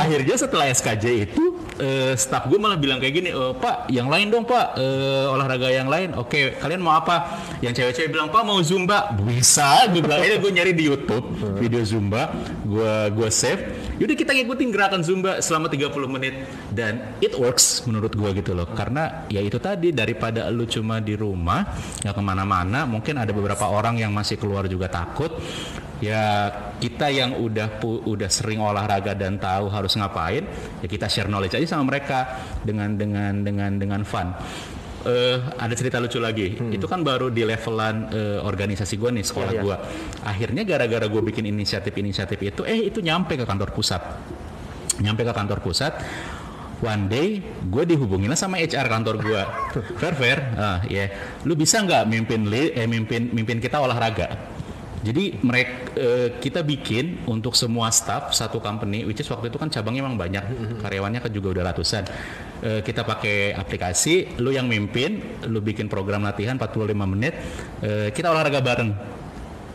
akhirnya 0.02 0.36
setelah 0.38 0.66
SKJ 0.72 1.06
itu 1.30 1.44
eh, 1.78 2.14
staff 2.18 2.50
gue 2.50 2.60
malah 2.60 2.78
bilang 2.78 2.98
kayak 2.98 3.14
gini 3.14 3.30
"Eh, 3.32 3.54
pak 3.58 3.90
yang 3.94 4.10
lain 4.10 4.34
dong 4.34 4.46
pak. 4.46 4.78
Eh, 4.78 5.34
olahraga 5.34 5.70
yang 5.70 5.88
lain. 5.88 6.14
Oke 6.18 6.58
kalian 6.58 6.82
mau 6.82 6.98
apa? 6.98 7.42
Yang 7.62 7.84
cewek-cewek 7.84 8.10
bilang 8.14 8.30
pak 8.34 8.44
mau 8.44 8.60
zumba. 8.62 9.14
Bisa 9.14 9.86
gue 9.90 10.02
bilang. 10.02 10.22
Ini 10.22 10.38
gue 10.42 10.52
nyari 10.52 10.74
di 10.74 10.84
YouTube 10.90 11.26
video 11.58 11.82
zumba. 11.86 12.34
Gue 12.66 13.14
gue 13.14 13.30
save. 13.30 13.62
Yaudah 13.98 14.18
kita 14.18 14.32
ngikutin 14.34 14.67
gerakan 14.70 15.02
zumba 15.02 15.40
selama 15.40 15.68
30 15.68 15.90
menit. 16.08 16.36
Dan 16.70 17.18
it 17.20 17.34
works 17.34 17.84
menurut 17.84 18.12
gue 18.12 18.30
gitu 18.36 18.52
loh. 18.52 18.68
Karena 18.68 19.26
ya 19.28 19.40
itu 19.40 19.58
tadi 19.58 19.92
daripada 19.92 20.48
lu 20.48 20.64
cuma 20.64 20.98
di 20.98 21.14
rumah 21.14 21.64
nggak 22.00 22.12
ke 22.12 22.22
mana-mana 22.22 22.84
mungkin 22.84 23.18
ada 23.18 23.30
beberapa 23.30 23.66
orang 23.66 23.98
yang 23.98 24.10
masih 24.10 24.36
keluar 24.36 24.66
juga 24.66 24.88
takut. 24.88 25.32
Ya 25.98 26.54
kita 26.78 27.10
yang 27.10 27.34
udah 27.36 27.82
pu- 27.82 28.06
udah 28.06 28.30
sering 28.30 28.62
olahraga 28.62 29.18
dan 29.18 29.42
tahu 29.42 29.66
harus 29.66 29.98
ngapain 29.98 30.46
ya 30.78 30.86
kita 30.86 31.10
share 31.10 31.26
knowledge 31.26 31.58
aja 31.58 31.74
sama 31.74 31.90
mereka 31.90 32.38
dengan 32.62 32.94
dengan 32.94 33.42
dengan 33.42 33.72
dengan 33.76 34.02
fun. 34.06 34.30
Eh, 35.08 35.38
ada 35.58 35.72
cerita 35.72 35.98
lucu 35.98 36.20
lagi. 36.20 36.54
Itu 36.70 36.86
kan 36.86 37.02
baru 37.02 37.32
di 37.32 37.42
levelan 37.42 38.12
eh, 38.12 38.38
organisasi 38.38 38.94
gue 38.94 39.10
nih 39.10 39.26
sekolah 39.26 39.50
Iya, 39.50 39.58
iya. 39.58 39.64
gue 39.64 39.76
akhirnya 40.22 40.62
gara-gara 40.68 41.06
gue 41.08 41.22
bikin 41.24 41.48
inisiatif-inisiatif 41.48 42.38
itu 42.44 42.62
eh 42.62 42.92
itu 42.92 43.02
nyampe 43.02 43.34
ke 43.34 43.46
kantor 43.48 43.72
pusat 43.72 44.02
nyampe 45.02 45.22
ke 45.22 45.34
kantor 45.34 45.60
pusat 45.62 45.94
one 46.78 47.10
day 47.10 47.42
gue 47.42 47.84
dihubungin 47.90 48.30
sama 48.38 48.62
HR 48.62 48.86
kantor 48.86 49.16
gue 49.22 49.42
fair 50.02 50.14
fair. 50.14 50.40
Ah 50.54 50.80
ya 50.86 51.10
lu 51.46 51.58
bisa 51.58 51.82
nggak 51.82 52.06
mimpin 52.06 52.46
li- 52.46 52.74
eh 52.74 52.86
mimpin 52.86 53.34
mimpin 53.34 53.58
kita 53.58 53.82
olahraga? 53.82 54.58
Jadi 54.98 55.40
mereka 55.46 55.94
kita 56.42 56.66
bikin 56.66 57.22
untuk 57.30 57.54
semua 57.54 57.94
staff 57.94 58.34
satu 58.34 58.58
company 58.60 59.06
which 59.06 59.22
is 59.22 59.30
waktu 59.30 59.48
itu 59.50 59.58
kan 59.62 59.70
cabangnya 59.70 60.04
emang 60.04 60.18
banyak. 60.18 60.44
Karyawannya 60.84 61.22
kan 61.22 61.32
juga 61.32 61.54
udah 61.54 61.64
ratusan. 61.72 62.04
Eh, 62.58 62.82
kita 62.82 63.06
pakai 63.06 63.54
aplikasi 63.54 64.42
lu 64.42 64.50
yang 64.50 64.66
mimpin 64.66 65.22
lu 65.46 65.62
bikin 65.62 65.86
program 65.86 66.26
latihan 66.26 66.58
45 66.58 66.90
menit 67.06 67.38
eh, 67.86 68.10
kita 68.10 68.34
olahraga 68.34 68.58
bareng 68.66 68.90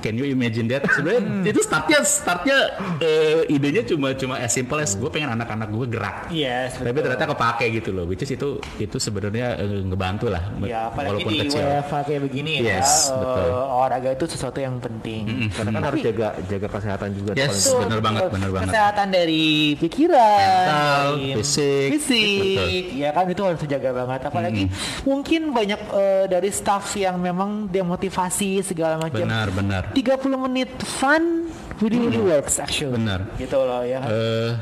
Can 0.03 0.19
you 0.19 0.27
imagine 0.27 0.67
that? 0.69 0.83
Sebenarnya 0.91 1.47
itu 1.47 1.63
startnya 1.63 1.99
startnya 2.03 2.59
eh, 2.99 3.47
idenya 3.47 3.87
cuma 3.87 4.11
cuma 4.19 4.43
as 4.43 4.51
simple 4.51 4.83
as 4.83 4.99
gue 4.99 5.07
pengen 5.09 5.31
anak-anak 5.33 5.71
gue 5.71 5.87
gerak. 5.87 6.17
Yes, 6.35 6.77
Tapi 6.83 6.99
ternyata 6.99 7.31
kepake 7.31 7.71
gitu 7.79 7.95
loh. 7.95 8.05
Which 8.11 8.27
is 8.27 8.35
itu 8.35 8.59
itu 8.83 8.97
sebenarnya 8.99 9.63
eh, 9.63 9.81
ngebantu 9.87 10.27
lah. 10.29 10.43
Ya, 10.67 10.91
walaupun 10.91 11.31
di 11.31 11.47
kecil. 11.47 11.63
Kayak 12.03 12.23
begini 12.27 12.67
Yes, 12.67 13.09
ya, 13.09 13.17
betul. 13.17 13.49
olahraga 13.55 14.11
itu 14.11 14.25
sesuatu 14.27 14.59
yang 14.59 14.83
penting. 14.83 15.49
Karena 15.55 15.71
kan 15.79 15.83
harus 15.87 16.03
jaga 16.03 16.35
jaga 16.51 16.67
kesehatan 16.67 17.09
juga. 17.15 17.31
Yes. 17.39 17.71
Betul, 17.71 17.79
bener 17.87 18.01
banget, 18.03 18.21
betul. 18.27 18.35
bener 18.35 18.51
banget. 18.51 18.67
Kesehatan 18.69 19.07
dari 19.15 19.45
pikiran, 19.79 20.43
Mental, 20.43 21.07
fisik, 21.39 21.89
fisik, 21.97 22.85
ya 22.99 23.11
kan 23.15 23.25
itu 23.31 23.43
harus 23.47 23.61
dijaga 23.63 23.91
banget. 23.95 24.21
Apalagi 24.27 24.65
mungkin 25.07 25.55
banyak 25.55 25.81
eh, 25.95 26.25
dari 26.27 26.51
staff 26.51 26.91
yang 26.99 27.17
memang 27.23 27.71
demotivasi 27.71 28.67
segala 28.67 28.99
macam. 28.99 29.23
Benar 29.23 29.49
benar. 29.55 29.83
30 29.95 30.45
menit 30.49 30.71
fun 30.83 31.49
really 31.81 31.99
really 31.99 32.23
works 32.23 32.59
actually. 32.59 32.97
Benar. 32.97 33.29
Gitu 33.37 33.57
loh 33.57 33.83
ya. 33.85 34.01
Eh, 34.07 34.53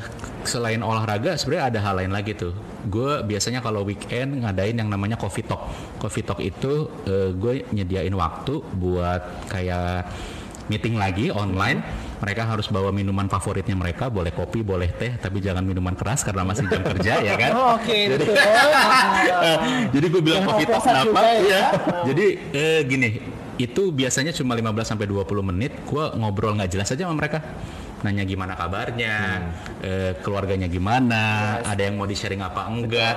selain 0.44 0.80
olahraga 0.82 1.36
sebenarnya 1.38 1.64
ada 1.70 1.78
hal 1.80 1.94
lain 2.02 2.12
lagi 2.12 2.34
tuh. 2.36 2.52
Gue 2.88 3.20
biasanya 3.24 3.60
kalau 3.60 3.84
weekend 3.84 4.40
ngadain 4.42 4.76
yang 4.76 4.88
namanya 4.88 5.14
coffee 5.20 5.44
talk. 5.44 5.68
Coffee 6.00 6.24
talk 6.24 6.40
itu 6.40 6.88
gue 7.36 7.54
nyediain 7.70 8.12
waktu 8.16 8.64
buat 8.74 9.52
kayak 9.52 10.08
meeting 10.70 10.94
lagi 10.94 11.34
online. 11.34 11.82
Mereka 12.22 12.46
harus 12.46 12.70
bawa 12.70 12.94
minuman 12.94 13.26
favoritnya 13.26 13.74
mereka, 13.74 14.06
boleh 14.06 14.30
kopi, 14.30 14.62
boleh 14.62 14.92
teh, 14.94 15.18
tapi 15.18 15.42
jangan 15.42 15.66
minuman 15.66 15.98
keras 15.98 16.22
karena 16.22 16.46
masih 16.46 16.68
jam 16.70 16.84
kerja 16.84 17.18
ya 17.26 17.34
kan. 17.34 17.50
Oh, 17.56 17.74
Oke, 17.80 18.12
betul. 18.12 18.36
Eh, 18.36 19.56
jadi 19.96 20.06
gue 20.06 20.22
bilang 20.22 20.44
coffee 20.46 20.68
talk 20.68 20.84
kenapa? 20.84 21.20
ya. 21.26 21.34
Iya. 21.42 21.62
Jadi 22.06 22.26
eh, 22.54 22.80
gini, 22.86 23.08
itu 23.60 23.92
biasanya 23.92 24.32
cuma 24.32 24.56
15 24.56 24.96
sampai 24.96 25.04
20 25.04 25.50
menit 25.52 25.72
gue 25.84 26.04
ngobrol 26.16 26.56
nggak 26.56 26.70
jelas 26.72 26.88
aja 26.88 27.04
sama 27.04 27.20
mereka. 27.20 27.44
Nanya 28.00 28.24
gimana 28.24 28.56
kabarnya, 28.56 29.16
eh, 29.84 30.12
keluarganya 30.24 30.66
gimana, 30.66 31.58
ada 31.60 31.82
yang 31.84 32.00
mau 32.00 32.08
di-sharing 32.08 32.40
apa 32.40 32.64
enggak, 32.64 33.16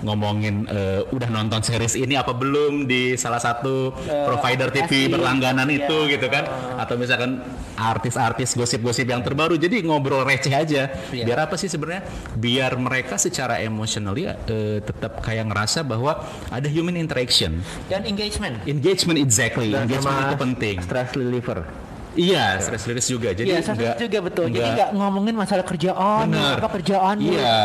ngomongin 0.00 0.64
eh, 0.66 1.04
udah 1.04 1.28
nonton 1.28 1.60
series 1.60 1.94
ini 1.94 2.16
apa 2.16 2.32
belum 2.32 2.88
di 2.88 3.14
salah 3.14 3.38
satu 3.38 3.92
provider 4.26 4.72
TV 4.72 4.82
aplikasi. 4.88 5.12
berlangganan 5.12 5.68
Iya. 5.68 5.84
itu 5.84 5.96
gitu 6.10 6.26
kan. 6.32 6.44
Atau 6.80 6.96
misalkan 6.96 7.44
artis-artis 7.76 8.54
gosip-gosip 8.54 9.04
yang 9.04 9.20
terbaru 9.20 9.56
jadi 9.56 9.80
ngobrol 9.84 10.24
receh 10.24 10.52
aja. 10.52 10.88
Iya. 11.12 11.24
Biar 11.28 11.38
apa 11.48 11.60
sih 11.60 11.68
sebenarnya? 11.68 12.02
Biar 12.32 12.76
mereka 12.76 13.16
secara 13.16 13.60
emotionally 13.60 14.26
eh, 14.26 14.80
tetap 14.80 15.20
kayak 15.20 15.52
ngerasa 15.52 15.84
bahwa 15.84 16.24
ada 16.48 16.68
human 16.72 16.96
interaction. 16.96 17.60
Dan 17.88 18.08
engagement. 18.08 18.64
Engagement 18.64 19.18
exactly. 19.20 19.72
Dan 19.72 19.86
Engagement 19.88 20.16
itu 20.24 20.36
penting. 20.40 20.76
Stress 20.80 21.12
reliever. 21.12 21.81
Iya, 22.12 22.60
stress 22.60 22.84
release 22.84 23.08
juga. 23.08 23.32
Jadi 23.32 23.48
Iya, 23.48 23.64
enggak 23.64 23.96
juga 23.98 24.18
betul. 24.20 24.44
Jadi 24.48 24.60
enggak- 24.60 24.76
nggak 24.76 24.90
ngomongin 24.94 25.34
masalah 25.34 25.64
kerjaan, 25.64 26.24
Bener. 26.28 26.56
apa 26.60 26.68
kerjaan. 26.70 27.16
Iya. 27.18 27.60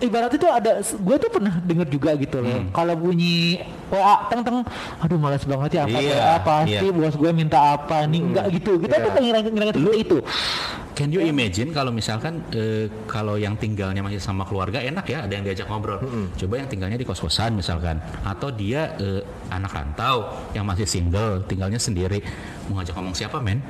Ibarat 0.00 0.32
itu 0.32 0.48
ada, 0.48 0.80
gue 0.80 1.16
tuh 1.20 1.30
pernah 1.30 1.54
denger 1.60 1.88
juga 1.88 2.10
gitu 2.16 2.40
loh. 2.40 2.56
Hmm. 2.56 2.72
Kalau 2.72 2.94
bunyi 2.96 3.60
WA 3.88 4.26
teng 4.28 4.40
teng, 4.40 4.58
aduh 4.98 5.18
malas 5.20 5.44
banget 5.44 5.70
ya 5.76 5.84
Iya, 5.84 5.98
WA 6.16 6.36
pasti 6.40 6.72
iya. 6.72 6.88
Hmm. 6.88 7.00
bos 7.00 7.14
gue 7.14 7.30
minta 7.30 7.58
apa 7.76 8.08
nih 8.08 8.20
enggak 8.20 8.46
gitu. 8.56 8.80
Kita 8.80 8.96
Iya. 8.96 9.04
tuh 9.04 9.10
pengen 9.12 9.32
ngira 9.44 9.70
seperti 9.76 9.98
itu. 10.00 10.18
Can 10.90 11.08
you 11.08 11.24
imagine 11.24 11.72
kalau 11.72 11.88
misalkan 11.88 12.44
eh, 12.52 12.88
kalau 13.08 13.40
yang 13.40 13.56
tinggalnya 13.56 14.04
masih 14.04 14.20
sama 14.20 14.44
keluarga 14.44 14.84
enak 14.84 15.08
ya 15.08 15.24
ada 15.24 15.32
yang 15.32 15.44
diajak 15.44 15.64
ngobrol. 15.64 15.96
Coba 16.36 16.54
yang 16.60 16.68
tinggalnya 16.68 17.00
di 17.00 17.04
kos-kosan 17.04 17.56
misalkan 17.56 17.96
atau 18.20 18.52
dia 18.52 18.96
eh, 19.00 19.24
anak 19.48 19.72
rantau 19.72 20.28
yang 20.52 20.68
masih 20.68 20.84
single, 20.84 21.40
tinggalnya 21.44 21.80
sendiri. 21.80 22.20
Mau 22.68 22.80
ngajak 22.80 22.92
ngomong 22.96 23.16
siapa, 23.16 23.40
men? 23.40 23.64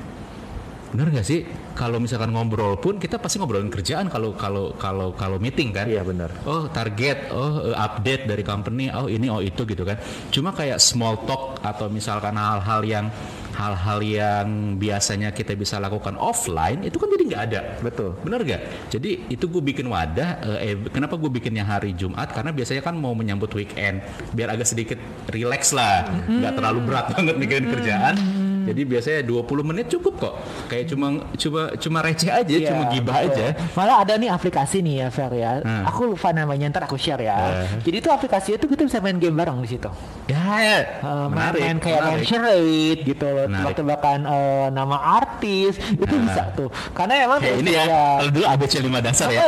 Bener 0.91 1.07
gak 1.15 1.23
sih? 1.23 1.47
Kalau 1.71 2.03
misalkan 2.03 2.35
ngobrol 2.35 2.75
pun 2.75 2.99
kita 2.99 3.15
pasti 3.15 3.39
ngobrolin 3.39 3.71
kerjaan 3.71 4.11
kalau 4.11 4.35
kalau 4.35 4.75
kalau 4.75 5.15
kalau 5.15 5.39
meeting 5.39 5.71
kan. 5.71 5.87
Iya 5.87 6.03
benar. 6.03 6.35
Oh 6.43 6.67
target, 6.67 7.31
oh 7.31 7.71
eh, 7.71 7.75
update 7.75 8.27
dari 8.27 8.43
company, 8.43 8.91
oh 8.91 9.07
ini, 9.07 9.31
oh 9.31 9.39
itu 9.39 9.63
gitu 9.63 9.87
kan. 9.87 9.95
Cuma 10.29 10.51
kayak 10.51 10.83
small 10.83 11.23
talk 11.23 11.63
atau 11.63 11.87
misalkan 11.87 12.35
hal-hal 12.35 12.83
yang 12.83 13.07
hal-hal 13.55 13.99
yang 13.99 14.47
biasanya 14.79 15.35
kita 15.35 15.53
bisa 15.59 15.75
lakukan 15.77 16.15
offline 16.15 16.87
itu 16.87 16.95
kan 16.99 17.07
jadi 17.07 17.23
nggak 17.23 17.43
ada. 17.51 17.61
Betul. 17.83 18.15
Bener 18.23 18.39
gak? 18.43 18.61
Jadi 18.91 19.31
itu 19.31 19.45
gue 19.47 19.63
bikin 19.63 19.87
wadah. 19.87 20.43
Eh, 20.59 20.75
eh, 20.75 20.75
kenapa 20.91 21.15
gue 21.15 21.31
bikinnya 21.31 21.63
hari 21.63 21.95
Jumat? 21.95 22.31
Karena 22.35 22.51
biasanya 22.51 22.83
kan 22.83 22.99
mau 22.99 23.15
menyambut 23.15 23.51
weekend, 23.55 24.03
biar 24.35 24.55
agak 24.55 24.67
sedikit 24.67 24.99
relax 25.31 25.71
lah, 25.71 26.07
nggak 26.27 26.53
terlalu 26.57 26.79
berat 26.83 27.05
banget 27.15 27.35
mikirin 27.39 27.67
kerjaan. 27.71 28.40
Jadi 28.63 28.81
biasanya 28.83 29.21
20 29.23 29.41
menit 29.63 29.85
cukup 29.87 30.13
kok. 30.17 30.33
Kayak 30.67 30.85
cuma 30.89 31.07
cuma 31.33 31.61
cuma 31.75 31.99
receh 32.01 32.27
aja, 32.27 32.45
Iya, 32.51 32.67
cuma 32.69 32.83
gibah 32.87 33.15
betul. 33.17 33.31
aja. 33.33 33.45
Malah 33.73 33.95
ada 33.99 34.13
nih 34.15 34.29
aplikasi 34.29 34.77
nih 34.79 34.95
ya 34.97 35.07
Fer 35.09 35.31
ya. 35.31 35.51
Hmm. 35.59 35.83
Aku 35.85 36.05
lupa 36.07 36.29
namanya 36.29 36.67
ntar 36.67 36.83
aku 36.83 36.95
share 36.95 37.21
ya. 37.21 37.37
Eh. 37.63 37.81
Jadi 37.81 37.95
itu 37.97 38.09
aplikasinya 38.09 38.57
tuh 38.57 38.67
kita 38.67 38.83
bisa 38.83 38.97
main 38.99 39.15
game 39.15 39.33
bareng 39.33 39.57
di 39.59 39.69
situ. 39.69 39.89
Ya, 40.25 40.39
ya. 40.57 40.79
Eh, 40.79 41.27
main, 41.27 41.29
menarik. 41.29 41.61
main 41.61 41.77
kayak 41.77 42.01
menarik. 42.01 42.25
charade 42.25 42.99
gitu 43.03 43.25
loh, 43.25 43.45
tebak-tebakan 43.47 44.19
eh, 44.23 44.67
nama 44.69 44.97
artis 45.17 45.73
itu 45.87 46.05
Nah. 46.07 46.23
bisa 46.23 46.43
tuh. 46.53 46.69
Karena 46.91 47.13
emang 47.21 47.39
Kayak 47.39 47.57
ini 47.59 47.71
ya. 47.71 47.83
Kalau 47.83 48.29
dulu 48.29 48.45
ABC 48.47 48.73
5 48.79 48.99
dasar 48.99 49.27
ya. 49.29 49.41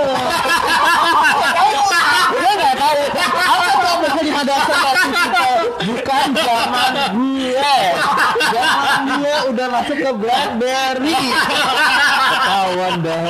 Gue 2.34 2.52
nggak 2.52 2.76
tahu 2.76 3.00
apa 3.44 3.64
tuh 3.70 3.90
ABC 3.94 4.18
lima 4.24 4.42
dasar 4.44 4.76
waktu 4.76 5.10
itu. 5.24 5.50
Bukan 5.84 6.28
zaman 6.34 6.92
gue. 7.14 7.76
Zaman 8.50 9.00
gue 9.08 9.36
udah 9.54 9.68
masuk 9.72 9.98
ke 10.00 10.12
BlackBerry. 10.16 11.14
Ketahuan 12.34 12.96
dah. 13.04 13.24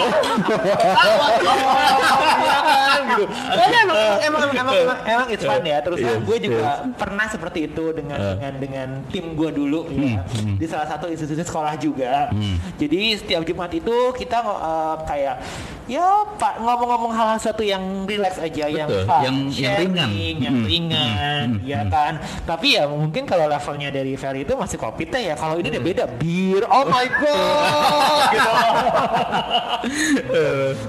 gitu. 3.05 3.23
Karena 3.27 3.77
emang 3.79 3.97
emang 3.97 4.41
emang 4.41 4.41
emang, 4.53 4.75
emang, 4.75 4.97
emang 5.05 5.27
it's 5.29 5.43
fun 5.43 5.61
ya. 5.61 5.77
Terus 5.79 5.99
Yes, 5.99 6.19
gue 6.19 6.37
juga 6.41 6.67
pernah 6.93 7.25
seperti 7.25 7.59
itu 7.65 7.85
dengan 7.91 8.15
Uh. 8.15 8.31
dengan 8.33 8.53
dengan 8.55 8.87
tim 9.07 9.33
gue 9.33 9.49
dulu 9.49 9.87
ya 9.89 10.21
di 10.53 10.65
salah 10.65 10.85
satu 10.85 11.07
institusi 11.07 11.41
sekolah 11.41 11.75
juga. 11.75 12.29
Jadi 12.75 13.15
setiap 13.15 13.43
Jumat 13.43 13.71
itu 13.71 13.91
kita 14.13 14.39
uh, 14.39 14.97
kayak 15.03 15.39
ya 15.83 16.07
pak 16.33 16.57
ngomong-ngomong 16.57 17.11
hal-hal 17.11 17.35
satu 17.37 17.59
yang 17.61 17.81
relax 18.03 18.37
aja, 18.37 18.65
yang 18.65 18.87
Betul, 18.87 19.03
fun, 19.03 19.21
yang- 19.21 19.41
yang 19.51 19.73
ringan. 19.75 20.07
sharing, 20.07 20.37
yang 20.39 20.55
Hmm, 20.55 20.65
ringan, 20.65 21.47
ya 21.61 21.81
kan. 21.85 22.13
Tapi 22.41 22.67
ya 22.73 22.83
mungkin 22.85 23.23
kalau 23.23 23.45
levelnya 23.45 23.89
dari 23.89 24.13
Ferry 24.13 24.41
itu 24.41 24.53
masih 24.53 24.77
kopi 24.77 25.03
teh 25.03 25.19
ya. 25.21 25.35
Kalau 25.35 25.57
ini 25.57 25.67
udah 25.69 25.83
beda 25.83 26.05
bir. 26.13 26.63
Oh 26.65 26.85
my 26.85 27.03
god. 27.19 28.31
gitu. 28.31 28.51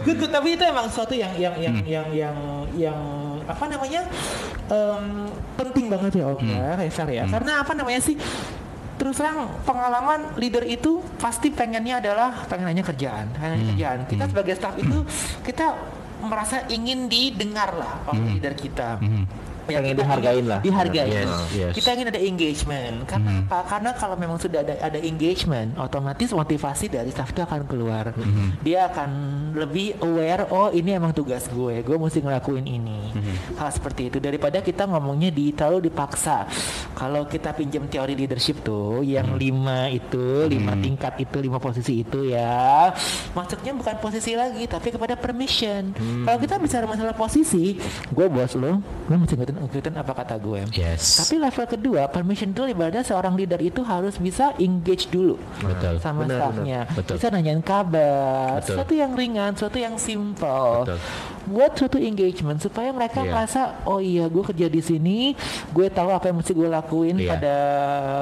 good. 0.05 0.31
Tapi 0.31 0.49
itu 0.53 0.65
emang 0.65 0.87
sesuatu 0.87 1.15
yang 1.15 1.33
yang 1.35 1.55
yang 1.57 1.77
yang 1.85 2.04
yang 2.13 2.37
yang 2.77 3.01
apa 3.47 3.65
namanya 3.69 4.03
em, 4.69 5.29
penting 5.57 5.87
banget 5.89 6.21
ya 6.21 6.25
Om 6.33 6.45
ya, 6.45 6.67
kayak 6.81 6.93
Fer 6.93 7.09
ya. 7.13 7.25
Karena 7.29 7.53
apa 7.65 7.73
namanya 7.77 8.01
sih? 8.03 8.17
Terus 8.95 9.19
terang 9.19 9.51
pengalaman 9.67 10.39
leader 10.39 10.63
itu 10.63 11.03
pasti 11.19 11.51
pengennya 11.51 11.99
adalah 11.99 12.47
pengennya 12.47 12.85
kerjaan, 12.87 13.27
pengennya 13.35 13.75
kerjaan. 13.75 13.99
Kita 14.07 14.25
sebagai 14.31 14.55
staff 14.55 14.79
itu 14.79 14.99
kita 15.43 15.75
merasa 16.25 16.65
ingin 16.73 17.11
didengar 17.11 17.75
lah 17.75 18.07
oleh 18.09 18.39
leader 18.39 18.55
kita. 18.57 18.97
Ya, 19.03 19.27
Pengen 19.65 19.83
kita 19.97 20.03
dihargain 20.05 20.37
ingin 20.37 20.47
lah. 20.51 20.61
Dihargai. 20.61 21.09
Yes, 21.11 21.31
yes. 21.57 21.73
Kita 21.77 21.89
ingin 21.97 22.09
ada 22.13 22.21
engagement. 22.21 22.95
Karena 23.09 23.31
apa? 23.45 23.59
Karena 23.67 23.91
kalau 23.97 24.17
memang 24.17 24.39
sudah 24.39 24.61
ada 24.61 24.75
ada 24.81 24.99
engagement, 25.01 25.75
otomatis 25.81 26.31
motivasi 26.31 26.93
dari 26.93 27.11
staff 27.11 27.33
itu 27.33 27.41
akan 27.43 27.65
keluar. 27.65 28.13
Dia 28.61 28.93
akan 28.93 29.11
lebih 29.57 29.99
aware. 30.05 30.47
Oh 30.53 30.69
ini 30.71 30.95
emang 30.95 31.17
tugas 31.17 31.49
gue. 31.49 31.81
Gue 31.83 31.97
mesti 31.97 32.21
ngelakuin 32.21 32.67
ini. 32.69 33.13
Hal 33.57 33.71
seperti 33.73 34.13
itu 34.13 34.19
daripada 34.21 34.61
kita 34.61 34.85
ngomongnya 34.89 35.33
di 35.33 35.51
terlalu 35.51 35.89
dipaksa. 35.89 36.47
Kalau 36.95 37.27
kita 37.27 37.51
pinjam 37.51 37.91
teori 37.91 38.15
leadership 38.15 38.63
tuh, 38.63 39.03
yang 39.03 39.35
lima 39.35 39.91
itu, 39.91 40.47
lima 40.47 40.79
tingkat 40.79 41.19
itu, 41.19 41.43
lima 41.43 41.59
posisi 41.59 42.07
itu 42.07 42.31
ya, 42.31 42.95
masuknya 43.35 43.75
bukan 43.75 43.99
posisi 43.99 44.39
lagi, 44.39 44.71
tapi 44.71 44.95
kepada 44.95 45.19
permission. 45.19 45.91
Kalau 46.23 46.39
kita 46.39 46.55
bicara 46.63 46.87
masalah 46.87 47.15
posisi, 47.19 47.83
gue 48.15 48.27
bos 48.31 48.55
lo, 48.55 48.79
lo 48.81 49.15
mesti 49.19 49.35
ngikutin, 49.35 49.54
ngikutin 49.57 49.95
apa 49.95 50.13
kata 50.15 50.35
gue. 50.37 50.61
Yes. 50.71 51.21
Tapi 51.21 51.39
level 51.39 51.65
kedua, 51.69 52.03
permission 52.07 52.51
dulu 52.51 52.67
ibaratnya 52.69 53.03
seorang 53.03 53.35
leader 53.35 53.59
itu 53.59 53.81
harus 53.81 54.17
bisa 54.17 54.51
engage 54.57 55.07
dulu 55.09 55.37
Betul. 55.61 56.01
sama 56.01 56.25
Benar, 56.25 56.39
staffnya. 56.41 56.81
Betul. 56.91 57.15
Bisa 57.17 57.27
nanyain 57.29 57.61
kabar, 57.61 58.59
Betul. 58.59 58.67
sesuatu 58.73 58.93
yang 58.93 59.13
ringan, 59.13 59.51
sesuatu 59.53 59.79
yang 59.79 59.95
simple. 59.97 60.89
Betul. 60.89 60.99
Buat 61.45 61.77
suatu 61.77 62.01
engagement 62.01 62.57
supaya 62.57 62.89
mereka 62.89 63.21
Iya. 63.21 63.29
merasa 63.29 63.61
oh 63.85 64.01
iya 64.01 64.25
gue 64.27 64.41
kerja 64.43 64.65
di 64.65 64.81
sini, 64.81 65.37
gue 65.71 65.87
tahu 65.87 66.09
apa 66.09 66.33
yang 66.33 66.41
mesti 66.41 66.53
gue 66.53 66.65
lakuin 66.65 67.21
Iya. 67.21 67.37
pada 67.37 67.57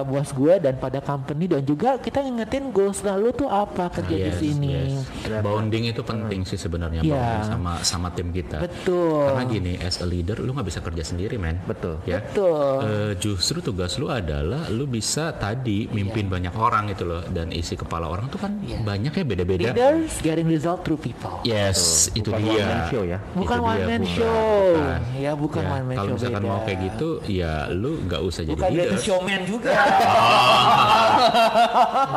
bos 0.03 0.26
gue 0.28 0.59
dan 0.59 0.74
pada 0.74 0.99
company 0.99 1.47
dan 1.47 1.62
juga 1.62 2.03
kita 2.03 2.18
ngingetin 2.18 2.74
goals 2.74 2.99
lalu 3.01 3.30
tuh 3.30 3.47
apa 3.47 3.95
kerja 3.95 4.11
di 4.11 4.26
Yes, 4.26 4.43
sini. 4.43 4.74
yes. 4.91 5.39
Bonding 5.39 5.87
itu 5.87 6.03
penting 6.03 6.43
sih 6.43 6.59
sebenarnya 6.59 6.99
bonding 6.99 7.47
sama 7.47 7.72
sama 7.83 8.09
tim 8.11 8.35
kita. 8.35 8.59
Betul. 8.59 9.22
Karena 9.28 9.45
gini, 9.47 9.72
as 9.78 10.03
a 10.03 10.07
leader 10.07 10.43
lu 10.43 10.51
nggak 10.51 10.66
bisa 10.66 10.83
kerja 10.83 11.05
sendiri, 11.05 11.22
men. 11.33 11.57
Betul. 11.62 11.97
Ya. 12.03 12.20
Betul. 12.20 12.83
Eh, 12.83 13.12
justru 13.16 13.59
tugas 13.59 13.95
lu 13.95 14.07
adalah 14.07 14.66
lu 14.68 14.85
bisa 14.85 15.33
tadi 15.33 15.87
mimpin 15.89 16.27
banyak 16.27 16.51
orang 16.53 16.89
itu 16.89 17.03
loh 17.03 17.20
dan 17.27 17.49
isi 17.49 17.73
kepala 17.73 18.07
orang 18.07 18.27
tuh 18.27 18.39
kan 18.39 18.51
Iya. 18.59 18.81
banyak 18.81 19.12
ya 19.12 19.23
beda-beda. 19.23 19.70
Leaders 19.70 20.11
getting 20.20 20.47
result 20.47 20.81
through 20.81 20.97
people. 20.97 21.41
Yes, 21.43 22.09
itu 22.12 22.27
Bukan 22.27 22.41
dia. 22.41 22.53
one 22.53 22.64
man 22.64 22.81
show 22.89 23.03
ya. 23.03 23.18
Bukan 23.33 23.53
Itu 23.53 23.62
one 23.62 23.75
dia, 23.75 23.87
man 23.87 24.01
bukan. 24.01 24.12
show. 24.12 24.73
Bukan. 24.73 25.01
Ya, 25.14 25.31
bukan 25.35 25.62
one 25.64 25.85
man 25.85 25.95
Kalau 25.95 26.09
show, 26.09 26.14
misalkan 26.16 26.41
beda. 26.41 26.49
mau 26.49 26.59
kayak 26.62 26.79
gitu, 26.83 27.09
ya 27.27 27.53
lu 27.68 27.91
nggak 28.03 28.20
usah 28.20 28.43
jadi 28.43 28.55
Bukan 28.55 28.70
leader. 28.70 28.89
dia 28.89 28.99
showman 28.99 29.41
juga. 29.45 29.73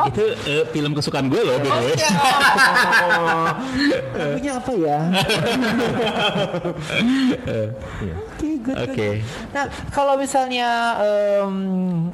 itu 0.06 0.24
eh, 0.46 0.64
film 0.70 0.92
kesukaan 0.94 1.26
gue 1.28 1.38
loh, 1.38 1.58
by. 1.58 1.86
Namanya 4.16 4.52
apa 4.56 4.72
ya? 4.74 4.98
Oke, 8.36 8.55
good, 8.62 8.78
good. 8.78 8.90
Oke. 8.96 9.08
Nah, 9.52 9.66
kalau 9.92 10.16
misalnya 10.16 11.00
em, 11.02 11.56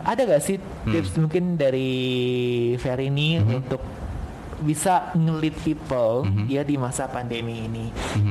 ada 0.02 0.22
gak 0.26 0.44
sih 0.44 0.58
tips 0.88 1.18
mungkin 1.22 1.58
dari 1.60 1.92
Ferry 2.82 3.10
ini 3.14 3.38
untuk 3.42 3.82
bisa 4.62 5.10
ngelit 5.14 5.58
people 5.62 6.24
ya 6.46 6.62
di 6.62 6.78
masa 6.78 7.06
pandemi 7.06 7.66
ini. 7.66 7.86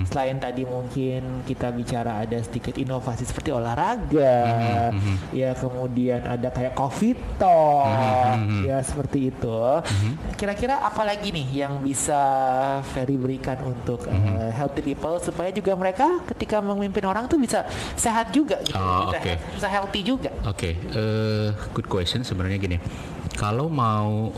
Selain 0.06 0.38
tadi 0.38 0.62
mungkin 0.62 1.42
kita 1.44 1.70
bicara 1.70 2.22
ada 2.22 2.38
sedikit 2.40 2.74
inovasi 2.74 3.26
seperti 3.26 3.50
olahraga, 3.50 4.94
ya 5.30 5.50
kemudian 5.52 6.22
ada 6.22 6.48
kayak 6.48 6.72
coffee 6.72 7.18
talk, 7.36 7.90
ya 8.62 8.78
seperti 8.80 9.28
itu. 9.28 9.58
Kira-kira 10.34 10.80
apa 10.80 11.02
lagi 11.02 11.30
nih 11.30 11.66
yang 11.66 11.82
bisa 11.82 12.20
Ferry 12.94 13.18
berikan 13.18 13.58
untuk 13.62 14.06
eh, 14.06 14.50
healthy 14.54 14.82
people 14.82 15.18
supaya 15.18 15.50
juga 15.50 15.74
mereka 15.74 16.22
ketika 16.30 16.62
memimpin 16.62 17.04
orang 17.04 17.26
tuh 17.26 17.36
bisa 17.36 17.66
sehat 17.94 18.30
juga 18.30 18.62
gitu, 18.62 18.78
Oh, 18.78 19.10
bisa, 19.10 19.18
oke. 19.18 19.32
bisa 19.58 19.68
healthy 19.68 20.00
juga. 20.00 20.30
Oke, 20.46 20.78
eh, 20.78 21.48
good 21.74 21.90
question 21.90 22.22
sebenarnya 22.22 22.56
gini. 22.56 22.78
Kalau 23.34 23.66
mau 23.66 24.32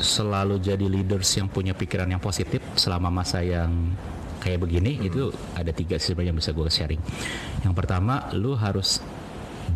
selalu 0.00 0.58
jadi 0.58 0.86
leaders 0.88 1.28
yang 1.36 1.46
punya 1.52 1.76
pikiran 1.76 2.08
yang 2.08 2.18
positif 2.20 2.64
selama 2.74 3.12
masa 3.12 3.44
yang 3.44 3.94
kayak 4.40 4.64
begini 4.64 4.96
itu 5.04 5.28
ada 5.52 5.68
tiga 5.70 6.00
sih 6.00 6.16
sebenarnya 6.16 6.32
yang 6.32 6.38
bisa 6.40 6.50
gue 6.56 6.66
sharing. 6.66 7.02
Yang 7.62 7.74
pertama, 7.76 8.32
lu 8.32 8.56
harus 8.56 9.04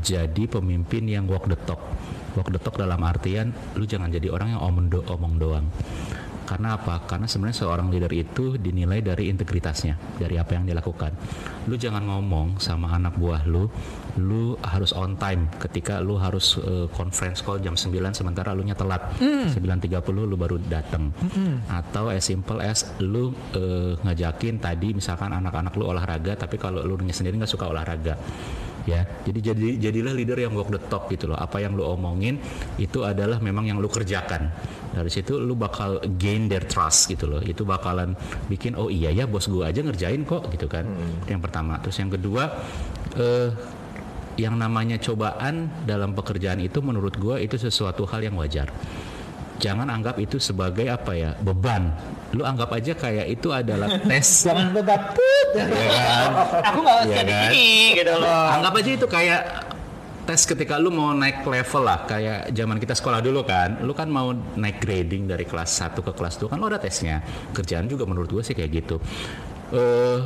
jadi 0.01 0.45
pemimpin 0.49 1.05
yang 1.07 1.29
walk 1.29 1.47
the 1.47 1.59
talk. 1.69 1.81
Walk 2.35 2.51
the 2.51 2.59
talk 2.59 2.75
dalam 2.75 2.99
artian 3.05 3.55
lu 3.79 3.85
jangan 3.87 4.11
jadi 4.11 4.33
orang 4.33 4.57
yang 4.57 4.63
omong, 4.65 4.87
do- 4.91 5.07
omong 5.07 5.35
doang. 5.39 5.67
Karena 6.45 6.77
apa? 6.77 7.01
Karena 7.09 7.25
sebenarnya 7.25 7.65
seorang 7.65 7.89
leader 7.89 8.13
itu 8.13 8.61
dinilai 8.61 9.01
dari 9.01 9.33
integritasnya, 9.33 10.21
dari 10.21 10.37
apa 10.37 10.61
yang 10.61 10.69
dilakukan. 10.69 11.17
Lu 11.73 11.77
jangan 11.81 12.05
ngomong 12.05 12.61
sama 12.61 12.93
anak 12.93 13.17
buah 13.17 13.49
lu, 13.49 13.65
lu 14.21 14.55
harus 14.63 14.95
on 14.95 15.19
time 15.19 15.51
ketika 15.59 15.99
lu 15.99 16.15
harus 16.15 16.59
eh, 16.63 16.87
conference 16.95 17.43
call 17.43 17.59
jam 17.59 17.75
9 17.75 17.91
sementara 18.15 18.55
lu 18.55 18.63
nya 18.63 18.79
telat. 18.79 19.03
9.30 19.19 20.31
lu 20.31 20.37
baru 20.39 20.57
datang. 20.71 21.11
Atau 21.67 22.11
as 22.15 22.23
simple 22.27 22.63
as 22.63 22.95
lu 23.03 23.35
eh, 23.55 23.99
ngajakin 23.99 24.63
tadi 24.63 24.95
misalkan 24.95 25.35
anak-anak 25.35 25.75
lu 25.75 25.91
olahraga 25.91 26.39
tapi 26.39 26.61
kalau 26.61 26.83
lu 26.87 26.95
nya 27.03 27.15
sendiri 27.15 27.39
nggak 27.41 27.51
suka 27.51 27.67
olahraga 27.71 28.15
ya. 28.89 29.03
Jadi 29.25 29.39
jadi 29.41 29.69
jadilah 29.89 30.13
leader 30.13 30.39
yang 30.39 30.53
walk 30.55 30.71
the 30.71 30.81
talk 30.87 31.09
gitu 31.11 31.29
loh. 31.29 31.39
Apa 31.41 31.61
yang 31.61 31.75
lu 31.75 31.85
omongin 31.85 32.39
itu 32.79 33.03
adalah 33.03 33.41
memang 33.41 33.69
yang 33.69 33.81
lu 33.81 33.89
kerjakan. 33.89 34.53
Dari 34.95 35.11
situ 35.11 35.43
lu 35.43 35.59
bakal 35.59 35.99
gain 36.21 36.47
their 36.47 36.65
trust 36.65 37.11
gitu 37.11 37.27
loh. 37.27 37.43
Itu 37.43 37.67
bakalan 37.67 38.15
bikin 38.47 38.79
oh 38.79 38.93
iya 38.93 39.11
ya 39.11 39.27
bos 39.27 39.51
gua 39.51 39.75
aja 39.75 39.83
ngerjain 39.83 40.23
kok 40.23 40.53
gitu 40.55 40.71
kan. 40.71 40.87
Itu 41.25 41.35
yang 41.35 41.43
pertama. 41.43 41.81
Terus 41.83 41.97
yang 41.99 42.13
kedua 42.13 42.47
eh 43.19 43.51
yang 44.41 44.59
namanya 44.59 44.99
cobaan 44.99 45.71
dalam 45.87 46.13
pekerjaan 46.13 46.59
itu 46.63 46.83
menurut 46.83 47.15
gua 47.17 47.39
itu 47.39 47.55
sesuatu 47.59 48.07
hal 48.09 48.25
yang 48.27 48.35
wajar 48.39 48.71
jangan 49.63 49.87
anggap 49.87 50.19
itu 50.19 50.43
sebagai 50.43 50.91
apa 50.91 51.15
ya 51.15 51.31
beban. 51.39 51.95
Lu 52.35 52.43
anggap 52.43 52.75
aja 52.75 52.93
kayak 52.99 53.27
itu 53.31 53.55
adalah 53.55 53.87
tes. 54.11 54.27
Jangan 54.47 54.75
beban 54.75 55.01
ya 55.55 55.67
kan? 55.71 56.31
Aku 56.73 56.79
nggak 56.83 56.97
jadi 57.07 57.33
kan? 57.33 57.51
ini 57.55 57.69
gitu 57.95 58.15
loh. 58.19 58.47
Anggap 58.51 58.73
aja 58.83 58.91
itu 58.91 59.07
kayak 59.07 59.43
tes 60.25 60.41
ketika 60.49 60.81
lu 60.81 60.89
mau 60.89 61.13
naik 61.13 61.45
level 61.45 61.85
lah 61.85 62.09
kayak 62.09 62.49
zaman 62.57 62.81
kita 62.81 62.97
sekolah 62.97 63.21
dulu 63.21 63.45
kan 63.45 63.85
lu 63.85 63.93
kan 63.93 64.09
mau 64.09 64.33
naik 64.33 64.81
grading 64.81 65.29
dari 65.29 65.45
kelas 65.45 65.85
1 65.85 66.01
ke 66.01 66.13
kelas 66.17 66.41
2 66.41 66.49
kan 66.49 66.57
lu 66.57 66.65
ada 66.65 66.81
tesnya 66.81 67.21
kerjaan 67.53 67.85
juga 67.85 68.09
menurut 68.09 68.33
gue 68.33 68.41
sih 68.41 68.57
kayak 68.57 68.71
gitu 68.73 68.97
eh 69.77 70.19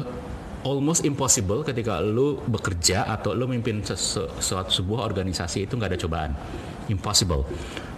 almost 0.67 1.07
impossible 1.07 1.63
ketika 1.63 2.03
lu 2.03 2.43
bekerja 2.47 3.07
atau 3.07 3.35
lu 3.35 3.47
memimpin 3.47 3.83
sesu- 3.83 4.27
suatu 4.43 4.75
sebuah 4.75 5.07
organisasi 5.07 5.69
itu 5.69 5.79
nggak 5.79 5.95
ada 5.95 6.01
cobaan. 6.01 6.31
Impossible. 6.89 7.45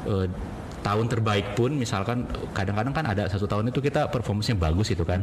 Eh, 0.08 0.26
tahun 0.80 1.06
terbaik 1.06 1.54
pun 1.54 1.72
misalkan 1.72 2.24
kadang-kadang 2.50 2.90
kan 2.90 3.04
ada 3.04 3.26
satu 3.26 3.44
tahun 3.44 3.68
itu 3.68 3.80
kita 3.80 4.08
performance-nya 4.08 4.56
bagus 4.56 4.88
itu 4.88 5.04
kan 5.04 5.20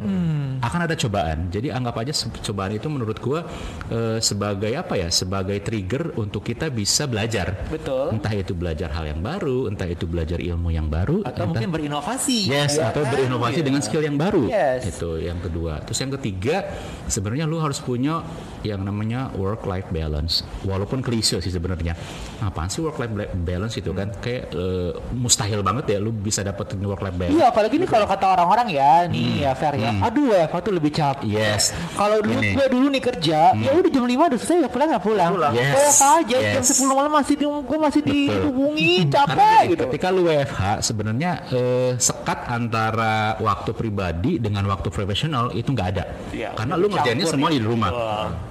akan 0.60 0.80
ada 0.84 0.94
cobaan 0.94 1.50
jadi 1.50 1.74
anggap 1.74 1.98
aja 1.98 2.14
cobaan 2.42 2.74
itu 2.74 2.88
menurut 2.88 3.18
gua 3.18 3.42
eh, 3.88 4.20
sebagai 4.20 4.70
apa 4.74 4.94
ya 4.96 5.10
sebagai 5.10 5.58
trigger 5.60 6.14
untuk 6.16 6.44
kita 6.44 6.68
bisa 6.68 7.06
belajar 7.06 7.58
Betul. 7.68 8.14
entah 8.14 8.34
itu 8.34 8.54
belajar 8.54 8.92
hal 8.92 9.08
yang 9.08 9.20
baru 9.20 9.66
entah 9.66 9.88
itu 9.88 10.04
belajar 10.04 10.38
ilmu 10.38 10.70
yang 10.70 10.86
baru 10.88 11.24
Atau 11.24 11.48
entah- 11.48 11.48
mungkin 11.48 11.72
berinovasi. 11.72 12.52
Yes, 12.52 12.76
ya 12.76 12.92
atau 12.92 13.02
kan? 13.02 13.16
berinovasi 13.16 13.60
Iya. 13.62 13.66
dengan 13.66 13.82
skill 13.82 14.04
yang 14.04 14.18
baru. 14.18 14.44
Yes. 14.46 14.92
Itu 14.92 15.18
yang 15.18 15.40
kedua. 15.40 15.80
Terus 15.88 15.98
yang 15.98 16.12
ketiga, 16.14 16.68
sebenarnya 17.08 17.48
lu 17.48 17.58
harus 17.58 17.80
punya 17.80 18.20
yang 18.62 18.84
namanya 18.84 19.32
work 19.34 19.64
life 19.64 19.88
balance. 19.90 20.44
Walaupun 20.62 21.00
klise 21.00 21.40
sih 21.40 21.50
sebenarnya. 21.50 21.96
Apaan 22.40 22.68
sih 22.68 22.84
work 22.84 23.00
life 23.00 23.14
balance 23.40 23.80
itu 23.80 23.90
kan? 23.90 24.12
Kayak 24.20 24.52
eh, 24.52 24.92
mustahil 25.14 25.47
banget 25.64 25.86
ya 25.88 25.98
lu 25.98 26.12
bisa 26.12 26.42
dapetin 26.42 26.84
work 26.84 27.00
life 27.00 27.16
balance. 27.16 27.36
Iya, 27.36 27.46
apalagi 27.50 27.76
ini 27.76 27.88
kalau 27.88 28.04
kata 28.04 28.26
orang-orang 28.28 28.68
ya, 28.70 29.08
nih 29.08 29.48
ya 29.48 29.52
Fer 29.54 29.76
ya. 29.76 29.92
Aduh, 30.04 30.32
WFH 30.32 30.56
tuh 30.62 30.74
lebih 30.74 30.92
capek. 30.92 31.24
Yes. 31.24 31.72
Kalau 31.94 32.20
dulu 32.20 32.40
gue 32.40 32.66
dulu 32.68 32.88
nih 32.90 33.04
kerja, 33.04 33.40
ya 33.54 33.72
udah 33.72 33.92
jam 33.92 34.04
5 34.04 34.12
udah 34.12 34.40
selesai 34.40 34.58
ya 34.64 34.70
pulang 34.70 34.90
ya 34.92 35.00
pulang. 35.00 35.54
Yes. 35.54 35.74
WFH 35.74 36.04
aja 36.04 36.38
jam 36.58 36.64
Yes. 36.64 36.76
10 36.76 36.90
malam 36.90 37.12
masih 37.12 37.36
di, 37.36 37.46
gue 37.46 37.78
masih 37.78 38.02
dihubungi 38.04 38.94
capek 39.08 39.62
gitu. 39.72 39.82
ketika 39.88 40.08
lu 40.10 40.22
WFH 40.26 40.62
sebenarnya 40.82 41.32
eh, 41.50 41.92
sekat 41.98 42.40
antara 42.48 43.38
waktu 43.40 43.72
pribadi 43.72 44.38
dengan 44.38 44.66
waktu 44.68 44.90
profesional 44.90 45.54
itu 45.54 45.70
nggak 45.70 45.88
ada. 45.94 46.04
Iya, 46.34 46.52
Karena 46.58 46.74
lu 46.76 46.90
ngerjainnya 46.90 47.26
campur 47.26 47.34
semua 47.38 47.50
ya. 47.50 47.56
di 47.56 47.62
rumah. 47.62 47.92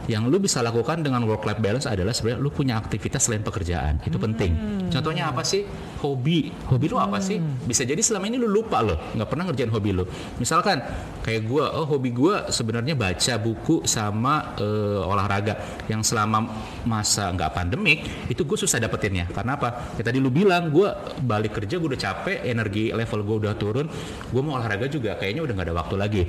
Yang 0.07 0.23
lu 0.31 0.37
bisa 0.39 0.59
lakukan 0.63 1.03
dengan 1.03 1.27
work 1.27 1.43
life 1.43 1.59
balance 1.59 1.87
adalah 1.87 2.15
sebenarnya 2.15 2.41
lu 2.41 2.51
punya 2.51 2.79
aktivitas 2.79 3.27
selain 3.27 3.43
pekerjaan. 3.43 3.99
Itu 4.07 4.17
penting. 4.17 4.53
Hmm. 4.55 4.89
Contohnya 4.89 5.29
apa 5.29 5.43
sih? 5.43 5.67
Hobi. 6.01 6.53
Hobi 6.71 6.86
lu 6.91 6.97
apa 6.99 7.19
sih? 7.23 7.39
Bisa 7.39 7.83
jadi 7.83 7.99
selama 8.01 8.31
ini 8.31 8.39
lu 8.39 8.49
lupa 8.51 8.83
loh, 8.83 8.97
nggak 9.15 9.29
pernah 9.29 9.45
ngerjain 9.51 9.71
hobi 9.71 9.91
lu. 9.93 10.05
Misalkan 10.39 10.83
kayak 11.23 11.43
gua, 11.47 11.75
oh 11.75 11.87
hobi 11.87 12.11
gua 12.15 12.49
sebenarnya 12.49 12.95
baca 12.95 13.35
buku 13.39 13.85
sama 13.87 14.57
eh, 14.59 15.01
olahraga 15.03 15.85
yang 15.87 16.01
selama 16.01 16.47
masa 16.87 17.31
nggak 17.35 17.51
pandemik 17.53 17.99
itu 18.31 18.43
gue 18.47 18.59
susah 18.59 18.79
dapetinnya. 18.83 19.31
Karena 19.31 19.59
apa? 19.59 19.95
Ya 19.99 20.03
tadi 20.07 20.19
lu 20.19 20.31
bilang 20.31 20.71
gue 20.71 20.89
balik 21.23 21.59
kerja 21.63 21.79
gue 21.79 21.89
udah 21.95 22.01
capek, 22.01 22.47
energi 22.47 22.91
level 22.91 23.21
gue 23.27 23.37
udah 23.47 23.55
turun, 23.59 23.87
gue 24.31 24.43
mau 24.43 24.59
olahraga 24.59 24.87
juga 24.91 25.19
kayaknya 25.19 25.43
udah 25.47 25.55
nggak 25.55 25.67
ada 25.71 25.77
waktu 25.77 25.95
lagi. 25.99 26.23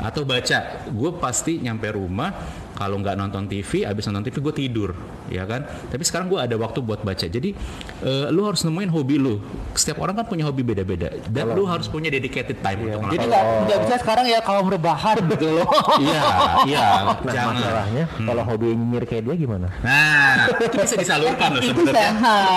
Atau 0.00 0.26
baca, 0.26 0.88
gue 0.90 1.10
pasti 1.16 1.62
nyampe 1.62 1.88
rumah 1.94 2.63
kalau 2.74 2.98
nggak 2.98 3.14
nonton 3.14 3.46
TV, 3.46 3.86
abis 3.86 4.10
nonton 4.10 4.26
TV 4.26 4.42
gue 4.42 4.54
tidur, 4.54 4.90
ya 5.30 5.46
kan? 5.46 5.62
Tapi 5.64 6.02
sekarang 6.02 6.26
gue 6.26 6.42
ada 6.42 6.58
waktu 6.58 6.82
buat 6.82 7.06
baca. 7.06 7.22
Jadi 7.22 7.54
eh, 8.02 8.26
lu 8.34 8.42
harus 8.44 8.66
nemuin 8.66 8.90
hobi 8.90 9.16
lu. 9.16 9.38
Setiap 9.78 10.02
orang 10.02 10.18
kan 10.18 10.26
punya 10.26 10.46
hobi 10.46 10.66
beda-beda 10.66 11.10
dan 11.30 11.54
lu 11.54 11.66
harus 11.66 11.86
punya 11.86 12.10
dedicated 12.10 12.58
time 12.58 12.90
untuk 12.90 13.10
Jadi 13.14 13.26
nggak 13.30 13.78
bisa 13.86 13.94
sekarang 14.02 14.26
ya 14.26 14.42
kalau 14.42 14.66
rebahan 14.66 15.22
gitu 15.34 15.62
loh. 15.62 15.70
Iya, 16.02 16.22
iya. 16.66 16.86
Nah 17.22 17.32
jangan. 17.32 17.54
masalahnya 17.54 18.04
kalau 18.10 18.42
hobi 18.42 18.66
nyinyir 18.74 19.04
kayak 19.06 19.22
dia 19.24 19.34
gimana? 19.38 19.68
Nah, 19.80 20.50
itu 20.58 20.76
bisa 20.78 20.96
disalurkan 20.98 21.48
loh 21.54 21.62
itu 21.62 21.70
sebenarnya. 21.70 22.10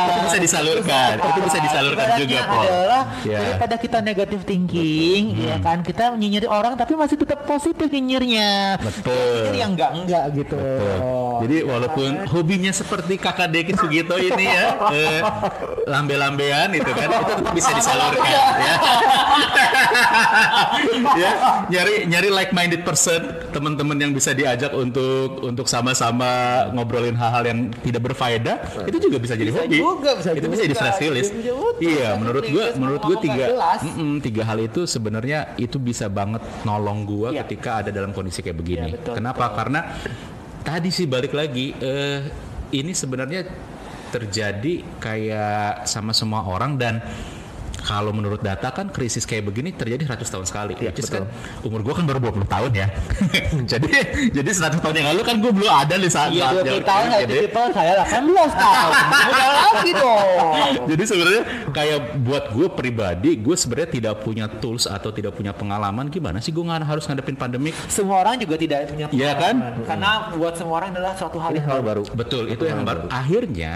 Itu 0.09 0.19
bisa 0.25 0.39
disalurkan. 0.41 1.13
Itu 1.21 1.39
bisa 1.45 1.57
disalurkan 1.61 2.05
juga, 2.17 2.39
Paul. 2.49 2.65
adalah 2.65 3.03
Ya. 3.25 3.37
daripada 3.43 3.75
kita 3.77 3.97
negatif 4.01 4.39
thinking, 4.47 5.35
ya 5.37 5.57
kan 5.61 5.81
kita 5.85 6.13
menyinyiri 6.13 6.47
orang 6.47 6.73
tapi 6.79 6.93
masih 6.97 7.17
tetap 7.19 7.45
positif 7.45 7.87
nyinyirnya. 7.91 8.81
Betul. 8.81 9.51
Jadi 9.51 9.57
yang 9.61 9.71
enggak 9.77 9.91
enggak 10.07 10.23
gitu. 10.33 10.55
Oh. 10.55 11.25
Jadi 11.37 11.61
walaupun 11.61 12.25
hobinya 12.25 12.71
seperti 12.71 13.13
kakak 13.15 13.51
Deki 13.51 13.73
Sugito 13.75 14.15
ini 14.15 14.43
ya, 14.43 14.65
eh, 14.89 15.19
lambe-lambean 15.85 16.73
itu 16.73 16.89
kan, 16.89 17.07
itu 17.07 17.23
tetap 17.29 17.51
bisa 17.53 17.69
disalurkan 17.71 18.25
ya. 18.25 18.41
ya, 21.15 21.29
nyari 21.69 21.93
nyari 22.07 22.27
like-minded 22.31 22.81
person, 22.81 23.21
teman-teman 23.51 23.95
yang 23.97 24.11
bisa 24.11 24.31
diajak 24.33 24.71
untuk 24.71 25.41
untuk 25.43 25.65
sama-sama 25.67 26.63
ngobrolin 26.71 27.13
hal-hal 27.13 27.43
yang 27.45 27.59
tidak 27.81 28.01
berfaedah, 28.03 28.55
itu 28.85 28.97
juga 28.99 29.17
bisa 29.17 29.33
jadi 29.35 29.49
Bisa 29.49 29.61
hobi. 29.61 29.77
juga, 29.77 30.09
bisa 30.15 30.29
itu 30.33 30.47
bisa 30.47 30.63
juga. 30.63 30.67
di 30.67 30.75
stress 30.75 30.97
release. 30.99 31.29
Bisa. 31.29 31.51
Iya, 31.77 32.09
menurut 32.17 32.43
Stress 32.47 32.73
menurut 32.75 33.01
ngomong 33.01 33.21
tiga, 33.21 33.33
nggak 33.37 33.49
jelas. 33.53 33.79
Mm-mm, 33.83 34.11
tiga 34.19 34.41
hal 34.43 34.57
itu 34.59 34.79
sebenarnya 34.83 35.39
itu 35.55 35.77
bisa 35.77 36.05
banget 36.07 36.41
nolong 36.63 37.03
gue 37.03 37.29
Iya. 37.29 37.43
ketika 37.45 37.83
ada 37.83 37.89
dalam 37.91 38.11
kondisi 38.11 38.39
kayak 38.41 38.57
begini. 38.57 38.89
Iya, 38.89 38.93
betul, 38.97 39.13
Kenapa? 39.19 39.45
Karena 39.53 39.79
tadi 40.63 40.89
sih 40.91 41.07
balik 41.07 41.31
lagi, 41.31 41.71
eh, 41.77 42.19
ini 42.75 42.91
sebenarnya 42.91 43.47
terjadi 44.11 44.83
kayak 44.99 45.87
sama 45.87 46.15
semua 46.15 46.43
orang 46.47 46.79
dan 46.79 47.03
kalau 47.77 48.09
menurut 48.09 48.39
data 48.39 48.69
kan 48.69 48.87
krisis 48.87 49.23
kayak 49.23 49.45
begini 49.45 49.69
terjadi 49.71 50.07
100 50.07 50.23
tahun 50.23 50.45
sekali. 50.45 50.73
Iya, 50.75 50.89
Which 50.89 51.01
is 51.01 51.07
betul. 51.07 51.23
kan 51.23 51.63
umur 51.63 51.79
gua 51.81 51.93
kan 51.93 52.05
baru 52.05 52.19
20 52.23 52.45
tahun 52.45 52.71
ya. 52.73 52.87
jadi 53.71 53.89
jadi 54.31 54.49
100 54.49 54.79
tahun 54.79 54.95
yang 54.95 55.07
lalu 55.13 55.21
kan 55.21 55.35
gua 55.37 55.51
belum 55.51 55.69
ada 55.69 55.95
di 55.95 56.09
saat 56.09 56.29
Iya, 56.31 56.49
saat 56.49 56.53
20 56.63 56.67
yang- 56.67 56.83
tahun 56.83 57.05
ya, 57.05 57.19
jadi, 57.23 57.35
people 57.43 57.67
saya 57.71 57.91
18 58.01 58.51
tahun. 58.53 58.91
Udah 59.29 59.49
lagi 59.53 59.91
dong. 59.93 60.27
jadi 60.87 61.03
sebenarnya 61.03 61.43
kayak 61.69 61.99
buat 62.19 62.45
gue 62.49 62.67
pribadi, 62.69 63.31
gue 63.35 63.55
sebenarnya 63.55 63.89
tidak 63.91 64.15
punya 64.21 64.45
tools 64.47 64.85
atau 64.85 65.09
tidak 65.09 65.33
punya 65.33 65.51
pengalaman 65.51 66.07
gimana 66.07 66.39
sih 66.39 66.49
gue 66.49 66.61
nggak 66.61 66.83
harus 66.83 67.05
ngadepin 67.05 67.35
pandemik. 67.35 67.75
Semua 67.87 68.21
orang 68.21 68.37
juga 68.37 68.55
tidak 68.55 68.87
punya 68.87 69.05
Iya 69.09 69.31
kan? 69.33 69.55
pengalaman. 69.55 69.85
Karena 69.85 70.11
buat 70.33 70.53
semua 70.55 70.75
orang 70.77 70.89
adalah 70.95 71.13
suatu 71.13 71.37
hal 71.37 71.51
yang 71.53 71.67
baru. 71.67 72.03
Betul, 72.11 72.43
itu 72.47 72.63
yang 72.63 72.81
baru. 72.81 73.07
Akhirnya 73.07 73.73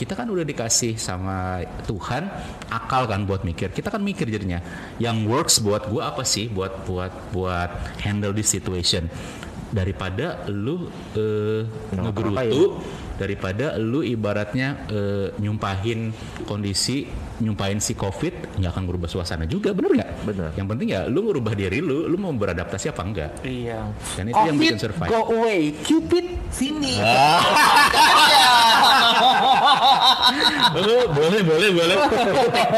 kita 0.00 0.16
kan 0.16 0.32
udah 0.32 0.48
dikasih 0.48 0.96
sama 0.96 1.60
Tuhan 1.84 2.32
akal 2.72 3.04
kan 3.04 3.28
buat 3.28 3.44
mikir. 3.44 3.68
Kita 3.68 3.92
kan 3.92 4.00
mikir 4.00 4.32
jadinya. 4.32 4.64
Yang 4.96 5.16
works 5.28 5.54
buat 5.60 5.84
gua 5.92 6.16
apa 6.16 6.24
sih 6.24 6.48
buat 6.48 6.88
buat 6.88 7.12
buat 7.36 8.00
handle 8.00 8.32
this 8.32 8.48
situation 8.48 9.12
daripada 9.68 10.48
lu 10.48 10.88
eh, 11.20 11.68
ngegerutu 11.92 12.80
daripada 13.20 13.76
lu 13.76 14.00
ibaratnya 14.00 14.88
eh, 14.88 15.28
nyumpahin 15.36 16.08
kondisi 16.48 17.04
nyumpahin 17.40 17.80
si 17.80 17.92
covid 17.92 18.56
nggak 18.56 18.70
akan 18.70 18.84
berubah 18.84 19.08
suasana 19.08 19.44
juga 19.44 19.72
bener 19.72 20.00
nggak 20.00 20.10
Bener. 20.24 20.50
yang 20.56 20.68
penting 20.68 20.88
ya 20.92 21.04
lu 21.04 21.24
ngerubah 21.24 21.52
diri 21.52 21.80
lu 21.80 22.04
lu 22.04 22.16
mau 22.16 22.32
beradaptasi 22.32 22.88
apa 22.88 23.02
enggak 23.02 23.30
Iya. 23.40 23.80
Dan 24.16 24.24
itu 24.28 24.40
yang 24.40 24.56
bikin 24.56 24.78
survive. 24.78 25.08
Go 25.08 25.20
away, 25.32 25.72
Cupid 25.82 26.26
sini. 26.48 26.94
Oh, 30.70 31.04
boleh, 31.10 31.42
boleh, 31.42 31.70
boleh. 31.74 31.96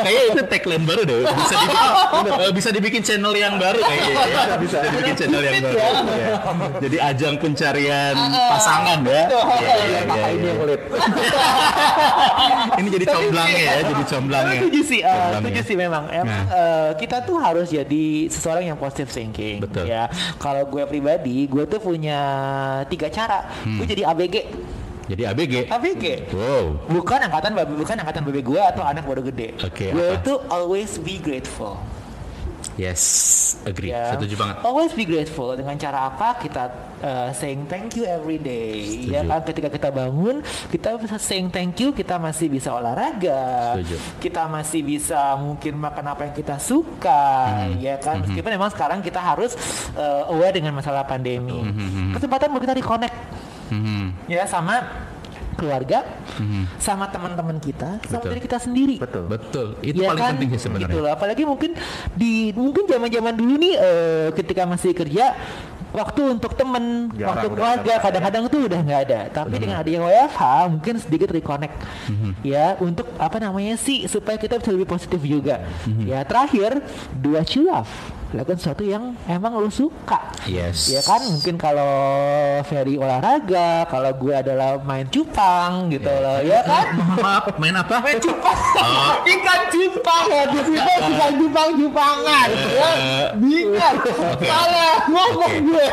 Kayaknya 0.03 0.23
itu 0.33 0.43
tagline 0.49 0.85
baru 0.85 1.03
deh. 1.05 1.21
Bisa 1.23 1.55
dibikin, 1.55 1.91
eh, 2.33 2.53
bisa 2.53 2.69
dibikin 2.73 3.03
channel 3.05 3.35
yang 3.37 3.55
baru 3.61 3.79
kayaknya. 3.79 4.15
ya. 4.17 4.57
Bisa 4.59 4.77
dibikin 4.89 5.15
channel 5.15 5.43
yang 5.43 5.57
baru. 5.61 5.77
Iya. 5.77 6.35
Jadi 6.81 6.97
ajang 6.99 7.35
pencarian 7.39 8.15
pasangan 8.49 8.99
ya. 9.05 9.23
Iya, 9.29 9.75
iya, 9.85 10.01
iya, 10.09 10.31
Ini 10.33 10.41
iya. 10.41 10.51
yang 10.51 10.59
kulit. 10.59 10.81
Ini 12.81 12.89
jadi 12.89 13.07
comblangnya 13.07 13.61
ya, 13.61 13.75
jadi 13.85 14.05
comblangnya. 14.07 14.61
Setuju 14.63 14.81
sih, 14.83 15.01
eh, 15.01 15.09
Comblangnya. 15.09 15.39
setuju 15.43 15.61
sih 15.63 15.77
memang. 15.77 16.05
Emang 16.09 16.27
Nah. 16.43 16.45
eh, 16.49 16.91
kita 16.97 17.17
tuh 17.23 17.37
harus 17.37 17.69
jadi 17.69 18.05
seseorang 18.29 18.65
yang 18.65 18.79
positive 18.79 19.11
thinking. 19.11 19.61
Betul. 19.61 19.85
Ya, 19.87 20.09
kalau 20.39 20.65
gue 20.65 20.85
pribadi, 20.87 21.45
gue 21.47 21.65
tuh 21.67 21.79
punya 21.79 22.21
tiga 22.89 23.09
cara. 23.09 23.49
Hmm. 23.63 23.77
Gue 23.77 23.87
jadi 23.87 24.09
ABG. 24.09 24.37
Jadi 25.03 25.23
ABG. 25.27 25.55
ABG. 25.69 26.05
Wow. 26.33 26.79
Bukan 26.89 27.19
angkatan 27.21 27.53
babi, 27.53 27.75
bukan 27.75 27.97
angkatan 27.99 28.23
babi 28.23 28.41
gue 28.41 28.61
atau 28.63 28.87
anak 28.87 29.03
bodoh 29.05 29.21
gede. 29.21 29.53
Oke, 29.61 29.91
gue 29.93 30.09
apa? 30.15 30.23
tuh 30.25 30.39
always 30.49 30.97
be 30.97 31.19
grateful. 31.19 31.77
Yes, 32.75 33.03
agree. 33.63 33.93
Ya. 33.93 34.17
Setuju 34.17 34.35
banget. 34.35 34.57
Always 34.65 34.93
be 34.93 35.05
grateful. 35.05 35.53
Dengan 35.53 35.77
cara 35.77 36.09
apa? 36.09 36.41
Kita 36.41 36.63
uh, 36.99 37.29
saying 37.31 37.69
thank 37.69 37.93
you 37.95 38.09
every 38.09 38.41
day. 38.41 39.05
Ya 39.07 39.21
Setuju. 39.21 39.29
kan 39.29 39.41
ketika 39.45 39.69
kita 39.69 39.89
bangun, 39.89 40.41
kita 40.73 40.97
bisa 40.97 41.17
saying 41.17 41.49
thank 41.49 41.77
you, 41.77 41.93
kita 41.93 42.17
masih 42.17 42.49
bisa 42.49 42.73
olahraga. 42.73 43.77
Setuju. 43.77 43.97
Kita 44.19 44.49
masih 44.49 44.81
bisa 44.81 45.37
mungkin 45.37 45.77
makan 45.77 46.05
apa 46.09 46.23
yang 46.25 46.35
kita 46.35 46.57
suka, 46.57 47.25
Hmm. 47.69 47.77
ya 47.77 48.01
kan? 48.01 48.25
Meskipun 48.25 48.51
memang 48.51 48.71
sekarang 48.71 48.99
kita 49.01 49.21
harus 49.21 49.53
uh, 49.93 50.33
aware 50.33 50.57
dengan 50.57 50.73
masalah 50.73 51.05
pandemi. 51.05 51.53
Hmm, 51.53 52.17
Kesempatan 52.17 52.49
buat 52.51 52.63
kita 52.63 52.75
reconnect 52.75 53.17
Hmm. 53.69 54.13
ya 54.29 54.45
sama 54.45 54.85
keluarga, 55.63 56.03
sama 56.83 57.07
teman-man 57.07 57.63
kita, 57.63 58.03
sama 58.11 58.27
Betul. 58.27 58.31
diri 58.35 58.41
kita 58.43 58.59
sendiri. 58.59 58.97
Betul. 58.99 59.25
Betul. 59.31 59.67
Itu 59.79 60.03
Iya 60.03 60.09
paling 60.11 60.23
kan? 60.27 60.33
penting 60.35 60.51
sih 60.59 60.61
sebenarnya. 60.67 60.91
Gitu 60.91 60.99
loh. 60.99 61.11
Apalagi 61.15 61.43
mungkin 61.47 61.71
di 62.19 62.51
mungkin 62.51 62.91
zaman-zaman 62.91 63.35
dulu 63.39 63.55
nih 63.63 63.75
eh, 63.79 64.29
ketika 64.35 64.67
masih 64.67 64.91
kerja 64.91 65.39
waktu 65.93 66.25
untuk 66.25 66.57
temen, 66.57 67.13
Jarang, 67.13 67.37
waktu 67.37 67.47
keluarga 67.53 67.95
kadang-kadang 68.01 68.45
tuh 68.49 68.61
udah 68.65 68.81
nggak 68.81 69.01
ada. 69.07 69.21
Tapi 69.31 69.55
dengan 69.61 69.77
adanya 69.79 70.01
WFH 70.03 70.43
mungkin 70.73 70.95
sedikit 70.99 71.29
reconnect 71.31 71.77
ya 72.43 72.81
untuk 72.81 73.07
apa 73.21 73.37
namanya 73.39 73.77
sih 73.77 74.09
supaya 74.09 74.41
kita 74.41 74.59
bisa 74.59 74.73
lebih 74.73 74.89
positif 74.89 75.21
juga. 75.23 75.63
Ya 76.03 76.25
terakhir 76.25 76.81
dua 77.15 77.45
cilaf 77.45 77.87
lakukan 78.33 78.57
sesuatu 78.57 78.81
yang 78.81 79.13
emang 79.29 79.61
lu 79.61 79.69
suka. 79.69 80.33
Yes. 80.49 80.89
Ya 80.89 81.05
kan 81.05 81.21
mungkin 81.29 81.61
kalau 81.61 81.93
Ferry 82.65 82.97
olahraga, 82.97 83.85
kalau 83.93 84.09
gue 84.17 84.35
adalah 84.35 84.81
main 84.83 85.05
cupang 85.13 85.93
gitu 85.93 86.09
loh, 86.09 86.41
ya 86.41 86.65
kan? 86.65 86.97
Maaf, 87.21 87.45
main 87.61 87.77
apa? 87.77 88.01
Main 88.01 88.19
cupang, 88.19 88.57
ikan 89.29 89.61
cupang 89.69 90.25
ya 90.33 90.43
di 90.49 90.61
situ 90.65 90.93
ikan 91.13 91.33
cupang 91.37 91.69
cupangan, 91.77 92.49
ya. 92.73 92.91
Bingung, 93.37 93.97
salah 94.41 94.95
ngomong 95.13 95.55
gue. 95.69 95.87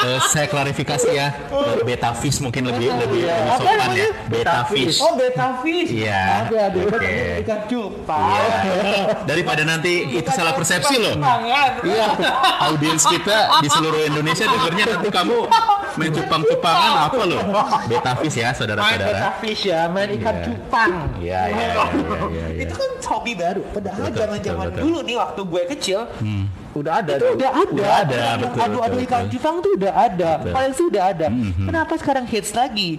Eh, 0.00 0.18
saya 0.34 0.46
klarifikasi 0.50 1.08
ya. 1.14 1.30
Eh, 1.50 1.86
Beta 1.86 2.10
fish 2.16 2.42
mungkin 2.42 2.66
lebih 2.66 2.90
lebih, 2.90 3.22
lebih 3.22 3.50
Apa 3.54 3.62
sopan 3.62 3.90
ya. 3.94 4.08
Beta 4.26 4.58
fish. 4.66 4.98
Oh 4.98 5.12
beta 5.14 5.48
fish. 5.62 5.90
Iya. 5.94 6.50
Aduh, 6.50 6.88
Oke. 6.88 6.98
betul, 6.98 7.42
ikan 7.46 7.60
cupang. 7.70 8.30
Daripada 9.28 9.62
nanti 9.62 10.10
itu 10.10 10.30
salah 10.32 10.56
persepsi 10.56 10.96
loh. 10.98 11.19
Iya, 11.80 12.06
audiens 12.62 13.02
kita 13.02 13.38
di 13.60 13.68
seluruh 13.68 14.02
Indonesia 14.02 14.44
dengernya 14.44 14.84
nanti 14.90 15.08
kamu 15.08 15.36
main 15.96 16.10
cupang-cupangan 16.12 16.92
apa 17.06 17.22
loh? 17.24 17.40
Beta 17.86 18.12
fish 18.16 18.36
ya, 18.36 18.46
Main 18.46 18.56
saudara-saudara. 18.56 19.28
fish 19.38 19.62
ya, 19.66 19.80
main 19.86 20.08
ikan 20.16 20.34
Iya. 20.34 20.44
cupang. 20.46 20.92
Iya, 21.18 21.40
iya, 21.46 21.66
iya, 21.66 21.84
iya, 22.30 22.46
iya. 22.50 22.62
Itu 22.64 22.74
kan 22.74 22.90
hobi 23.10 23.32
baru. 23.34 23.62
Padahal 23.70 24.06
zaman-zaman 24.08 24.66
dulu 24.72 24.98
nih 25.02 25.16
waktu 25.16 25.40
gue 25.42 25.62
kecil, 25.68 26.00
Udah 26.70 26.92
ada. 26.98 27.12
itu 27.12 27.26
udah 27.34 27.50
ada. 27.52 27.70
Udah 27.72 27.90
ada, 27.98 28.18
betul, 28.38 28.60
Adu 28.60 28.78
adu 28.78 28.94
betul, 28.94 29.04
ikan 29.04 29.20
betul. 29.20 29.32
cupang 29.34 29.56
tuh 29.58 29.72
udah 29.74 29.92
ada. 29.96 30.30
Betul. 30.38 30.52
Paling 30.52 30.72
sih 30.72 30.84
udah 30.86 31.02
ada. 31.04 31.26
Mhm. 31.28 31.66
Kenapa 31.66 31.92
sekarang 31.96 32.24
hits 32.24 32.52
lagi? 32.52 32.90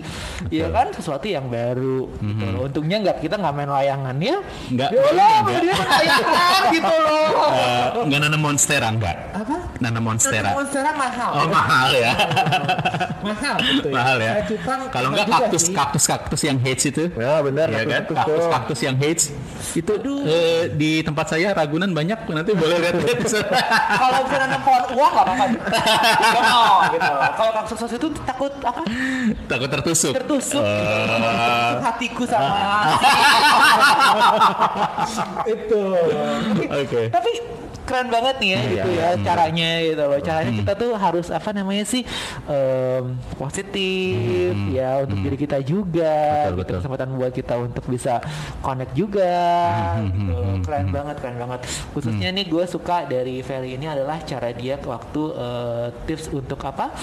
Ya 0.48 0.68
kan 0.68 0.92
sesuatu 0.92 1.26
yang 1.26 1.48
baru. 1.48 2.12
Gitu 2.14 2.44
loh. 2.46 2.60
Untungnya 2.66 2.98
nggak 3.00 3.18
kita 3.20 3.36
nggak 3.36 3.54
main 3.54 3.72
layangan 3.72 4.16
ya. 4.18 4.38
Nggak, 4.68 4.90
Ya 4.90 5.02
Allah, 5.02 5.32
nggak. 5.40 5.62
dia 5.62 5.74
main 5.74 5.90
layangan 5.90 6.62
gitu 6.74 6.96
loh. 6.98 7.28
Eh, 7.52 7.86
nggak 8.06 8.20
nanam 8.20 8.40
monstera 8.40 8.88
enggak? 8.88 9.16
Apa? 9.32 9.56
Nanam 9.82 10.02
monstera. 10.06 10.54
Monstera 10.54 10.94
mahal. 10.94 11.32
Oh 11.42 11.48
mahal 11.50 11.90
ya. 11.98 12.14
mahal 13.26 13.56
gitu 13.66 13.90
ya. 13.90 13.96
mahal 13.98 14.18
ya. 14.22 14.34
Kalau 14.94 15.08
enggak 15.10 15.28
kaktus 15.28 15.64
sih. 15.66 15.74
kaktus 15.74 16.04
kaktus 16.06 16.42
yang 16.46 16.58
hates 16.62 16.86
itu. 16.86 17.04
Ya 17.18 17.42
benar. 17.42 17.68
Iya 17.74 17.84
kan? 17.90 18.02
kaktus. 18.06 18.18
Kaktus 18.22 18.46
kaktus 18.54 18.80
yang 18.86 18.96
hates 19.02 19.24
itu 19.74 19.94
eh, 20.30 20.70
di 20.70 21.02
tempat 21.02 21.34
saya 21.34 21.58
Ragunan 21.58 21.98
banyak 21.98 22.20
nanti 22.30 22.54
boleh 22.54 22.78
lihat. 22.78 22.94
Kalau 23.98 24.20
bisa 24.30 24.38
nanam 24.38 24.62
pohon 24.62 24.84
uang 24.94 25.12
nggak 25.18 25.26
apa-apa. 25.26 25.46
Gitu. 26.94 27.14
Kalau 27.36 27.52
kaktus 27.58 27.92
itu 27.98 28.08
takut 28.22 28.54
apa? 28.62 28.82
Takut 29.50 29.70
tertusuk. 29.74 30.14
Tertusuk. 30.14 30.62
Eh, 30.62 31.74
hatiku 31.82 32.24
sama 32.30 32.50
itu 35.54 35.84
Oke. 36.70 37.02
tapi 37.10 37.32
keren 37.82 38.08
banget 38.08 38.36
nih 38.38 38.50
ya 38.50 38.62
gitu 38.68 38.90
ya 38.92 39.08
caranya 39.22 39.70
gitu 39.82 40.04
loh. 40.04 40.20
Caranya 40.20 40.52
Hmm. 40.52 40.60
kita 40.60 40.74
tuh 40.76 40.92
harus 40.94 41.28
apa 41.28 41.50
namanya 41.52 41.84
sih 41.84 42.04
em, 42.46 43.04
positif 43.36 44.54
ya 44.70 45.02
untuk 45.02 45.18
diri 45.20 45.38
kita 45.38 45.58
juga 45.60 46.12
Hmm. 46.12 46.32
Betul, 46.32 46.52
gitu, 46.52 46.58
betul. 46.62 46.76
kesempatan 46.80 47.10
buat 47.14 47.32
kita 47.32 47.54
untuk 47.58 47.86
bisa 47.86 48.14
connect 48.60 48.94
juga 48.94 49.34
Hmm, 49.98 50.08
gitu. 50.08 50.38
keren 50.64 50.88
banget 50.90 51.16
keren 51.18 51.38
banget. 51.38 51.60
Khususnya 51.92 52.30
nih 52.30 52.46
gue 52.46 52.64
suka 52.66 53.06
dari 53.06 53.42
Feli 53.42 53.76
ini 53.76 53.86
adalah 53.86 54.22
cara 54.22 54.50
dia 54.52 54.78
waktu 54.78 55.22
eh, 55.34 55.86
tips 56.06 56.30
untuk 56.30 56.60
apa 56.62 56.94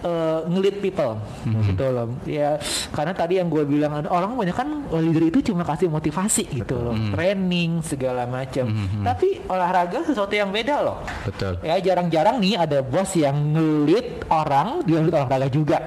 eh, 0.00 0.40
ngelit 0.46 0.80
people. 0.80 1.16
Gitu 1.44 1.84
loh. 1.86 2.06
Ya 2.24 2.56
karena 2.90 3.12
tadi 3.12 3.36
yang 3.36 3.46
gue 3.46 3.62
bilang 3.62 4.00
orang 4.04 4.32
banyak 4.32 4.52
kan 4.52 4.68
leader 4.92 5.24
itu 5.24 5.52
cuma 5.52 5.62
kasih 5.62 5.86
motivasi 5.86 6.44
gitu 6.50 6.76
loh. 6.76 6.94
Training 7.12 7.80
segala 7.80 8.24
macam. 8.24 8.68
Tapi 9.00 9.44
olahraga 9.46 10.02
sesuatu 10.02 10.32
yang 10.32 10.50
beda 10.50 10.76
loh. 10.80 10.98
Betul. 11.22 11.60
ya 11.60 11.76
jarang-jarang 11.78 12.36
nih 12.38 12.56
ada 12.56 12.80
bos 12.80 13.12
yang 13.14 13.36
ngelit 13.52 14.24
orang 14.26 14.82
dia 14.82 14.98
ngelit 14.98 15.14
olahraga 15.14 15.48
juga. 15.48 15.78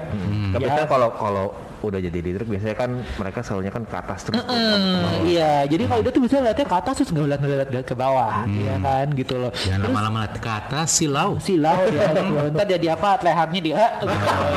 Tapi 0.50 0.64
Ya. 0.64 0.76
kan 0.76 0.86
kalau 0.86 1.08
kalau 1.14 1.46
udah 1.90 2.00
jadi 2.00 2.18
leader 2.18 2.44
biasanya 2.46 2.76
kan 2.76 2.90
mereka 3.20 3.38
selalunya 3.44 3.72
kan 3.72 3.82
ke 3.84 3.96
atas 3.96 4.20
terus. 4.24 4.40
tuh. 4.40 4.54
Hmm, 4.54 5.24
iya, 5.28 5.66
jadi 5.68 5.84
kalau 5.88 6.00
dia 6.04 6.12
tuh 6.12 6.22
bisa 6.22 6.40
lihatnya 6.40 6.66
ke 6.66 6.76
atas 6.76 6.94
terus 7.00 7.10
nggak 7.12 7.26
lihat 7.28 7.40
ngeliat 7.44 7.68
ngeliat 7.70 7.86
ke 7.86 7.96
bawah, 7.96 8.32
iya 8.48 8.74
kan 8.80 9.06
gitu 9.12 9.34
loh. 9.38 9.50
Jangan 9.54 9.80
lama-lama 9.88 10.18
lihat 10.26 10.36
ke 10.40 10.50
atas 10.50 10.88
silau. 10.96 11.36
Silau 11.38 11.78
ya, 11.92 12.10
ntar 12.50 12.66
jadi 12.66 12.86
apa? 12.96 13.20
Lehernya 13.20 13.60
dia, 13.60 13.84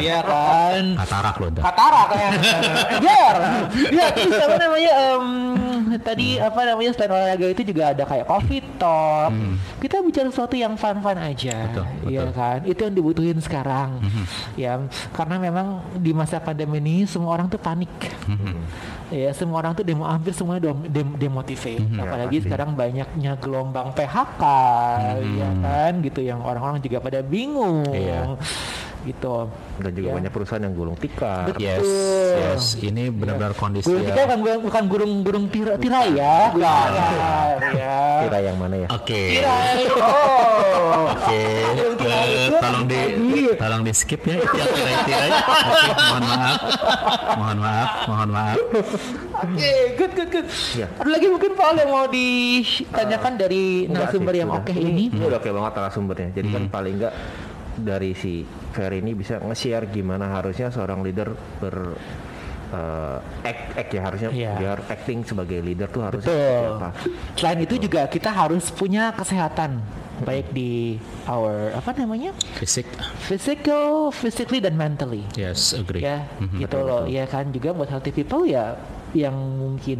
iya 0.01 0.17
kan. 0.23 0.83
Katarak 1.03 1.35
loh. 1.39 1.49
dah. 1.53 1.63
Katara 1.63 2.01
kayak 2.11 2.31
Ger. 3.03 3.37
Ya, 3.97 4.13
terus 4.13 4.37
apa 4.37 4.55
namanya 4.61 4.91
em, 4.93 5.25
tadi 5.99 6.37
apa 6.37 6.61
namanya 6.63 6.91
selain 6.93 7.11
olahraga 7.11 7.47
itu 7.49 7.61
juga 7.63 7.93
ada 7.93 8.03
kayak 8.03 8.25
coffee 8.25 8.63
talk. 8.77 9.31
Kita 9.77 10.01
bicara 10.01 10.27
sesuatu 10.29 10.55
yang 10.57 10.73
fun-fun 10.75 11.17
aja. 11.17 11.69
Betul, 11.69 11.85
Iya 12.09 12.21
betul. 12.25 12.33
kan? 12.33 12.59
Itu 12.65 12.79
yang 12.87 12.95
dibutuhin 12.95 13.39
sekarang. 13.39 13.89
Ya, 14.55 14.81
karena 15.13 15.35
memang 15.37 15.67
di 15.97 16.11
masa 16.11 16.37
pandemi 16.37 16.79
ini 16.79 16.95
semua 17.05 17.33
orang 17.33 17.47
tuh 17.47 17.61
panik. 17.61 17.89
Ya, 19.07 19.31
semua 19.31 19.63
orang 19.63 19.71
tuh 19.71 19.87
demo 19.87 20.03
hampir 20.03 20.35
semua 20.35 20.59
dem, 20.59 20.75
dem, 20.91 21.15
demotivate. 21.15 21.79
Apalagi 21.95 22.43
sekarang 22.43 22.75
banyaknya 22.75 23.39
gelombang 23.39 23.95
PHK, 23.95 24.43
ya 25.31 25.49
kan 25.63 25.91
gitu 26.03 26.19
yang 26.19 26.43
orang-orang 26.43 26.83
juga 26.83 26.99
pada 26.99 27.23
bingung. 27.23 27.87
Iya. 27.87 28.35
Gitu. 29.07 29.35
Dan 29.77 29.91
juga 29.93 30.07
Ya. 30.07 30.13
banyak 30.19 30.31
perusahaan 30.31 30.59
yang 30.59 30.73
gulung 30.73 30.95
tikar. 30.95 31.55
Yes, 31.55 31.79
Betul. 31.79 32.35
yes. 32.35 32.63
Ini 32.77 33.03
benar-benar 33.09 33.53
kondisi 33.53 33.87
Burung 33.87 34.03
kita 34.03 34.19
ya. 34.19 34.25
bukan 34.25 34.37
burung, 34.37 34.61
bukan 34.61 34.83
burung 34.85 35.13
burung 35.21 35.45
tira- 35.47 35.77
tirai 35.77 36.11
ya, 36.11 36.51
bukan 36.51 36.89
ya. 37.71 37.95
Kira 38.19 38.37
yang 38.41 38.57
mana 38.57 38.75
ya? 38.77 38.87
Oke. 38.91 39.21
Tirai. 39.33 39.81
Oh. 39.97 41.09
Oke, 41.09 41.43
Eh, 42.07 42.49
tolong 42.53 42.85
di 42.85 42.99
tolong 43.53 43.81
di 43.81 43.91
skip 43.91 44.21
ya 44.23 44.35
itu 44.35 44.55
yang 44.55 44.71
tirai-tirai. 44.71 45.29
Oke, 45.67 45.89
mohon 45.93 46.23
maaf. 46.25 46.59
Mohon 47.37 47.57
maaf, 47.59 47.89
mohon 48.05 48.29
maaf. 48.29 48.57
Oke, 49.37 49.71
good 49.95 50.11
good 50.13 50.29
good. 50.29 50.47
Ya. 50.73 50.87
Ada 50.93 51.09
lagi 51.09 51.27
mungkin 51.27 51.51
Paul 51.53 51.75
yang 51.75 51.89
mau 51.89 52.05
ditanyakan 52.07 53.33
dari 53.35 53.63
Enggak 53.85 54.09
narasumber 54.09 54.33
sih, 54.33 54.39
yang 54.39 54.49
oke 54.51 54.73
ini? 54.73 55.03
Ini 55.09 55.23
udah 55.23 55.37
oke 55.37 55.49
banget 55.51 55.71
narasumbernya. 55.75 56.29
Jadi 56.33 56.47
kan 56.49 56.63
paling 56.67 56.93
enggak 56.97 57.13
dari 57.77 58.11
si 58.11 58.41
Ferry 58.71 58.99
ini 58.99 59.13
bisa 59.13 59.37
nge-share 59.37 59.87
gimana 59.87 60.29
harusnya 60.31 60.67
seorang 60.67 61.01
leader 61.01 61.29
ber 61.57 61.93
eh, 62.67 63.17
act, 63.45 63.63
act 63.75 63.89
ya 63.89 64.01
harusnya 64.03 64.29
Iya. 64.29 64.51
biar 64.55 64.77
acting 64.85 65.23
sebagai 65.23 65.59
leader 65.59 65.87
tuh 65.87 66.03
harus 66.03 66.19
Betul. 66.19 66.75
apa. 66.75 66.89
Selain 67.33 67.59
itu 67.59 67.75
juga 67.79 68.05
kita 68.05 68.27
harus 68.27 68.67
punya 68.69 69.13
kesehatan 69.13 69.79
baik 70.17 70.49
di 70.49 70.97
our 71.25 71.69
apa 71.71 71.93
namanya 71.93 72.33
Fisik. 72.57 72.89
physical, 73.21 74.09
physically 74.09 74.57
dan 74.57 74.73
mentally. 74.73 75.21
Yes, 75.33 75.71
agree. 75.71 76.01
ya 76.01 76.25
Mhm. 76.41 76.57
gitu 76.59 76.77
loh 76.81 77.05
ya 77.05 77.23
kan 77.23 77.47
juga 77.49 77.69
buat 77.69 77.85
healthy 77.87 78.09
people 78.11 78.43
ya 78.43 78.73
yang 79.13 79.31
mungkin 79.33 79.99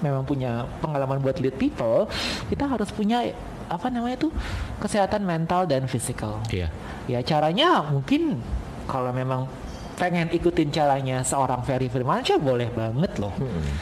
memang 0.00 0.24
punya 0.24 0.64
pengalaman 0.78 1.18
buat 1.18 1.36
lead 1.36 1.54
people 1.54 2.08
kita 2.48 2.64
harus 2.64 2.88
punya 2.88 3.26
apa 3.66 3.86
namanya 3.88 4.16
tuh 4.20 4.32
kesehatan 4.78 5.22
mental 5.22 5.64
dan 5.64 5.84
physical 5.84 6.40
Iya. 6.48 6.68
ya 7.06 7.20
caranya 7.20 7.80
mungkin 7.82 8.40
kalau 8.84 9.10
memang 9.10 9.48
pengen 9.94 10.26
ikutin 10.28 10.68
caranya 10.68 11.22
seorang 11.22 11.62
Ferry 11.62 11.86
Firmansyah 11.86 12.36
boleh 12.36 12.68
banget 12.68 13.12
loh 13.16 13.32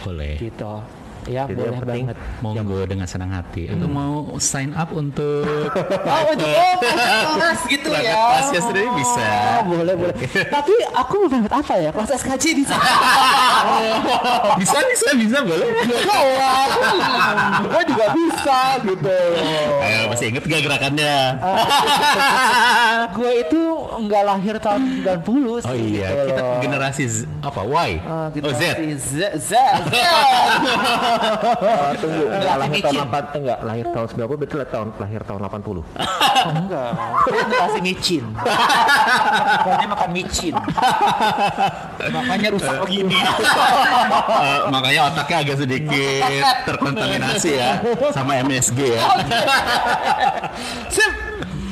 Boleh. 0.01 0.37
gitu 0.37 0.85
ya 1.27 1.47
Jadi 1.47 1.55
boleh 1.55 1.69
yang 1.71 1.83
penting 1.83 2.05
banget 2.11 2.19
Monggo 2.43 2.81
dengan 2.85 3.07
senang 3.07 3.31
hati. 3.31 3.71
Atau 3.71 3.87
mau 3.87 4.15
sign 4.39 4.75
up 4.75 4.91
untuk 4.91 5.47
Oh, 6.13 6.23
untuk 6.35 6.49
oh, 6.53 7.35
kelas 7.39 7.61
gitu 7.67 7.91
ya. 7.95 8.13
kelasnya 8.15 8.61
sendiri 8.61 8.89
bisa. 8.99 9.27
Oh, 9.63 9.63
boleh, 9.71 9.95
boleh. 9.95 10.17
Tapi 10.49 10.75
aku 10.93 11.13
mau 11.23 11.29
dapat 11.31 11.53
apa 11.55 11.75
ya? 11.79 11.91
Kelas 11.91 12.11
SKJ 12.19 12.45
bisa. 12.59 12.77
bisa 14.59 14.79
bisa 14.83 15.09
bisa 15.15 15.39
boleh. 15.43 15.69
Gue 17.63 17.83
juga 17.87 18.07
bisa 18.13 18.59
gitu. 18.83 19.19
Ayo 19.83 20.11
masih 20.11 20.27
inget 20.35 20.43
gak 20.45 20.63
gerakannya? 20.63 21.17
gue 23.13 23.33
itu 23.45 23.63
nggak 24.03 24.23
lahir 24.25 24.57
tahun 24.59 24.83
90 25.05 25.65
sih. 25.65 25.69
Oh 25.69 25.77
iya, 25.77 26.09
gitu 26.09 26.23
kita 26.33 26.43
loh. 26.43 26.59
generasi 26.63 27.03
Z, 27.05 27.17
apa? 27.45 27.61
Y? 27.63 27.91
Ah, 28.03 28.29
oh 28.33 28.53
Z. 28.53 28.63
Z. 28.99 29.15
Z. 29.39 29.53
Z. 29.53 29.53
Oh, 31.13 31.93
tunggu, 31.99 32.23
enggak 32.29 32.57
lahir 32.59 32.81
tahun. 32.83 32.97
8 33.09 33.41
enggak 33.43 33.59
lahir 33.63 33.87
tahun 33.93 34.07
90 34.09 34.41
berarti 34.41 34.57
lah 34.57 34.69
tahun 34.69 34.89
lahir 34.97 35.21
tahun 35.25 35.41
80. 35.45 35.69
Oh, 35.69 35.85
enggak. 36.63 36.91
Dia 37.23 37.33
generasi 37.45 37.79
micin. 37.83 38.25
Dia 39.81 39.89
makan 39.89 40.11
micin. 40.13 40.55
Makanya 42.03 42.49
rusak 42.53 42.75
begini. 42.87 43.19
Eh, 43.19 44.61
makanya 44.71 45.01
otaknya 45.13 45.37
agak 45.45 45.57
sedikit 45.61 46.45
terkontaminasi 46.67 47.51
ya 47.57 47.71
sama 48.11 48.41
MSG 48.43 48.79
ya. 48.97 49.03
Sip. 50.95 51.13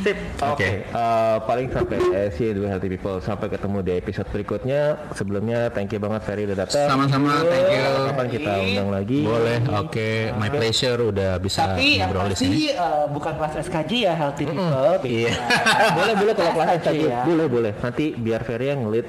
Sip. 0.00 0.16
Oke. 0.40 0.48
Oke. 0.56 0.70
Eh, 0.82 1.36
paling 1.44 1.68
sampai 1.68 1.98
eh, 2.10 2.28
see 2.32 2.48
you 2.48 2.64
healthy 2.64 2.88
people. 2.88 3.20
Sampai 3.20 3.52
ketemu 3.52 3.84
di 3.84 3.92
episode 3.94 4.28
berikutnya. 4.32 4.96
Sebelumnya 5.12 5.68
thank 5.70 5.92
you 5.92 6.00
banget 6.00 6.24
Ferry 6.24 6.48
udah 6.48 6.64
datang. 6.64 6.88
Sama-sama, 6.88 7.44
thank 7.44 7.68
you. 7.68 7.84
Kapan 8.08 8.26
kita 8.32 8.50
undang 8.56 8.88
lagi? 8.88 9.18
Boleh, 9.20 9.58
oke, 9.68 10.10
my 10.40 10.48
pleasure 10.48 10.96
udah 10.96 11.36
bisa 11.36 11.76
Tapi 11.76 12.00
yang 12.00 12.08
ngobrol 12.08 12.32
di 12.32 12.36
sini. 12.36 12.72
eh, 12.72 13.04
bukan 13.12 13.32
kelas 13.36 13.54
SKJ 13.60 13.92
ya 14.08 14.14
healthy 14.16 14.44
people. 14.48 14.88
Iya. 15.10 15.32
Eh, 15.32 15.90
boleh 15.98 16.14
boleh 16.16 16.32
kalau 16.32 16.52
kelas 16.56 16.68
SKJ 16.80 17.00
ya. 17.04 17.20
Boleh 17.26 17.46
boleh. 17.50 17.72
Nanti 17.80 18.04
biar 18.14 18.40
Ferry 18.40 18.66
yang 18.72 18.88
ngelit. 18.88 19.06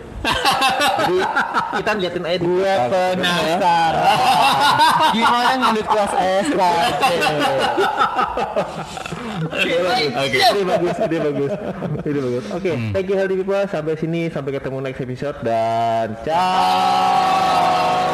Jadi 1.01 1.17
kita 1.79 1.91
liatin 1.95 2.23
aja. 2.25 2.41
Gue 2.41 2.73
Penasaran. 2.91 3.93
Gimana 5.15 5.51
ngelit 5.55 5.87
kelas 5.87 6.11
SKJ? 6.47 7.23
Oke, 9.51 10.37
ini 10.37 10.63
bagus, 10.65 10.95
ini 11.01 11.17
bagus, 11.17 11.51
ini 12.05 12.19
bagus. 12.19 12.45
Oke, 12.51 12.71
thank 12.93 13.07
you 13.09 13.15
healthy 13.17 13.35
people. 13.39 13.63
Sampai 13.69 13.95
sini, 13.97 14.29
sampai 14.29 14.57
ketemu 14.57 14.77
next 14.83 15.01
episode 15.01 15.37
dan 15.45 16.17
ciao. 16.25 18.11